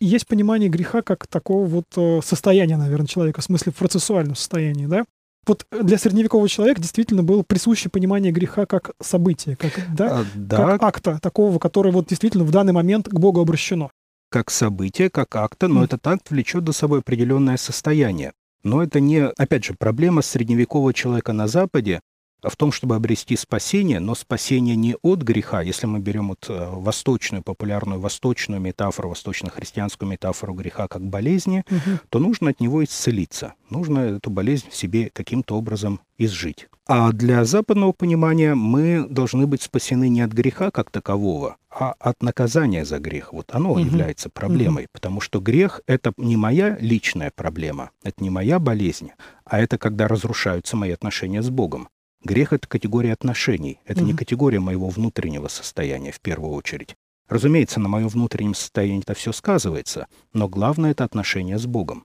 Есть 0.01 0.27
понимание 0.27 0.69
греха 0.69 1.03
как 1.03 1.29
такого 1.29 1.65
вот 1.65 1.85
э, 1.97 2.21
состояния, 2.25 2.77
наверное, 2.77 3.07
человека, 3.07 3.41
в 3.41 3.45
смысле 3.45 3.71
процессуального 3.71 4.35
состояния, 4.35 4.89
да. 4.89 5.05
Вот 5.49 5.67
для 5.71 5.99
средневекового 5.99 6.49
человека 6.49 6.81
действительно 6.81 7.23
было 7.23 7.43
присуще 7.43 7.89
понимание 7.89 8.33
греха 8.33 8.67
как 8.67 8.93
события, 9.01 9.57
как, 9.57 9.73
да, 9.95 10.21
А, 10.21 10.25
да, 10.35 10.57
как 10.57 10.83
акта 10.83 11.19
такого, 11.23 11.59
который 11.59 11.91
вот 11.93 12.07
действительно 12.09 12.45
в 12.45 12.51
данный 12.51 12.73
момент 12.73 13.09
к 13.09 13.15
Богу 13.19 13.41
обращено. 13.41 13.91
как 14.31 14.51
событие, 14.51 15.09
как 15.09 15.35
акта, 15.37 15.69
но 15.69 15.77
Мгм. 15.77 15.85
этот 15.85 16.07
акт 16.07 16.31
влечет 16.31 16.67
за 16.67 16.73
собой 16.75 16.99
определенное 17.01 17.57
состояние. 17.57 18.33
Но 18.63 18.83
это 18.83 19.01
не, 19.01 19.25
опять 19.27 19.65
же, 19.65 19.75
проблема 19.79 20.21
средневекового 20.21 20.93
человека 20.93 21.33
на 21.33 21.47
Западе 21.49 22.01
в 22.43 22.57
том, 22.57 22.71
чтобы 22.73 22.95
обрести 22.95 23.37
спасение, 23.37 23.99
но 24.01 24.15
спасение 24.15 24.77
не 24.77 24.97
от 25.03 25.23
греха. 25.23 25.61
Если 25.61 25.87
мы 25.87 25.99
берем 25.99 26.29
вот 26.29 26.47
э, 26.49 26.69
восточную, 26.71 27.43
популярную 27.43 28.01
восточную 28.01 28.61
метафору, 28.61 29.09
восточно-христианскую 29.09 30.09
метафору 30.09 30.55
греха 30.55 30.87
как 30.89 31.03
болезни, 31.03 31.65
Мгм. 31.71 32.01
то 32.09 32.19
нужно 32.19 32.51
от 32.51 32.61
него 32.61 32.85
исцелиться. 32.85 33.55
Нужно 33.71 33.99
эту 34.01 34.31
болезнь 34.31 34.67
в 34.71 34.77
себе 34.77 35.11
каким-то 35.13 35.57
образом 35.57 36.01
изжить. 36.17 36.69
А 36.87 37.13
для 37.13 37.45
западного 37.45 37.93
понимания 37.93 38.55
мы 38.55 39.07
должны 39.09 39.47
быть 39.47 39.63
спасены 39.63 40.09
не 40.09 40.21
от 40.23 40.33
греха 40.33 40.71
как 40.71 40.91
такового, 40.91 41.57
а 41.71 41.95
от 41.99 42.23
наказания 42.23 42.85
за 42.85 42.99
грех. 42.99 43.33
Вот 43.33 43.51
оно 43.53 43.75
Мгм. 43.75 43.85
является 43.85 44.31
проблемой, 44.31 44.87
потому 44.93 45.21
что 45.21 45.41
грех— 45.41 45.81
это 45.87 46.13
не 46.17 46.37
моя 46.37 46.77
личная 46.81 47.31
проблема, 47.35 47.91
это 48.05 48.23
не 48.23 48.31
моя 48.31 48.59
болезнь, 48.59 49.11
а 49.45 49.59
это 49.61 49.77
когда 49.77 50.09
разрушаются 50.09 50.77
мои 50.77 50.93
отношения 50.93 51.43
с 51.43 51.51
Богом. 51.51 51.89
Грех— 52.25 52.53
это 52.55 52.67
категория 52.67 53.13
отношений, 53.13 53.81
это 53.85 54.03
не 54.03 54.13
Мгм. 54.13 54.19
категория 54.19 54.61
моего 54.61 54.89
внутреннего 54.89 55.49
состояния 55.49 56.13
в 56.13 56.21
первую 56.21 56.53
очередь. 56.53 56.97
Разумеется, 57.29 57.79
на 57.79 57.89
моем 57.89 58.09
внутреннем 58.09 58.55
состоянии 58.55 59.01
это 59.01 59.15
все 59.15 59.33
сказывается, 59.33 60.07
но 60.33 60.49
главное— 60.49 60.91
это 60.93 61.05
отношения 61.05 61.59
с 61.59 61.67
Богом. 61.67 62.05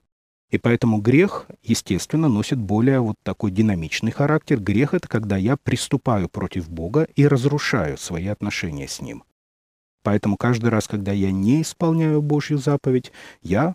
И 0.50 0.58
поэтому 0.58 0.98
грех, 1.00 1.46
естественно, 1.62 2.28
носит 2.28 2.60
более 2.60 3.00
вот 3.00 3.16
такой 3.24 3.50
динамичный 3.50 4.12
характер. 4.12 4.60
Грех— 4.60 4.94
это 4.94 5.08
когда 5.08 5.36
я 5.36 5.56
приступаю 5.56 6.28
против 6.28 6.68
Бога 6.68 7.08
и 7.16 7.26
разрушаю 7.26 7.98
свои 7.98 8.28
отношения 8.28 8.86
с 8.86 9.00
Ним. 9.00 9.24
Поэтому 10.04 10.36
каждый 10.36 10.68
раз, 10.68 10.86
когда 10.86 11.12
я 11.12 11.32
не 11.32 11.62
исполняю 11.62 12.22
Божью 12.22 12.58
заповедь, 12.58 13.10
я 13.42 13.74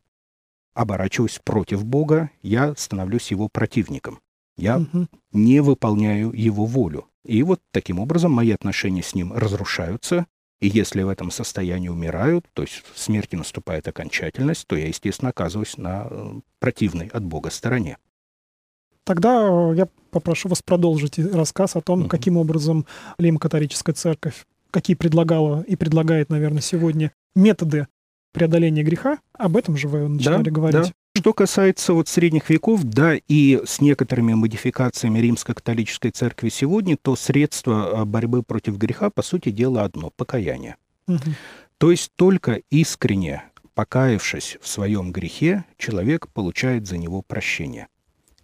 оборачиваюсь 0.74 1.42
против 1.44 1.84
Бога, 1.84 2.30
я 2.44 2.76
становлюсь 2.78 3.32
Его 3.32 3.50
противником. 3.50 4.20
Я 4.60 4.80
Мгм. 4.80 5.08
не 5.32 5.62
выполняю 5.62 6.32
его 6.34 6.66
волю. 6.66 7.06
И 7.26 7.44
вот 7.44 7.60
таким 7.72 8.00
образом 8.00 8.32
мои 8.32 8.52
отношения 8.52 9.04
с 9.04 9.14
ним 9.16 9.34
разрушаются, 9.34 10.26
и 10.62 10.68
если 10.68 11.04
в 11.04 11.10
этом 11.10 11.32
состоянии 11.32 11.88
умирают, 11.90 12.46
то 12.54 12.64
есть 12.64 12.84
в 12.94 13.00
смерти 13.00 13.36
наступает 13.36 13.88
окончательность, 13.88 14.68
то 14.68 14.76
я, 14.76 14.88
естественно, 14.88 15.30
оказываюсь 15.30 15.78
на 15.78 16.08
э, 16.10 16.40
противной 16.60 17.08
от 17.08 17.24
Бога 17.24 17.50
стороне. 17.50 17.98
Тогда 19.06 19.48
э, 19.72 19.76
я 19.76 19.88
попрошу 20.12 20.50
вас 20.50 20.62
продолжить 20.62 21.18
рассказ 21.18 21.76
о 21.76 21.82
том, 21.82 22.02
Мгм. 22.02 22.10
каким 22.10 22.38
образом 22.38 22.86
Римо-католическая 23.18 23.96
церковь, 23.96 24.46
какие 24.72 24.96
предлагала 24.96 25.62
и 25.62 25.76
предлагает, 25.76 26.30
наверное, 26.30 26.62
сегодня 26.62 27.12
методы 27.36 27.88
преодоления 28.34 28.84
греха. 28.84 29.20
Об 29.34 29.58
этом 29.58 29.78
же 29.78 29.88
вы 29.88 30.08
начинали 30.08 30.50
говорить. 30.50 30.82
да. 30.88 30.92
Что 31.16 31.34
касается 31.34 31.94
вот 31.94 32.08
средних 32.08 32.50
веков, 32.50 32.84
да, 32.84 33.16
и 33.16 33.62
с 33.66 33.82
некоторыми 33.82 34.34
модификациями 34.36 35.20
римско-католической 35.20 36.12
церкви 36.12 36.50
сегодня, 36.50 36.98
то 36.98 37.16
средство 37.16 38.02
э, 38.02 38.06
борьбы 38.06 38.44
против 38.44 38.78
греха, 38.78 39.10
по 39.10 39.22
сути 39.22 39.50
дела, 39.50 39.84
одно— 39.84 40.10
покаяние. 40.16 40.76
Мгм. 41.08 41.36
То 41.78 41.92
есть 41.92 42.12
только 42.16 42.62
искренне 42.70 43.44
покаявшись 43.74 44.58
в 44.62 44.68
своем 44.68 45.12
грехе, 45.12 45.64
человек 45.78 46.28
получает 46.28 46.86
за 46.86 46.98
него 46.98 47.22
прощение. 47.22 47.88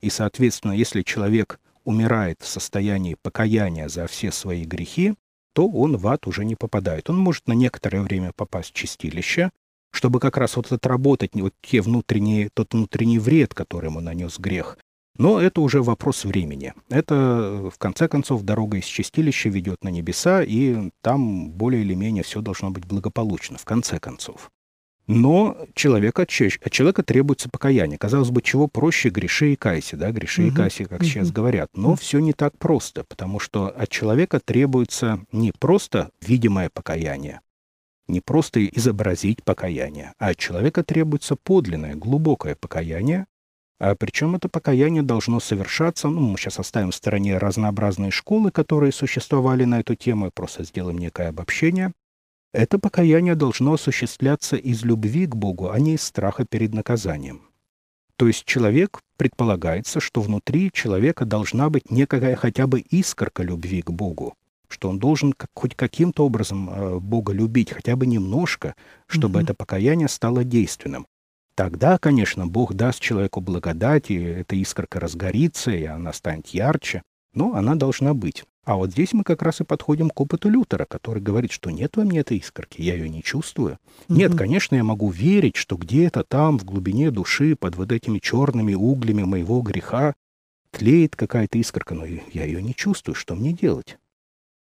И, 0.02 0.10
соответственно, 0.10 0.72
если 0.72 1.02
человек 1.02 1.60
умирает 1.84 2.42
в 2.42 2.48
состоянии 2.48 3.18
покаяния 3.22 3.90
за 3.90 4.08
все 4.08 4.32
свои 4.32 4.64
грехи, 4.64 5.14
то 5.54 5.68
он 5.70 5.98
в 5.98 6.08
ад 6.08 6.28
уже 6.28 6.46
не 6.46 6.56
попадает. 6.56 7.10
Он 7.10 7.18
может 7.18 7.48
на 7.48 7.54
некоторое 7.54 8.02
время 8.02 8.32
попасть 8.36 8.72
в 8.72 8.74
чистилище, 8.74 9.52
чтобы 9.96 10.20
как 10.20 10.38
раз 10.38 10.56
вот 10.56 10.72
отработать 10.72 11.32
вот 11.34 11.54
те 11.62 11.82
внутренние, 11.82 12.50
тот 12.54 12.74
внутренний 12.74 13.20
вред, 13.20 13.54
который 13.54 13.88
ему 13.88 14.02
нанес 14.02 14.38
грех. 14.40 14.78
Но 15.18 15.40
это 15.40 15.62
уже 15.62 15.82
вопрос 15.82 16.26
времени. 16.26 16.74
Это, 16.90 17.70
в 17.74 17.78
конце 17.78 18.08
концов, 18.10 18.44
дорога 18.44 18.78
из 18.78 18.84
чистилища 18.86 19.48
ведет 19.50 19.84
на 19.84 19.90
небеса, 19.90 20.44
и 20.44 20.92
там 21.02 21.50
более 21.52 21.82
или 21.84 21.94
менее 21.94 22.24
все 22.24 22.42
должно 22.42 22.70
быть 22.70 22.86
благополучно, 22.86 23.58
в 23.58 23.64
конце 23.64 23.98
концов. 24.00 24.52
Но 25.08 25.56
человека, 25.76 26.24
от 26.24 26.30
от 26.30 26.72
человека 26.72 27.04
требуется 27.04 27.48
покаяние. 27.48 27.98
Казалось 27.98 28.32
бы, 28.32 28.42
чего 28.42 28.68
проще 28.68 29.10
греши 29.10 29.54
и 29.54 29.56
кайся, 29.56 29.98
да, 29.98 30.12
греши 30.12 30.44
и 30.44 30.48
Мгм. 30.48 30.56
кайся, 30.56 30.86
как 30.86 31.04
сейчас 31.04 31.28
Мгм. 31.28 31.36
говорят. 31.36 31.70
Но 31.76 31.90
Мгм. 31.90 31.98
все 31.98 32.20
не 32.20 32.34
так 32.34 32.58
просто, 32.58 33.04
потому 33.04 33.40
что 33.40 33.68
от 33.68 33.90
человека 33.90 34.40
требуется 34.40 35.20
не 35.32 35.54
просто 35.58 36.10
видимое 36.22 36.70
покаяние, 36.74 37.42
не 38.08 38.22
просто 38.22 38.66
изобразить 38.66 39.44
покаяние, 39.44 40.14
а 40.20 40.30
от 40.30 40.38
человека 40.38 40.84
требуется 40.84 41.36
подлинное, 41.36 41.96
глубокое 41.96 42.56
покаяние, 42.56 43.26
а 43.78 43.96
причем 43.96 44.36
это 44.36 44.48
покаяние 44.48 45.04
должно 45.04 45.40
совершаться, 45.40 46.08
ну, 46.08 46.22
мы 46.22 46.38
сейчас 46.38 46.60
оставим 46.60 46.92
в 46.92 46.96
стороне 46.96 47.38
разнообразные 47.38 48.12
школы, 48.12 48.52
которые 48.52 48.94
существовали 48.94 49.66
на 49.66 49.82
эту 49.82 49.96
тему, 49.96 50.28
и 50.28 50.32
просто 50.32 50.64
сделаем 50.64 50.98
некое 50.98 51.30
обобщение. 51.30 51.92
Это 52.54 52.80
покаяние 52.80 53.36
должно 53.36 53.74
осуществляться 53.74 54.56
из 54.56 54.84
любви 54.86 55.26
к 55.28 55.36
Богу, 55.36 55.70
а 55.70 55.80
не 55.80 55.96
из 55.96 56.04
страха 56.04 56.46
перед 56.46 56.74
наказанием. 56.74 57.42
То 58.16 58.28
есть 58.28 58.46
человек, 58.46 59.02
предполагается, 59.18 60.00
что 60.00 60.22
внутри 60.22 60.72
человека 60.72 61.26
должна 61.26 61.70
быть 61.70 61.92
некая 61.92 62.38
хотя 62.38 62.66
бы 62.68 62.80
искорка 62.80 63.44
любви 63.44 63.82
к 63.82 63.92
Богу, 63.92 64.36
что 64.70 64.90
он 64.90 65.00
должен 65.00 65.34
как, 65.34 65.50
хоть 65.54 65.76
каким-то 65.76 66.26
образом 66.26 66.70
э, 66.70 67.00
Бога 67.00 67.34
любить, 67.34 67.72
хотя 67.72 67.96
бы 67.96 68.06
немножко, 68.06 68.76
чтобы 69.08 69.40
Мгм. 69.40 69.44
это 69.44 69.54
покаяние 69.54 70.08
стало 70.08 70.44
действенным. 70.44 71.06
Тогда, 71.56 71.98
конечно, 71.98 72.48
Бог 72.48 72.74
даст 72.74 73.00
человеку 73.00 73.40
благодать, 73.40 74.12
и 74.12 74.16
эта 74.16 74.56
искорка 74.56 75.00
разгорится, 75.00 75.72
и 75.72 75.86
она 75.86 76.12
станет 76.12 76.48
ярче, 76.48 77.02
но 77.34 77.54
она 77.56 77.76
должна 77.76 78.14
быть. 78.14 78.44
А 78.66 78.76
вот 78.76 78.92
здесь 78.92 79.14
мы 79.14 79.24
как 79.24 79.42
раз 79.44 79.62
и 79.62 79.64
подходим 79.64 80.10
к 80.10 80.20
опыту 80.20 80.50
Лютера, 80.50 80.86
который 80.86 81.22
говорит, 81.22 81.52
что 81.52 81.70
нет 81.70 81.96
во 81.98 82.04
мне 82.04 82.20
этой 82.22 82.38
искорки, 82.38 82.82
я 82.82 82.96
ее 82.96 83.08
не 83.10 83.22
чувствую. 83.24 83.78
Нет, 84.10 84.32
Мгм. 84.32 84.38
конечно, 84.40 84.76
я 84.76 84.84
могу 84.84 85.10
верить, 85.12 85.56
что 85.56 85.78
где-то 85.78 86.24
там, 86.24 86.58
в 86.58 86.66
глубине 86.66 87.12
души, 87.12 87.56
под 87.56 87.76
вот 87.76 87.92
этими 87.92 88.20
черными 88.20 88.74
углями 88.74 89.24
моего 89.24 89.62
греха, 89.62 90.16
тлеет 90.72 91.16
какая-то 91.16 91.58
искорка, 91.58 91.94
но 91.96 92.06
я 92.06 92.44
ее 92.44 92.62
не 92.62 92.76
чувствую. 92.76 93.16
Что 93.16 93.36
мне 93.36 93.54
делать? 93.54 93.98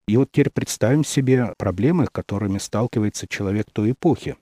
И 0.06 0.16
вот 0.16 0.30
теперь 0.30 0.50
представим 0.50 1.04
себе 1.04 1.54
проблемы, 1.56 2.06
которыми 2.10 2.58
сталкивается 2.58 3.26
человек 3.26 3.70
той 3.72 3.92
эпохи. 3.92 4.36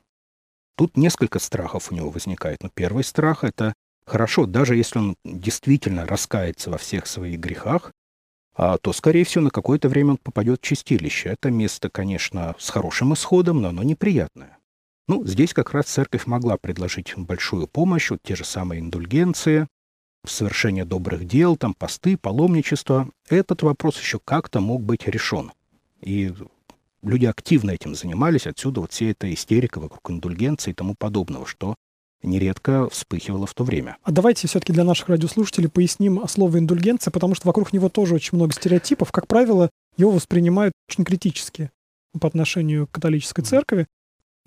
Тут 0.77 0.97
несколько 0.97 1.39
страхов 1.39 1.93
у 1.93 1.95
него 1.95 2.11
возникает. 2.11 2.63
Но 2.63 2.71
первый 2.73 3.05
страх— 3.05 3.45
это 3.45 3.75
хорошо, 4.05 4.47
даже 4.47 4.75
если 4.77 4.99
он 4.99 5.17
действительно 5.25 6.07
раскается 6.07 6.71
во 6.71 6.79
всех 6.79 7.07
своих 7.07 7.39
грехах, 7.39 7.93
а, 8.55 8.79
то, 8.79 8.93
скорее 8.93 9.25
всего, 9.25 9.45
на 9.45 9.51
какое-то 9.51 9.89
время 9.89 10.13
он 10.13 10.17
попадет 10.19 10.61
в 10.61 10.65
чистилище. 10.65 11.31
Это 11.31 11.51
место, 11.51 11.89
конечно, 11.89 12.55
с 12.59 12.71
хорошим 12.71 13.15
исходом, 13.15 13.63
но 13.63 13.69
оно 13.69 13.83
неприятное. 13.83 14.59
Ну, 15.09 15.25
здесь 15.27 15.55
как 15.55 15.73
раз 15.73 15.87
церковь 15.87 16.27
могла 16.27 16.57
предложить 16.57 17.15
большую 17.17 17.67
помощь, 17.67 18.11
вот 18.11 18.21
те 18.23 18.37
же 18.37 18.45
самые 18.45 18.81
индульгенции, 18.81 19.69
совершение 20.27 20.85
добрых 20.85 21.27
дел, 21.27 21.57
там 21.57 21.75
посты, 21.75 22.16
паломничество. 22.16 23.09
Этот 23.29 23.62
вопрос 23.62 23.99
еще 23.99 24.20
как-то 24.25 24.61
мог 24.61 24.83
быть 24.83 25.07
решен. 25.07 25.53
И 26.01 26.33
люди 27.03 27.27
активно 27.27 27.73
этим 27.73 27.95
занимались, 27.95 28.47
отсюда 28.47 28.81
вот 28.81 28.93
вся 28.93 29.07
эта 29.07 29.33
истерика 29.33 29.81
вокруг 29.81 30.11
индульгенции 30.11 30.70
и 30.70 30.75
тому 30.75 30.95
подобного, 30.95 31.47
что 31.47 31.75
нередко 32.23 32.89
вспыхивало 32.89 33.47
в 33.47 33.55
то 33.55 33.64
время. 33.64 33.97
А 34.03 34.12
давайте 34.12 34.47
все-таки 34.47 34.73
для 34.73 34.85
наших 34.85 35.09
радиослушателей 35.09 35.68
поясним 35.68 36.27
слово 36.29 36.59
индульгенция, 36.59 37.11
потому 37.11 37.35
что 37.35 37.47
вокруг 37.49 37.73
него 37.73 37.89
тоже 37.89 38.14
очень 38.14 38.37
много 38.37 38.53
стереотипов. 38.53 39.11
Как 39.12 39.27
правило, 39.27 39.70
его 39.97 40.11
воспринимают 40.11 40.73
очень 40.89 41.05
критически 41.05 41.70
по 42.20 42.29
отношению 42.29 42.87
к 42.87 42.93
католической 42.93 43.43
церкви. 43.43 43.87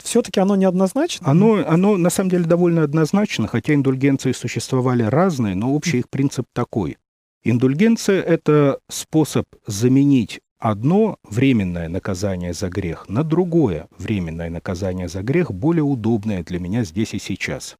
Все-таки 0.04 0.40
оно 0.40 0.56
неоднозначно? 0.56 1.30
Оно, 1.30 1.64
оно 1.68 1.98
на 1.98 2.10
самом 2.10 2.30
деле 2.30 2.46
довольно 2.46 2.84
однозначно, 2.84 3.48
хотя 3.48 3.74
индульгенции 3.74 4.32
существовали 4.34 5.04
разные, 5.04 5.56
но 5.56 5.74
общий 5.74 6.00
их 6.00 6.10
принцип 6.10 6.46
такой. 6.54 6.98
Индульгенция— 7.44 8.22
это 8.24 8.80
способ 8.90 9.46
заменить 9.68 10.42
одно 10.58 11.18
временное 11.24 11.88
наказание 11.90 12.54
за 12.54 12.70
грех 12.70 13.08
на 13.08 13.24
другое 13.24 13.88
временное 13.98 14.50
наказание 14.50 15.08
за 15.08 15.22
грех, 15.22 15.52
более 15.52 15.84
удобное 15.84 16.44
для 16.44 16.60
меня 16.60 16.84
здесь 16.84 17.14
и 17.14 17.20
сейчас. 17.20 17.76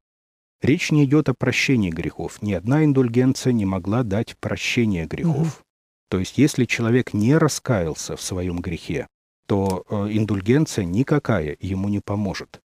Речь 0.62 0.92
не 0.92 1.06
идет 1.06 1.30
о 1.30 1.34
прощении 1.34 1.90
грехов. 1.90 2.42
Ни 2.42 2.54
одна 2.54 2.86
индульгенция 2.86 3.54
не 3.54 3.66
могла 3.66 4.04
дать 4.04 4.38
прощение 4.40 5.06
грехов. 5.06 5.64
То 6.10 6.20
есть, 6.20 6.38
если 6.38 6.66
человек 6.66 7.14
не 7.14 7.36
раскаялся 7.36 8.16
в 8.16 8.22
своем 8.22 8.60
грехе, 8.60 9.08
то 9.46 9.84
э, 9.90 10.08
индульгенция 10.12 10.86
никакая 10.86 11.58
ему 11.60 11.90
не 11.90 12.00
поможет. 12.00 12.62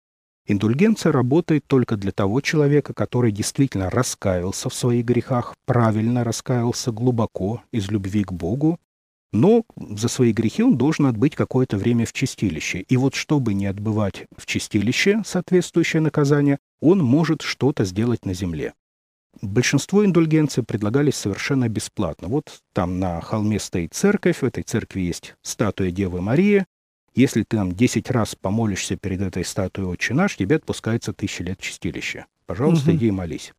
Индульгенция 0.47 1.11
работает 1.11 1.65
только 1.65 1.97
для 1.97 2.11
того 2.11 2.39
человека, 2.41 2.93
который 2.93 3.31
действительно 3.31 3.89
раскаялся 3.89 4.69
в 4.69 4.75
своих 4.75 5.03
грехах, 5.03 5.55
правильно 5.65 6.23
раскаялся 6.23 6.91
глубоко 6.91 7.63
из 7.71 7.89
любви 7.89 8.23
к 8.23 8.31
Богу, 8.31 8.79
но 9.31 9.63
за 9.75 10.07
свои 10.07 10.31
грехи 10.31 10.63
он 10.63 10.77
должен 10.77 11.07
отбыть 11.07 11.35
какое-то 11.35 11.77
время 11.77 12.05
в 12.05 12.13
чистилище. 12.13 12.81
И 12.81 12.95
вот 12.95 13.15
чтобы 13.15 13.53
не 13.53 13.65
отбывать 13.65 14.27
в 14.37 14.45
чистилище 14.45 15.23
соответствующее 15.25 16.01
наказание, 16.01 16.59
он 16.79 16.99
может 16.99 17.41
что-то 17.41 17.83
сделать 17.83 18.25
на 18.25 18.33
земле. 18.33 18.73
Большинство 19.41 20.05
индульгенций 20.05 20.63
предлагались 20.63 21.15
совершенно 21.15 21.67
бесплатно. 21.69 22.27
Вот 22.27 22.61
там 22.73 22.99
на 22.99 23.21
холме 23.21 23.59
стоит 23.59 23.93
церковь, 23.93 24.41
в 24.41 24.45
этой 24.45 24.63
церкви 24.63 25.01
есть 25.01 25.35
статуя 25.41 25.91
Девы 25.91 26.21
Марии. 26.21 26.65
Если 27.15 27.43
ты 27.43 27.57
там 27.57 27.71
10 27.71 28.11
раз 28.11 28.35
помолишься 28.35 28.97
перед 28.97 29.21
этой 29.21 29.45
статуей 29.45 29.87
«Отче 29.87 30.13
наш», 30.13 30.35
тебе 30.35 30.57
отпускается 30.57 31.13
тысяча 31.13 31.43
лет 31.43 31.59
чистилища. 31.59 32.25
Пожалуйста, 32.45 32.89
угу. 32.89 32.97
иди 32.97 33.07
и 33.07 33.11
молись. 33.11 33.53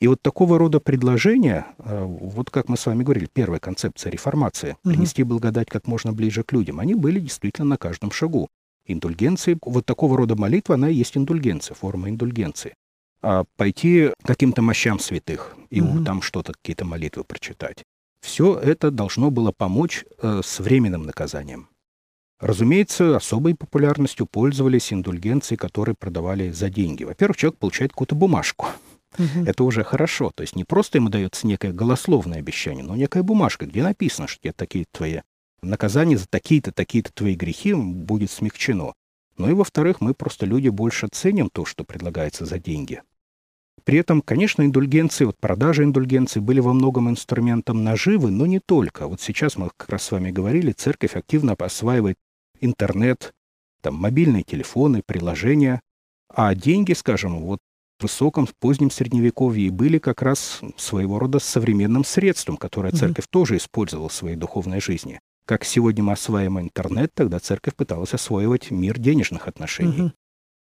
И 0.00 0.08
вот 0.08 0.20
такого 0.20 0.58
рода 0.58 0.80
предложения, 0.80 1.66
э, 1.78 2.04
вот 2.04 2.50
как 2.50 2.68
мы 2.68 2.76
с 2.76 2.86
вами 2.86 3.04
говорили, 3.04 3.28
первая 3.32 3.60
концепция 3.60 4.10
реформации, 4.10 4.76
угу. 4.82 4.94
принести 4.94 5.22
благодать 5.22 5.68
как 5.68 5.86
можно 5.86 6.12
ближе 6.12 6.42
к 6.42 6.52
людям, 6.52 6.80
они 6.80 6.94
были 6.94 7.20
действительно 7.20 7.68
на 7.68 7.76
каждом 7.76 8.10
шагу. 8.10 8.48
Индульгенции, 8.86 9.56
вот 9.64 9.86
такого 9.86 10.16
рода 10.16 10.34
молитва, 10.34 10.74
она 10.74 10.88
и 10.88 10.94
есть 10.94 11.16
индульгенция, 11.16 11.74
форма 11.74 12.08
индульгенции. 12.10 12.74
А 13.22 13.44
пойти 13.56 14.10
к 14.22 14.26
каким-то 14.26 14.62
мощам 14.62 14.98
святых 14.98 15.56
и 15.70 15.80
угу. 15.80 16.04
там 16.04 16.22
что-то, 16.22 16.52
какие-то 16.52 16.84
молитвы 16.84 17.24
прочитать. 17.24 17.84
Все 18.20 18.58
это 18.58 18.90
должно 18.90 19.30
было 19.30 19.52
помочь 19.52 20.04
э, 20.20 20.40
с 20.44 20.60
временным 20.60 21.02
наказанием. 21.04 21.68
Разумеется, 22.40 23.16
особой 23.16 23.54
популярностью 23.54 24.26
пользовались 24.26 24.92
индульгенции, 24.92 25.54
которые 25.54 25.94
продавали 25.94 26.50
за 26.50 26.68
деньги. 26.68 27.04
Во-первых, 27.04 27.36
человек 27.36 27.58
получает 27.58 27.92
какую-то 27.92 28.16
бумажку. 28.16 28.66
Угу. 29.18 29.44
Это 29.46 29.62
уже 29.62 29.84
хорошо. 29.84 30.32
То 30.34 30.42
есть 30.42 30.56
не 30.56 30.64
просто 30.64 30.98
ему 30.98 31.08
дается 31.08 31.46
некое 31.46 31.72
голословное 31.72 32.38
обещание, 32.38 32.84
но 32.84 32.96
некая 32.96 33.22
бумажка, 33.22 33.66
где 33.66 33.82
написано, 33.82 34.26
что 34.26 34.40
тебе 34.40 34.52
такие 34.52 34.86
твои 34.90 35.20
наказания 35.62 36.18
за 36.18 36.26
такие-то, 36.26 36.72
такие-то 36.72 37.12
твои 37.12 37.36
грехи 37.36 37.74
будет 37.74 38.32
смягчено. 38.32 38.94
Ну 39.36 39.50
и 39.50 39.54
во-вторых, 39.54 40.00
мы 40.00 40.14
просто 40.14 40.44
люди 40.44 40.68
больше 40.68 41.08
ценим 41.08 41.48
то, 41.48 41.64
что 41.64 41.84
предлагается 41.84 42.44
за 42.44 42.58
деньги. 42.58 43.02
При 43.84 43.98
этом, 43.98 44.22
конечно, 44.22 44.62
индульгенции, 44.62 45.24
вот 45.24 45.36
продажи 45.38 45.82
индульгенций 45.82 46.40
были 46.40 46.60
во 46.60 46.72
многом 46.72 47.10
инструментом 47.10 47.82
наживы, 47.82 48.30
но 48.30 48.46
не 48.46 48.60
только. 48.60 49.08
Вот 49.08 49.20
сейчас 49.20 49.56
мы 49.56 49.70
как 49.76 49.88
раз 49.88 50.04
с 50.04 50.12
вами 50.12 50.30
говорили, 50.30 50.72
церковь 50.72 51.16
активно 51.16 51.54
осваивает 51.54 52.16
интернет, 52.60 53.32
там, 53.80 53.96
мобильные 53.96 54.44
телефоны, 54.44 55.02
приложения, 55.04 55.80
а 56.28 56.54
деньги, 56.54 56.92
скажем, 56.92 57.40
вот 57.40 57.58
в 57.98 58.04
высоком, 58.04 58.46
в 58.46 58.54
позднем 58.54 58.90
средневековье 58.90 59.70
были 59.70 59.98
как 59.98 60.22
раз 60.22 60.60
своего 60.76 61.18
рода 61.18 61.38
современным 61.38 62.04
средством, 62.04 62.56
которое 62.56 62.92
церковь 62.92 63.26
mm-hmm. 63.26 63.30
тоже 63.30 63.56
использовала 63.56 64.08
в 64.08 64.12
своей 64.12 64.36
духовной 64.36 64.80
жизни. 64.80 65.20
Как 65.44 65.64
сегодня 65.64 66.04
мы 66.04 66.12
осваиваем 66.12 66.60
интернет, 66.60 67.12
тогда 67.14 67.38
церковь 67.40 67.74
пыталась 67.74 68.14
освоивать 68.14 68.70
мир 68.70 68.98
денежных 68.98 69.48
отношений. 69.48 69.98
Mm-hmm. 69.98 70.12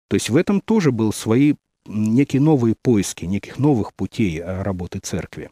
То 0.09 0.17
есть 0.17 0.31
в 0.31 0.37
этом 0.37 0.61
тоже 0.61 0.91
был 0.91 1.13
свои 1.13 1.55
некие 1.87 2.41
новые 2.41 2.75
поиски, 2.81 3.25
неких 3.25 3.59
новых 3.59 3.95
путей 3.95 4.39
э, 4.39 4.63
работы 4.63 4.99
церкви. 4.99 5.51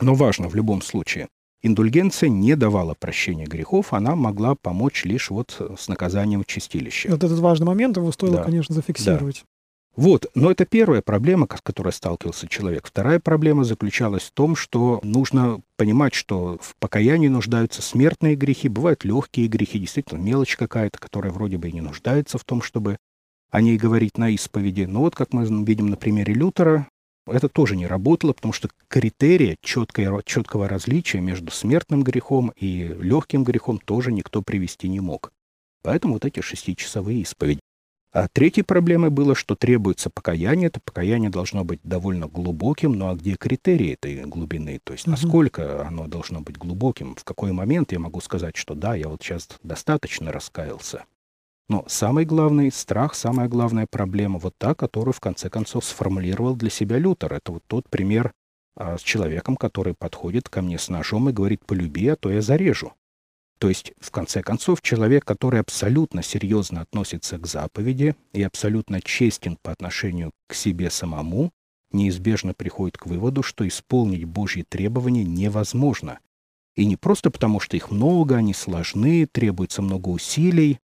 Но 0.00 0.14
важно 0.14 0.48
в 0.48 0.54
любом 0.54 0.82
случае, 0.82 1.28
индульгенция 1.62 2.28
не 2.28 2.56
давала 2.56 2.94
прощения 2.94 3.46
грехов, 3.46 3.92
она 3.92 4.16
могла 4.16 4.54
помочь 4.54 5.04
лишь 5.04 5.30
вот 5.30 5.60
с 5.78 5.88
наказанием 5.88 6.42
в 6.42 6.46
чистилище. 6.46 7.10
Вот 7.10 7.24
этот 7.24 7.38
важный 7.38 7.66
момент 7.66 7.96
его 7.96 8.10
стоило, 8.12 8.38
да. 8.38 8.44
конечно, 8.44 8.74
зафиксировать. 8.74 9.42
Да. 9.42 9.48
Вот, 9.96 10.26
но 10.34 10.50
это 10.50 10.66
первая 10.66 11.02
проблема, 11.02 11.46
с 11.56 11.60
которой 11.60 11.92
сталкивался 11.92 12.48
человек. 12.48 12.84
Вторая 12.86 13.20
проблема 13.20 13.62
заключалась 13.62 14.24
в 14.24 14.32
том, 14.32 14.56
что 14.56 14.98
нужно 15.04 15.60
понимать, 15.76 16.14
что 16.14 16.58
в 16.60 16.74
покаянии 16.80 17.28
нуждаются 17.28 17.80
смертные 17.80 18.34
грехи, 18.34 18.68
бывают 18.68 19.04
легкие 19.04 19.46
грехи, 19.46 19.78
действительно 19.78 20.18
мелочь 20.18 20.56
какая-то, 20.56 20.98
которая 20.98 21.32
вроде 21.32 21.58
бы 21.58 21.68
и 21.68 21.72
не 21.72 21.80
нуждается 21.80 22.38
в 22.38 22.44
том, 22.44 22.60
чтобы 22.60 22.96
о 23.54 23.60
ней 23.60 23.76
говорить 23.76 24.18
на 24.18 24.30
исповеди. 24.30 24.82
Но 24.82 25.02
вот, 25.02 25.14
как 25.14 25.32
мы 25.32 25.44
видим 25.64 25.86
на 25.86 25.96
примере 25.96 26.34
Лютера, 26.34 26.88
это 27.24 27.48
тоже 27.48 27.76
не 27.76 27.86
работало, 27.86 28.32
потому 28.32 28.52
что 28.52 28.68
критерия 28.88 29.56
четкого, 29.62 30.24
четкого 30.24 30.68
различия 30.68 31.20
между 31.20 31.52
смертным 31.52 32.02
грехом 32.02 32.52
и 32.56 32.88
легким 33.00 33.44
грехом 33.44 33.78
тоже 33.78 34.10
никто 34.10 34.42
привести 34.42 34.88
не 34.88 34.98
мог. 34.98 35.30
Поэтому 35.84 36.14
вот 36.14 36.24
эти 36.24 36.40
шестичасовые 36.40 37.20
исповеди. 37.20 37.60
А 38.12 38.26
третьей 38.26 38.64
проблемой 38.64 39.10
было, 39.10 39.36
что 39.36 39.54
требуется 39.54 40.10
покаяние. 40.10 40.66
Это 40.66 40.80
покаяние 40.80 41.30
должно 41.30 41.64
быть 41.64 41.78
довольно 41.84 42.26
глубоким. 42.26 42.94
Ну 42.94 43.08
а 43.08 43.14
где 43.14 43.36
критерии 43.36 43.92
этой 43.92 44.24
глубины? 44.24 44.80
То 44.82 44.94
есть 44.94 45.06
насколько 45.06 45.86
оно 45.86 46.08
должно 46.08 46.40
быть 46.40 46.58
глубоким? 46.58 47.14
В 47.14 47.22
какой 47.22 47.52
момент 47.52 47.92
я 47.92 48.00
могу 48.00 48.20
сказать, 48.20 48.56
что 48.56 48.74
да, 48.74 48.96
я 48.96 49.08
вот 49.08 49.22
сейчас 49.22 49.48
достаточно 49.62 50.32
раскаялся? 50.32 51.04
Но 51.68 51.84
самый 51.88 52.24
главный 52.26 52.70
страх, 52.70 53.14
самая 53.14 53.48
главная 53.48 53.86
проблема, 53.90 54.38
вот 54.38 54.54
та, 54.58 54.74
которую 54.74 55.14
в 55.14 55.20
конце 55.20 55.48
концов 55.48 55.84
сформулировал 55.84 56.56
для 56.56 56.70
себя 56.70 56.98
Лютер. 56.98 57.32
Это 57.32 57.52
вот 57.52 57.62
тот 57.66 57.88
пример 57.88 58.32
а, 58.76 58.98
с 58.98 59.00
человеком, 59.00 59.56
который 59.56 59.94
подходит 59.94 60.48
ко 60.48 60.60
мне 60.60 60.78
с 60.78 60.88
ножом 60.88 61.30
и 61.30 61.32
говорит 61.32 61.64
«полюби, 61.64 62.08
а 62.08 62.16
то 62.16 62.30
я 62.30 62.42
зарежу». 62.42 62.92
То 63.58 63.68
есть, 63.68 63.94
в 63.98 64.10
конце 64.10 64.42
концов, 64.42 64.82
человек, 64.82 65.24
который 65.24 65.60
абсолютно 65.60 66.22
серьезно 66.22 66.82
относится 66.82 67.38
к 67.38 67.46
заповеди 67.46 68.14
и 68.32 68.42
абсолютно 68.42 69.00
честен 69.00 69.56
по 69.62 69.72
отношению 69.72 70.32
к 70.48 70.54
себе 70.54 70.90
самому, 70.90 71.50
неизбежно 71.92 72.52
приходит 72.52 72.98
к 72.98 73.06
выводу, 73.06 73.42
что 73.42 73.66
исполнить 73.66 74.24
Божьи 74.24 74.66
требования 74.68 75.24
невозможно. 75.24 76.18
И 76.74 76.84
не 76.84 76.96
просто 76.96 77.30
потому, 77.30 77.60
что 77.60 77.76
их 77.76 77.90
много, 77.90 78.36
они 78.36 78.52
сложны, 78.52 79.26
требуется 79.26 79.80
много 79.80 80.08
усилий, 80.08 80.80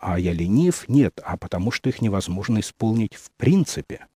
а 0.00 0.18
я 0.18 0.32
ленив, 0.32 0.88
нет, 0.88 1.20
а 1.22 1.36
потому 1.36 1.70
что 1.70 1.88
их 1.90 2.00
невозможно 2.00 2.60
исполнить 2.60 3.14
в 3.14 3.30
принципе. 3.32 4.06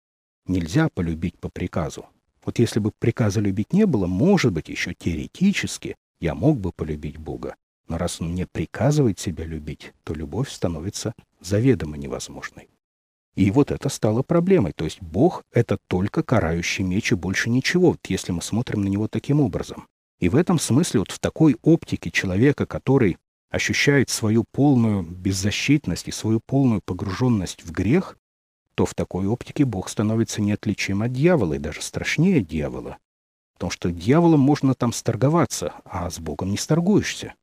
Нельзя 0.46 0.88
полюбить 0.88 1.38
по 1.38 1.48
приказу. 1.48 2.06
Вот 2.44 2.58
если 2.58 2.80
бы 2.80 2.90
приказа 2.98 3.40
любить 3.40 3.72
не 3.72 3.86
было, 3.86 4.06
может 4.06 4.52
быть, 4.52 4.68
еще 4.68 4.94
теоретически 4.94 5.96
я 6.20 6.34
мог 6.34 6.58
бы 6.58 6.72
полюбить 6.72 7.18
Бога. 7.18 7.54
Но 7.86 7.98
раз 7.98 8.20
он 8.20 8.32
мне 8.32 8.46
приказывает 8.46 9.18
себя 9.18 9.44
любить, 9.44 9.92
то 10.04 10.14
любовь 10.14 10.50
становится 10.50 11.12
заведомо 11.40 11.98
невозможной. 11.98 12.68
И 13.34 13.50
вот 13.50 13.70
это 13.70 13.88
стало 13.88 14.22
проблемой. 14.22 14.72
То 14.72 14.84
есть 14.84 15.02
Бог— 15.02 15.42
это 15.52 15.78
только 15.88 16.22
карающий 16.22 16.84
меч 16.84 17.12
и 17.12 17.14
больше 17.14 17.50
ничего, 17.50 17.90
вот 17.90 18.00
если 18.08 18.32
мы 18.32 18.40
смотрим 18.40 18.82
на 18.82 18.88
него 18.88 19.08
таким 19.08 19.40
образом. 19.40 19.86
И 20.20 20.28
в 20.28 20.36
этом 20.36 20.58
смысле, 20.58 21.00
вот 21.00 21.10
в 21.10 21.18
такой 21.18 21.56
оптике 21.62 22.10
человека, 22.10 22.64
который 22.64 23.18
ощущает 23.54 24.10
свою 24.10 24.44
полную 24.50 25.02
беззащитность 25.02 26.08
и 26.08 26.12
свою 26.12 26.40
полную 26.44 26.80
погруженность 26.84 27.64
в 27.64 27.70
грех, 27.70 28.18
то 28.74 28.84
в 28.84 28.94
такой 28.94 29.26
оптике 29.26 29.64
Бог 29.64 29.88
становится 29.88 30.42
неотличим 30.42 31.02
от 31.02 31.12
дьявола 31.12 31.54
и 31.54 31.58
даже 31.58 31.80
страшнее 31.80 32.40
дьявола. 32.40 32.98
Потому 33.54 33.70
что 33.70 33.92
дьяволом 33.92 34.40
можно 34.40 34.74
там 34.74 34.92
сторговаться, 34.92 35.72
а 35.84 36.10
с 36.10 36.18
Богом 36.18 36.50
не 36.50 36.56
сторгуешься. 36.56 37.34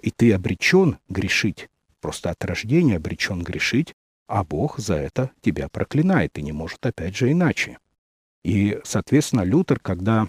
И 0.00 0.12
ты 0.12 0.32
обречен 0.32 0.98
грешить, 1.08 1.68
просто 2.00 2.30
от 2.30 2.44
рождения 2.44 2.96
обречен 2.96 3.42
грешить, 3.42 3.94
а 4.28 4.44
Бог 4.44 4.78
за 4.78 4.94
это 4.94 5.32
тебя 5.40 5.68
проклинает 5.68 6.38
и 6.38 6.42
не 6.42 6.52
может 6.52 6.86
опять 6.86 7.16
же 7.16 7.32
иначе. 7.32 7.78
И, 8.44 8.78
соответственно, 8.84 9.42
Лютер, 9.42 9.80
когда 9.80 10.28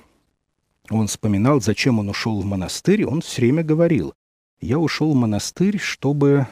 он 0.90 1.06
вспоминал, 1.06 1.62
зачем 1.62 2.00
он 2.00 2.10
ушел 2.10 2.42
в 2.42 2.46
монастырь, 2.46 3.06
он 3.06 3.22
все 3.22 3.42
время 3.42 3.62
говорил, 3.62 4.16
я 4.62 4.80
ушел 4.80 5.14
в 5.14 5.16
монастырь, 5.16 5.78
чтобы 5.78 6.48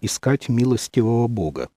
искать 0.00 0.48
милостивого 0.48 1.28
Бога. 1.28 1.68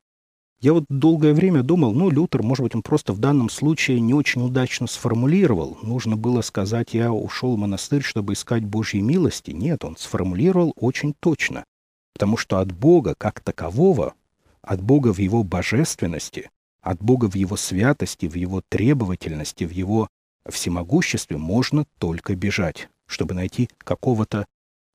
Я 0.59 0.73
вот 0.73 0.85
долгое 0.89 1.33
время 1.33 1.61
думал, 1.61 1.93
ну, 1.93 2.09
Лютер, 2.09 2.41
может 2.41 2.63
быть, 2.63 2.75
он 2.75 2.81
просто 2.81 3.13
в 3.13 3.19
данном 3.19 3.49
случае 3.49 3.99
не 3.99 4.13
очень 4.13 4.43
удачно 4.43 4.87
сформулировал. 4.87 5.77
Нужно 5.83 6.17
было 6.17 6.41
сказать, 6.41 6.93
я 6.93 7.11
ушел 7.11 7.55
в 7.55 7.59
монастырь, 7.59 8.01
чтобы 8.01 8.33
искать 8.33 8.65
Божьей 8.65 9.01
милости. 9.01 9.51
Нет, 9.51 9.85
он 9.85 9.95
сформулировал 9.97 10.73
очень 10.75 11.13
точно. 11.19 11.65
Потому 12.13 12.37
что 12.37 12.59
от 12.59 12.71
Бога 12.71 13.13
как 13.15 13.41
такового, 13.41 14.15
от 14.61 14.81
Бога 14.81 15.13
в 15.13 15.19
его 15.19 15.43
божественности, 15.43 16.49
от 16.81 16.99
Бога 16.99 17.29
в 17.29 17.35
его 17.35 17.57
святости, 17.57 18.25
в 18.25 18.35
его 18.35 18.63
требовательности, 18.67 19.65
в 19.65 19.71
его 19.71 20.07
всемогуществе 20.49 21.37
можно 21.37 21.85
только 21.99 22.35
бежать, 22.35 22.89
чтобы 23.05 23.35
найти 23.35 23.69
какого-то, 23.77 24.45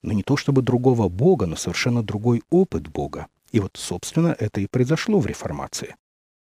ну 0.02 0.12
не 0.12 0.22
то 0.22 0.36
чтобы 0.36 0.62
другого 0.62 1.08
Бога, 1.08 1.46
но 1.46 1.56
совершенно 1.56 2.02
другой 2.02 2.42
опыт 2.50 2.88
Бога. 2.88 3.26
И 3.52 3.60
вот, 3.60 3.72
собственно, 3.76 4.34
это 4.38 4.60
и 4.60 4.66
произошло 4.66 5.18
в 5.18 5.26
реформации. 5.26 5.96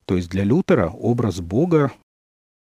То 0.05 0.15
есть 0.15 0.29
для 0.29 0.43
Лютера 0.43 0.89
образ 0.89 1.39
Бога 1.39 1.91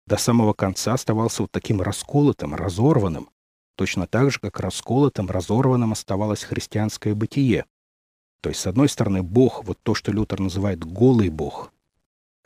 до 0.06 0.18
самого 0.18 0.54
конца 0.54 0.94
оставался 0.94 1.44
вот 1.44 1.52
таким 1.52 1.82
расколотым, 1.82 2.56
разорванным, 2.56 3.30
точно 3.76 4.08
так 4.08 4.32
же, 4.32 4.40
как 4.40 4.60
расколотым, 4.60 5.30
разорванным 5.30 5.92
оставалось 5.92 6.44
христианское 6.44 7.14
бытие. 7.14 7.66
То 8.42 8.50
есть, 8.50 8.62
с 8.62 8.68
одной 8.68 8.88
стороны, 8.88 9.24
Бог, 9.24 9.66
вот 9.66 9.78
то, 9.84 9.96
что 9.96 10.12
Лютер 10.12 10.40
называет 10.40 10.86
«голый 10.86 11.30
Бог», 11.30 11.72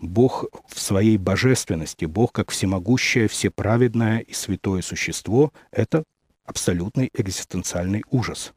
Бог 0.02 0.46
в 0.68 0.80
своей 0.80 1.18
божественности, 1.18 2.06
Бог 2.06 2.32
как 2.32 2.50
всемогущее, 2.50 3.28
всеправедное 3.28 4.20
и 4.20 4.34
святое 4.34 4.82
существо— 4.82 5.54
это 5.72 6.04
абсолютный 6.46 7.10
экзистенциальный 7.14 8.04
ужас. 8.10 8.54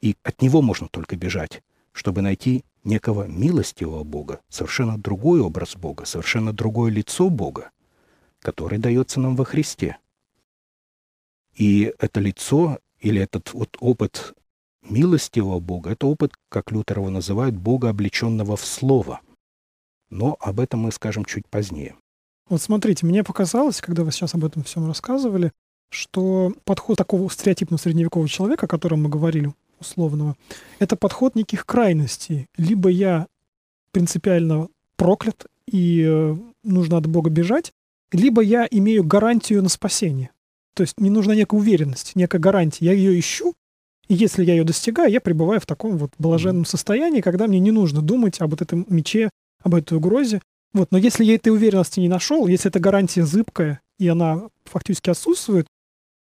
И 0.00 0.16
от 0.22 0.42
него 0.42 0.62
можно 0.62 0.88
только 0.88 1.16
бежать, 1.16 1.62
чтобы 1.92 2.22
найти 2.22 2.64
некого 2.84 3.26
милостивого 3.26 4.04
Бога, 4.04 4.40
совершенно 4.48 4.98
другой 4.98 5.40
образ 5.40 5.76
Бога, 5.76 6.04
совершенно 6.04 6.52
другое 6.52 6.90
лицо 6.90 7.30
Бога, 7.30 7.70
которое 8.40 8.78
дается 8.78 9.20
нам 9.20 9.34
во 9.36 9.44
Христе. 9.44 9.98
И 11.54 11.92
это 11.98 12.20
лицо 12.20 12.78
или 13.00 13.20
этот 13.20 13.52
вот 13.54 13.76
опыт 13.80 14.34
милостивого 14.82 15.58
Бога, 15.58 15.90
это 15.90 16.06
опыт, 16.06 16.34
как 16.48 16.70
Лютер 16.70 16.98
его 16.98 17.10
называет, 17.10 17.56
Бога, 17.56 17.88
облеченного 17.90 18.56
в 18.56 18.64
Слово. 18.64 19.20
Но 20.10 20.36
об 20.40 20.60
этом 20.60 20.80
мы 20.80 20.92
скажем 20.92 21.24
чуть 21.24 21.48
позднее. 21.48 21.96
Вот 22.48 22.62
смотрите, 22.62 23.04
мне 23.04 23.24
показалось, 23.24 23.80
когда 23.80 24.04
вы 24.04 24.12
сейчас 24.12 24.34
об 24.34 24.44
этом 24.44 24.62
всем 24.62 24.86
рассказывали, 24.86 25.50
что 25.90 26.52
подход 26.64 26.98
такого 26.98 27.30
стереотипного 27.30 27.80
средневекового 27.80 28.28
человека, 28.28 28.66
о 28.66 28.68
котором 28.68 29.02
мы 29.02 29.08
говорили, 29.08 29.52
условного, 29.80 30.36
это 30.78 30.96
подход 30.96 31.34
неких 31.34 31.66
крайностей. 31.66 32.46
Либо 32.56 32.88
я 32.88 33.26
принципиально 33.92 34.68
проклят 34.96 35.46
и 35.70 36.04
э, 36.06 36.36
нужно 36.62 36.96
от 36.96 37.06
Бога 37.06 37.30
бежать, 37.30 37.72
либо 38.12 38.42
я 38.42 38.66
имею 38.70 39.04
гарантию 39.04 39.62
на 39.62 39.68
спасение. 39.68 40.30
То 40.74 40.82
есть 40.82 40.98
мне 40.98 41.10
нужна 41.10 41.34
некая 41.34 41.56
уверенность, 41.56 42.14
некая 42.14 42.38
гарантия. 42.38 42.86
Я 42.86 42.92
ее 42.92 43.18
ищу, 43.18 43.54
и 44.08 44.14
если 44.14 44.44
я 44.44 44.54
ее 44.54 44.64
достигаю, 44.64 45.10
я 45.10 45.20
пребываю 45.20 45.60
в 45.60 45.66
таком 45.66 45.98
вот 45.98 46.12
блаженном 46.18 46.64
состоянии, 46.64 47.20
когда 47.20 47.46
мне 47.46 47.58
не 47.58 47.72
нужно 47.72 48.02
думать 48.02 48.40
об 48.40 48.50
вот 48.50 48.62
этом 48.62 48.86
мече, 48.88 49.30
об 49.62 49.74
этой 49.74 49.96
угрозе. 49.98 50.40
Вот. 50.72 50.92
Но 50.92 50.98
если 50.98 51.24
я 51.24 51.34
этой 51.34 51.48
уверенности 51.48 52.00
не 52.00 52.08
нашел, 52.08 52.46
если 52.46 52.68
эта 52.68 52.78
гарантия 52.78 53.24
зыбкая, 53.24 53.80
и 53.98 54.08
она 54.08 54.48
фактически 54.64 55.10
отсутствует, 55.10 55.66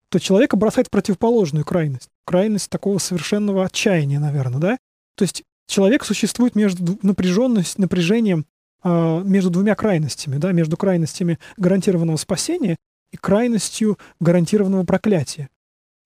то 0.10 0.20
человека 0.20 0.56
бросает 0.56 0.88
в 0.88 0.92
противоположную 0.92 1.66
крайность. 1.66 2.10
Крайность 2.26 2.70
такого 2.70 2.98
совершенного 2.98 3.66
отчаяния, 3.66 4.20
наверное, 4.20 4.60
да? 4.60 4.78
То 5.16 5.24
есть 5.24 5.44
человек 5.68 6.04
существует 6.04 6.56
между 6.56 6.98
напряженностью, 7.02 7.82
напряжением 7.82 8.46
э, 8.84 9.22
между 9.24 9.50
двумя 9.50 9.76
крайностями, 9.76 10.38
да, 10.38 10.52
между 10.52 10.78
крайностями 10.78 11.40
гарантированного 11.58 12.18
спасения 12.18 12.78
и 13.12 13.18
крайностью 13.18 13.98
гарантированного 14.20 14.84
проклятия. 14.84 15.50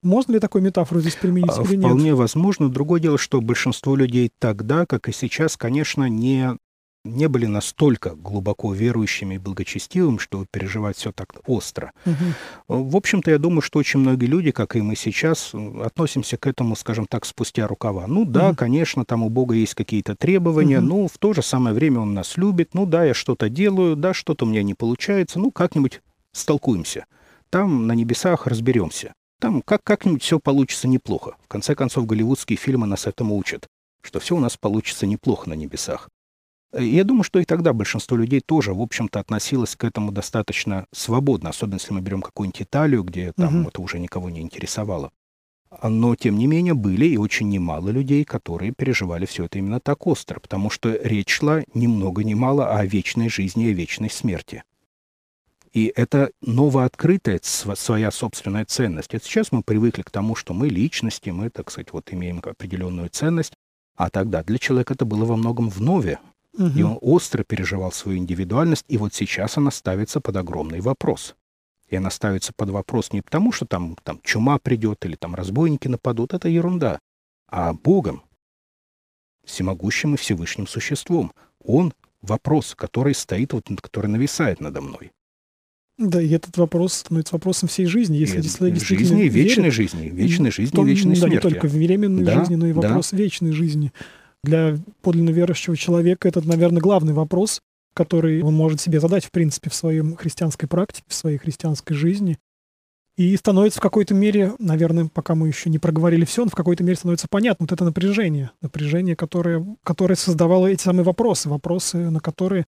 Можно 0.01 0.33
ли 0.33 0.39
такую 0.39 0.63
метафору 0.63 1.01
здесь 1.01 1.15
применить 1.15 1.57
а, 1.57 1.61
или 1.63 1.75
нет? 1.75 1.85
Вполне 1.85 2.15
возможно. 2.15 2.69
Другое 2.69 3.01
дело, 3.01 3.17
что 3.17 3.41
большинство 3.41 3.95
людей 3.95 4.31
тогда, 4.39 4.85
как 4.85 5.09
и 5.09 5.11
сейчас, 5.11 5.57
конечно, 5.57 6.07
не 6.07 6.57
не 7.09 7.27
были 7.27 7.45
настолько 7.45 8.15
глубоко 8.15 8.73
верующими 8.73 9.35
и 9.35 9.37
благочестивыми, 9.37 10.17
чтобы 10.17 10.45
переживать 10.49 10.97
все 10.97 11.11
так 11.11 11.33
остро. 11.45 11.91
Угу. 12.05 12.89
В 12.89 12.95
общем-то, 12.95 13.31
я 13.31 13.37
думаю, 13.37 13.61
что 13.61 13.79
очень 13.79 13.99
многие 13.99 14.25
люди, 14.25 14.51
как 14.51 14.75
и 14.75 14.81
мы 14.81 14.95
сейчас, 14.95 15.53
относимся 15.83 16.37
к 16.37 16.47
этому, 16.47 16.75
скажем 16.75 17.05
так, 17.05 17.25
спустя 17.25 17.67
рукава. 17.67 18.07
Ну 18.07 18.25
да, 18.25 18.49
угу. 18.49 18.57
конечно, 18.57 19.05
там 19.05 19.23
у 19.23 19.29
Бога 19.29 19.55
есть 19.55 19.75
какие-то 19.75 20.15
требования, 20.15 20.79
угу. 20.79 20.87
но 20.87 21.07
в 21.07 21.17
то 21.17 21.33
же 21.33 21.41
самое 21.41 21.75
время 21.75 21.99
Он 21.99 22.13
нас 22.13 22.37
любит. 22.37 22.73
Ну 22.73 22.85
да, 22.85 23.03
я 23.03 23.13
что-то 23.13 23.49
делаю, 23.49 23.95
да, 23.95 24.13
что-то 24.13 24.45
у 24.45 24.47
меня 24.47 24.63
не 24.63 24.73
получается, 24.73 25.39
ну 25.39 25.51
как-нибудь 25.51 26.01
столкуемся. 26.31 27.05
Там 27.49 27.87
на 27.87 27.93
небесах 27.93 28.47
разберемся. 28.47 29.13
Там 29.39 29.61
как- 29.61 29.83
как-нибудь 29.83 30.21
все 30.21 30.39
получится 30.39 30.87
неплохо. 30.87 31.37
В 31.43 31.47
конце 31.47 31.73
концов, 31.73 32.05
голливудские 32.05 32.57
фильмы 32.57 32.85
нас 32.87 33.07
этому 33.07 33.37
учат, 33.37 33.67
что 34.01 34.19
все 34.19 34.35
у 34.35 34.39
нас 34.39 34.57
получится 34.57 35.05
неплохо 35.05 35.49
на 35.49 35.53
небесах. 35.53 36.09
Э, 36.71 36.83
я 36.83 37.03
думаю, 37.03 37.23
что 37.23 37.39
и 37.39 37.45
тогда 37.45 37.73
большинство 37.73 38.17
людей 38.17 38.41
тоже, 38.41 38.73
в 38.73 38.81
общем-то, 38.81 39.19
относилось 39.19 39.75
к 39.75 39.83
этому 39.83 40.11
достаточно 40.11 40.85
свободно, 40.91 41.49
особенно 41.49 41.75
если 41.75 41.93
мы 41.93 42.01
берем 42.01 42.21
какую-нибудь 42.21 42.61
Италию, 42.61 43.03
где 43.03 43.33
там 43.33 43.61
угу. 43.61 43.69
это 43.69 43.81
уже 43.81 43.99
никого 43.99 44.29
не 44.29 44.41
интересовало. 44.41 45.11
Но, 45.83 46.15
тем 46.15 46.37
не 46.37 46.47
менее, 46.47 46.73
были 46.73 47.05
и 47.05 47.17
очень 47.17 47.47
немало 47.49 47.89
людей, 47.89 48.25
которые 48.25 48.73
переживали 48.73 49.27
все 49.27 49.45
это 49.45 49.59
именно 49.59 49.79
так 49.79 50.07
остро, 50.07 50.39
потому 50.39 50.71
что 50.71 50.91
речь 51.03 51.29
шла 51.29 51.61
ни 51.75 51.85
много 51.85 52.23
ни 52.23 52.33
мало 52.33 52.75
о 52.75 52.83
вечной 52.85 53.29
жизни 53.29 53.67
и 53.67 53.73
вечной 53.73 54.09
смерти. 54.09 54.63
И 55.71 55.93
это 55.95 56.31
новооткрытая 56.41 57.39
своя 57.43 58.09
собственная 58.09 58.65
ценность. 58.65 59.13
Это 59.13 59.23
сейчас 59.23 59.51
мы 59.51 59.61
привыкли 59.61 60.01
к 60.01 60.09
тому, 60.09 60.35
что 60.35 60.55
мы 60.55 60.67
личности, 60.67 61.29
мы, 61.29 61.51
так 61.51 61.69
сказать, 61.69 61.93
вот 61.93 62.11
имеем 62.11 62.41
определенную 62.43 63.09
ценность, 63.09 63.53
а 63.95 64.09
тогда 64.09 64.43
для 64.43 64.57
человека 64.57 64.93
это 64.95 65.05
было 65.05 65.25
во 65.25 65.35
многом 65.35 65.69
вновь, 65.69 66.17
Угу. 66.53 66.67
И 66.77 66.81
он 66.81 66.97
остро 67.01 67.43
переживал 67.43 67.91
свою 67.91 68.17
индивидуальность, 68.17 68.85
и 68.87 68.97
вот 68.97 69.13
сейчас 69.13 69.57
она 69.57 69.71
ставится 69.71 70.19
под 70.19 70.35
огромный 70.35 70.81
вопрос. 70.81 71.35
И 71.87 71.95
она 71.95 72.09
ставится 72.09 72.53
под 72.53 72.69
вопрос 72.69 73.11
не 73.13 73.21
потому, 73.21 73.51
что 73.51 73.65
там, 73.65 73.95
там 74.03 74.19
чума 74.23 74.59
придет 74.59 75.05
или 75.05 75.15
там 75.15 75.35
разбойники 75.35 75.87
нападут, 75.87 76.33
это 76.33 76.47
ерунда, 76.47 76.99
а 77.47 77.73
Богом, 77.73 78.23
всемогущим 79.43 80.13
и 80.13 80.17
Всевышним 80.17 80.67
существом. 80.67 81.31
Он 81.63 81.93
вопрос, 82.21 82.75
который 82.75 83.15
стоит, 83.15 83.53
вот, 83.53 83.67
который 83.81 84.07
нависает 84.07 84.59
надо 84.59 84.81
мной. 84.81 85.11
Да, 85.97 86.21
и 86.21 86.29
этот 86.29 86.55
вопрос 86.57 86.93
становится 86.93 87.35
вопросом 87.35 87.67
всей 87.67 87.85
жизни. 87.85 88.17
Если 88.17 88.41
человек 88.41 88.81
жизни, 88.81 89.23
вечной 89.23 89.63
верит, 89.63 89.73
жизни, 89.73 90.07
вечной 90.07 90.51
жизни, 90.51 90.73
то, 90.73 90.83
вечной 90.83 91.15
да, 91.15 91.27
смерти. 91.27 91.35
не 91.35 91.39
только 91.41 91.67
в 91.67 91.73
временной 91.73 92.23
да, 92.23 92.39
жизни, 92.39 92.55
но 92.55 92.67
и 92.67 92.71
вопрос 92.71 93.11
да. 93.11 93.17
вечной 93.17 93.51
жизни. 93.51 93.91
Для 94.43 94.77
подлинно 95.01 95.31
верующего 95.31 95.75
человека 95.75 96.27
это, 96.27 96.47
наверное, 96.47 96.81
главный 96.81 97.13
вопрос, 97.13 97.61
который 97.93 98.41
он 98.41 98.53
может 98.53 98.79
себе 98.79 98.99
задать, 98.99 99.25
в 99.25 99.31
принципе, 99.31 99.69
в 99.69 99.75
своей 99.75 100.01
христианской 100.15 100.69
практике, 100.69 101.05
в 101.07 101.13
своей 101.13 101.37
христианской 101.37 101.95
жизни. 101.95 102.37
И 103.17 103.35
становится 103.35 103.79
в 103.79 103.81
какой-то 103.81 104.13
мере, 104.13 104.53
наверное, 104.59 105.09
пока 105.13 105.35
мы 105.35 105.49
еще 105.49 105.69
не 105.69 105.77
проговорили 105.77 106.23
все, 106.23 106.45
но 106.45 106.49
в 106.49 106.55
какой-то 106.55 106.85
мере 106.85 106.95
становится 106.95 107.27
понятно 107.29 107.65
вот 107.65 107.73
это 107.73 107.83
напряжение, 107.83 108.51
напряжение, 108.61 109.17
которое, 109.17 109.65
которое 109.83 110.15
создавало 110.15 110.67
эти 110.67 110.83
самые 110.83 111.03
вопросы, 111.03 111.49
вопросы, 111.49 111.97
на 111.97 112.21
которые 112.21 112.65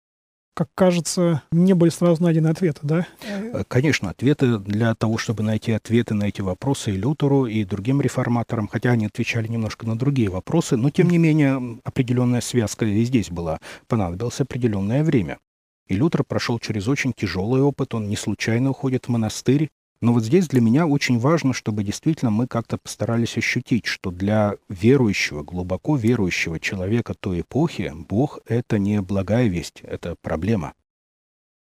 как 0.59 0.71
кажется, 0.75 1.43
не 1.53 1.73
были 1.73 1.89
сразу 1.89 2.21
найдены 2.21 2.49
ответы, 2.49 2.81
да? 2.83 3.07
Э, 3.23 3.63
конечно, 3.69 4.11
ответы 4.11 4.59
для 4.59 4.93
того, 4.97 5.17
чтобы 5.17 5.45
найти 5.45 5.71
ответы 5.71 6.15
на 6.15 6.25
эти 6.25 6.41
вопросы 6.41 6.91
и 6.91 6.97
Лютеру, 6.97 7.47
и 7.47 7.63
другим 7.63 8.01
реформаторам, 8.01 8.67
хотя 8.67 8.91
они 8.91 9.07
отвечали 9.07 9.47
немножко 9.47 9.87
на 9.87 9.97
другие 9.97 10.31
вопросы, 10.31 10.77
но 10.77 10.91
тем 10.91 11.11
не 11.11 11.19
менее 11.19 11.79
определенная 11.85 12.41
связка 12.41 12.87
и 12.87 13.05
здесь 13.05 13.31
была. 13.31 13.61
Понадобилось 13.87 14.41
определенное 14.41 15.05
время. 15.05 15.39
И 15.87 15.95
Лютер 15.95 16.25
прошел 16.25 16.59
через 16.59 16.89
очень 16.89 17.13
тяжелый 17.13 17.63
опыт, 17.63 17.95
он 17.95 18.09
не 18.09 18.17
случайно 18.17 18.71
уходит 18.71 19.07
в 19.07 19.11
монастырь, 19.11 19.69
но 20.01 20.12
вот 20.12 20.24
здесь 20.24 20.46
для 20.49 20.61
меня 20.61 20.86
очень 20.86 21.18
важно, 21.18 21.53
чтобы 21.53 21.82
действительно 21.82 22.30
мы 22.30 22.46
как-то 22.46 22.78
постарались 22.78 23.36
ощутить, 23.36 23.86
что 23.86 24.11
для 24.11 24.55
верующего, 24.68 25.42
глубоко 25.42 25.96
верующего 25.96 26.61
человека 26.61 27.14
той 27.14 27.40
эпохи 27.40 27.92
Бог— 28.09 28.38
это 28.46 28.78
не 28.78 29.03
благая 29.03 29.49
весть, 29.49 29.80
это 29.82 30.14
проблема. 30.20 30.74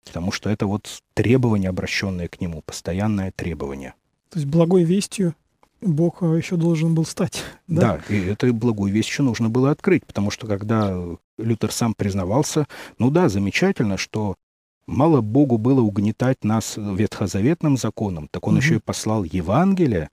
Потому 0.05 0.31
что 0.31 0.49
это 0.49 0.67
вот 0.67 1.01
требование, 1.13 1.69
обращенное 1.69 2.27
к 2.27 2.41
Нему, 2.41 2.61
постоянное 2.65 3.31
требование. 3.31 3.93
То 4.29 4.39
есть 4.39 4.49
благой 4.49 4.83
вестью 4.83 5.35
Бог 5.81 6.21
э, 6.21 6.37
еще 6.37 6.57
должен 6.57 6.95
был 6.95 7.05
стать. 7.05 7.43
Да, 7.67 7.99
да 8.07 8.15
и 8.15 8.25
эту 8.25 8.53
благую 8.53 8.91
весть 8.93 9.09
еще 9.09 9.23
нужно 9.23 9.49
было 9.49 9.71
открыть, 9.71 10.05
потому 10.05 10.31
что 10.31 10.47
когда 10.47 10.97
Лютер 11.37 11.71
сам 11.71 11.93
признавался, 11.93 12.65
ну 12.97 13.11
да, 13.11 13.27
замечательно, 13.27 13.97
что 13.97 14.35
Мало 14.87 15.21
Богу 15.21 15.57
было 15.57 15.81
угнетать 15.81 16.43
нас 16.43 16.75
ветхозаветным 16.77 17.77
законом, 17.77 18.29
так 18.31 18.47
Он 18.47 18.53
угу. 18.53 18.61
еще 18.61 18.75
и 18.77 18.79
послал 18.79 19.23
Евангелие, 19.23 20.09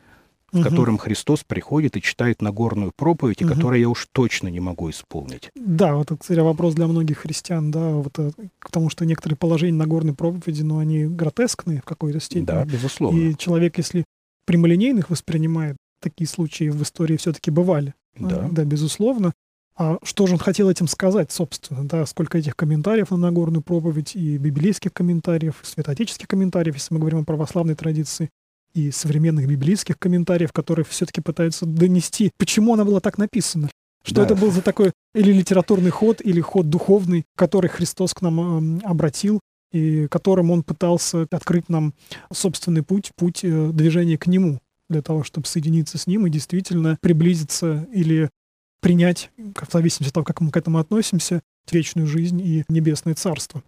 в 0.52 0.58
угу. 0.58 0.68
котором 0.68 0.98
Христос 0.98 1.44
приходит 1.44 1.96
и 1.96 2.02
читает 2.02 2.42
Нагорную 2.42 2.92
проповедь, 2.94 3.42
угу. 3.42 3.54
которую 3.54 3.80
я 3.80 3.88
уж 3.88 4.08
точно 4.12 4.48
не 4.48 4.60
могу 4.60 4.90
исполнить. 4.90 5.50
Да, 5.54 5.94
вот 5.94 6.10
это, 6.10 6.16
кстати, 6.16 6.40
вопрос 6.40 6.74
для 6.74 6.86
многих 6.86 7.18
христиан, 7.18 7.70
да, 7.70 7.90
вот, 7.90 8.18
э, 8.18 8.30
потому 8.60 8.90
что 8.90 9.06
некоторые 9.06 9.36
положения 9.36 9.78
Нагорной 9.78 10.14
проповеди, 10.14 10.62
ну, 10.62 10.78
они 10.78 11.06
гротескные 11.06 11.80
в 11.80 11.84
какой-то 11.84 12.20
степени. 12.20 12.46
Да, 12.46 12.64
безусловно. 12.64 13.18
И 13.18 13.36
человек, 13.36 13.78
если 13.78 14.04
прямолинейных 14.44 15.08
воспринимает, 15.10 15.76
такие 16.00 16.28
случаи 16.28 16.68
в 16.68 16.82
истории 16.82 17.16
все-таки 17.16 17.50
бывали. 17.50 17.94
Да. 18.16 18.48
да, 18.50 18.64
безусловно. 18.64 19.32
А 19.76 19.98
что 20.04 20.26
же 20.26 20.34
он 20.34 20.38
хотел 20.38 20.70
этим 20.70 20.86
сказать, 20.86 21.32
собственно, 21.32 21.86
да, 21.86 22.06
сколько 22.06 22.38
этих 22.38 22.54
комментариев 22.54 23.10
на 23.10 23.16
Нагорную 23.16 23.62
проповедь, 23.62 24.14
и 24.14 24.38
библейских 24.38 24.92
комментариев, 24.92 25.60
и 25.62 25.66
святоотеческих 25.66 26.28
комментариев, 26.28 26.74
если 26.74 26.94
мы 26.94 27.00
говорим 27.00 27.20
о 27.20 27.24
православной 27.24 27.74
традиции, 27.74 28.30
и 28.72 28.90
современных 28.90 29.46
библейских 29.48 29.98
комментариев, 29.98 30.52
которые 30.52 30.84
все-таки 30.84 31.20
пытаются 31.20 31.66
донести, 31.66 32.30
почему 32.38 32.74
она 32.74 32.84
была 32.84 33.00
так 33.00 33.18
написана. 33.18 33.68
Что 34.04 34.16
да. 34.16 34.24
это 34.24 34.36
был 34.36 34.50
за 34.50 34.60
такой 34.60 34.92
или 35.14 35.32
литературный 35.32 35.90
ход, 35.90 36.20
или 36.20 36.40
ход 36.40 36.68
духовный, 36.68 37.24
который 37.36 37.70
Христос 37.70 38.12
к 38.14 38.20
нам 38.20 38.78
э, 38.78 38.80
обратил, 38.84 39.40
и 39.72 40.06
которым 40.08 40.50
он 40.50 40.62
пытался 40.62 41.26
открыть 41.30 41.68
нам 41.68 41.94
собственный 42.32 42.82
путь, 42.82 43.12
путь 43.16 43.40
э, 43.42 43.70
движения 43.72 44.18
к 44.18 44.26
нему, 44.26 44.60
для 44.90 45.02
того, 45.02 45.24
чтобы 45.24 45.46
соединиться 45.46 45.96
с 45.96 46.06
ним 46.06 46.26
и 46.26 46.30
действительно 46.30 46.98
приблизиться 47.00 47.88
или 47.92 48.28
принять, 48.84 49.30
в 49.38 49.72
зависимости 49.72 50.10
от 50.10 50.14
того, 50.14 50.24
как 50.24 50.42
мы 50.42 50.50
к 50.50 50.56
этому 50.58 50.78
относимся, 50.78 51.40
вечную 51.72 52.06
жизнь 52.06 52.38
и 52.40 52.64
небесное 52.68 53.14
царство. 53.14 53.62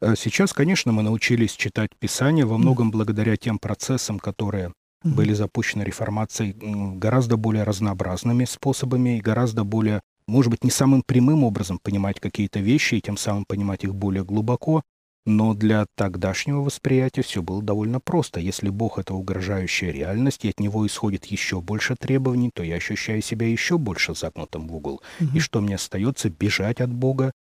Э, 0.00 0.14
сейчас, 0.16 0.52
конечно, 0.52 0.92
мы 0.92 1.02
научились 1.02 1.52
читать 1.52 1.90
Писание 1.98 2.46
во 2.46 2.56
многом 2.56 2.92
благодаря 2.92 3.36
тем 3.36 3.58
процессам, 3.58 4.20
которые 4.20 4.72
были 5.02 5.32
запущены 5.32 5.82
реформацией 5.82 6.54
гораздо 6.96 7.36
более 7.36 7.64
разнообразными 7.64 8.44
способами 8.44 9.18
и 9.18 9.20
гораздо 9.20 9.64
более, 9.64 10.02
может 10.28 10.52
быть, 10.52 10.62
не 10.62 10.70
самым 10.70 11.02
прямым 11.02 11.42
образом 11.42 11.80
понимать 11.82 12.20
какие-то 12.20 12.60
вещи 12.60 12.94
и 12.94 13.00
тем 13.00 13.16
самым 13.16 13.44
понимать 13.44 13.82
их 13.82 13.94
более 13.94 14.24
глубоко, 14.24 14.82
но 15.28 15.52
для 15.52 15.84
тогдашнего 15.94 16.62
восприятия 16.62 17.20
все 17.20 17.42
было 17.42 17.62
довольно 17.62 18.00
просто. 18.00 18.40
Если 18.40 18.70
Бог— 18.70 18.98
это 19.00 19.12
угрожающая 19.12 19.90
реальность, 19.92 20.44
и 20.44 20.48
от 20.48 20.58
него 20.58 20.86
исходит 20.86 21.26
еще 21.26 21.60
больше 21.60 21.96
требований, 21.96 22.50
то 22.52 22.62
я 22.62 22.76
ощущаю 22.76 23.20
себя 23.20 23.46
еще 23.46 23.76
больше 23.76 24.14
загнутым 24.14 24.66
в 24.66 24.74
угол. 24.74 25.02
Мгм. 25.20 25.36
И 25.36 25.40
что 25.40 25.60
мне 25.60 25.74
остается? 25.74 26.30
Бежать 26.30 26.80
от 26.80 26.90
Бога, 26.90 27.32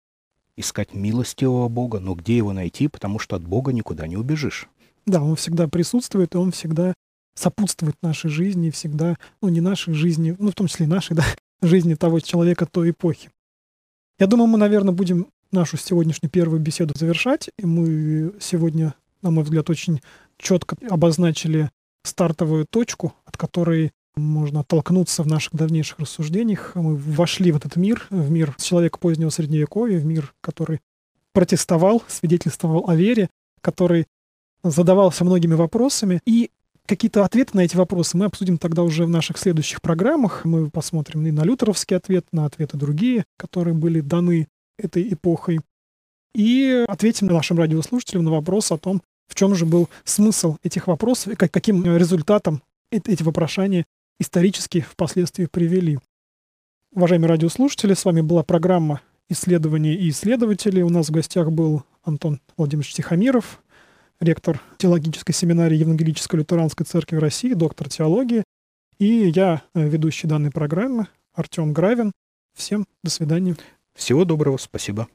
искать 0.57 0.93
милостивого 0.93 1.69
Бога. 1.69 2.01
Но 2.01 2.13
где 2.13 2.35
его 2.35 2.51
найти? 2.51 2.89
Потому 2.89 3.19
что 3.19 3.37
от 3.37 3.43
Бога 3.43 3.71
никуда 3.71 4.05
не 4.05 4.17
убежишь. 4.17 4.67
Да, 5.05 5.21
он 5.21 5.37
всегда 5.37 5.69
присутствует, 5.69 6.35
и 6.35 6.37
он 6.37 6.51
всегда 6.51 6.93
сопутствует 7.35 7.95
нашей 8.01 8.29
жизни, 8.29 8.69
всегда, 8.69 9.15
ну, 9.41 9.47
не 9.47 9.61
нашей 9.61 9.93
жизни, 9.93 10.35
ну, 10.37 10.51
в 10.51 10.55
том 10.55 10.67
числе 10.67 10.87
и 10.87 10.89
нашей, 10.89 11.15
да, 11.15 11.23
жизни 11.61 11.93
того 11.93 12.19
человека 12.19 12.65
той 12.65 12.89
эпохи. 12.89 13.29
Я 14.19 14.27
думаю, 14.27 14.47
мы, 14.47 14.57
наверное, 14.57 14.93
будем 14.93 15.27
нашу 15.51 15.77
сегодняшнюю 15.77 16.31
первую 16.31 16.59
беседу 16.59 16.93
завершать, 16.97 17.49
и 17.57 17.65
мы 17.65 18.33
сегодня, 18.39 18.93
на 19.21 19.31
мой 19.31 19.43
взгляд, 19.43 19.69
очень 19.69 20.01
четко 20.37 20.77
обозначили 20.89 21.69
стартовую 22.03 22.65
точку, 22.69 23.13
от 23.25 23.37
которой 23.37 23.91
можно 24.15 24.61
оттолкнуться 24.61 25.23
в 25.23 25.27
наших 25.27 25.53
дальнейших 25.53 25.99
рассуждениях. 25.99 26.71
Мы 26.75 26.95
вошли 26.95 27.51
в 27.51 27.57
этот 27.57 27.75
мир, 27.75 28.07
в 28.09 28.31
мир 28.31 28.55
человека 28.59 28.97
позднего 28.97 29.29
Средневековья, 29.29 29.99
в 29.99 30.05
мир, 30.05 30.33
который 30.41 30.79
протестовал, 31.33 32.03
свидетельствовал 32.07 32.89
о 32.89 32.95
вере, 32.95 33.29
который 33.61 34.07
задавался 34.63 35.23
многими 35.23 35.53
вопросами. 35.53 36.19
И 36.25 36.49
какие-то 36.87 37.23
ответы 37.23 37.55
на 37.55 37.61
эти 37.61 37.75
вопросы 37.75 38.17
мы 38.17 38.25
обсудим 38.25 38.57
тогда 38.57 38.81
уже 38.81 39.05
в 39.05 39.09
наших 39.09 39.37
следующих 39.37 39.81
программах. 39.81 40.45
Мы 40.45 40.71
посмотрим 40.71 41.25
и 41.27 41.31
на 41.31 41.43
лютеровский 41.43 41.95
ответ, 41.95 42.25
на 42.31 42.45
ответы 42.45 42.77
другие, 42.77 43.25
которые 43.37 43.75
были 43.75 44.01
даны 44.01 44.47
этой 44.77 45.13
эпохой. 45.13 45.59
И 46.33 46.85
ответим 46.87 47.27
нашим 47.27 47.57
радиослушателям 47.57 48.25
на 48.25 48.31
вопрос 48.31 48.71
о 48.71 48.77
том, 48.77 49.01
в 49.27 49.35
чем 49.35 49.55
же 49.55 49.65
был 49.65 49.89
смысл 50.03 50.57
этих 50.63 50.87
вопросов 50.87 51.33
и 51.33 51.35
как, 51.35 51.51
каким 51.51 51.83
результатом 51.95 52.61
э- 52.91 52.97
эти 52.97 53.23
вопрошания 53.23 53.85
исторически 54.19 54.81
впоследствии 54.81 55.45
привели. 55.45 55.99
Уважаемые 56.93 57.29
радиослушатели, 57.29 57.93
с 57.93 58.05
вами 58.05 58.21
была 58.21 58.43
программа 58.43 59.01
«Исследования 59.29 59.95
и 59.95 60.09
исследователи». 60.09 60.81
У 60.81 60.89
нас 60.89 61.09
в 61.09 61.11
гостях 61.11 61.51
был 61.51 61.83
Антон 62.03 62.39
Владимирович 62.55 62.93
Тихомиров, 62.93 63.61
ректор 64.19 64.61
теологической 64.77 65.35
семинарии 65.35 65.77
Евангелической 65.77 66.39
лютеранской 66.39 66.85
церкви 66.85 67.17
России, 67.17 67.53
доктор 67.53 67.89
теологии. 67.89 68.43
И 68.97 69.29
я, 69.35 69.61
э, 69.75 69.87
ведущий 69.87 70.27
данной 70.27 70.51
программы, 70.51 71.07
Артем 71.33 71.73
Гравин. 71.73 72.11
Всем 72.55 72.87
до 73.03 73.11
свидания. 73.11 73.55
Всего 73.97 74.25
доброго, 74.25 74.57
спасибо. 74.57 75.07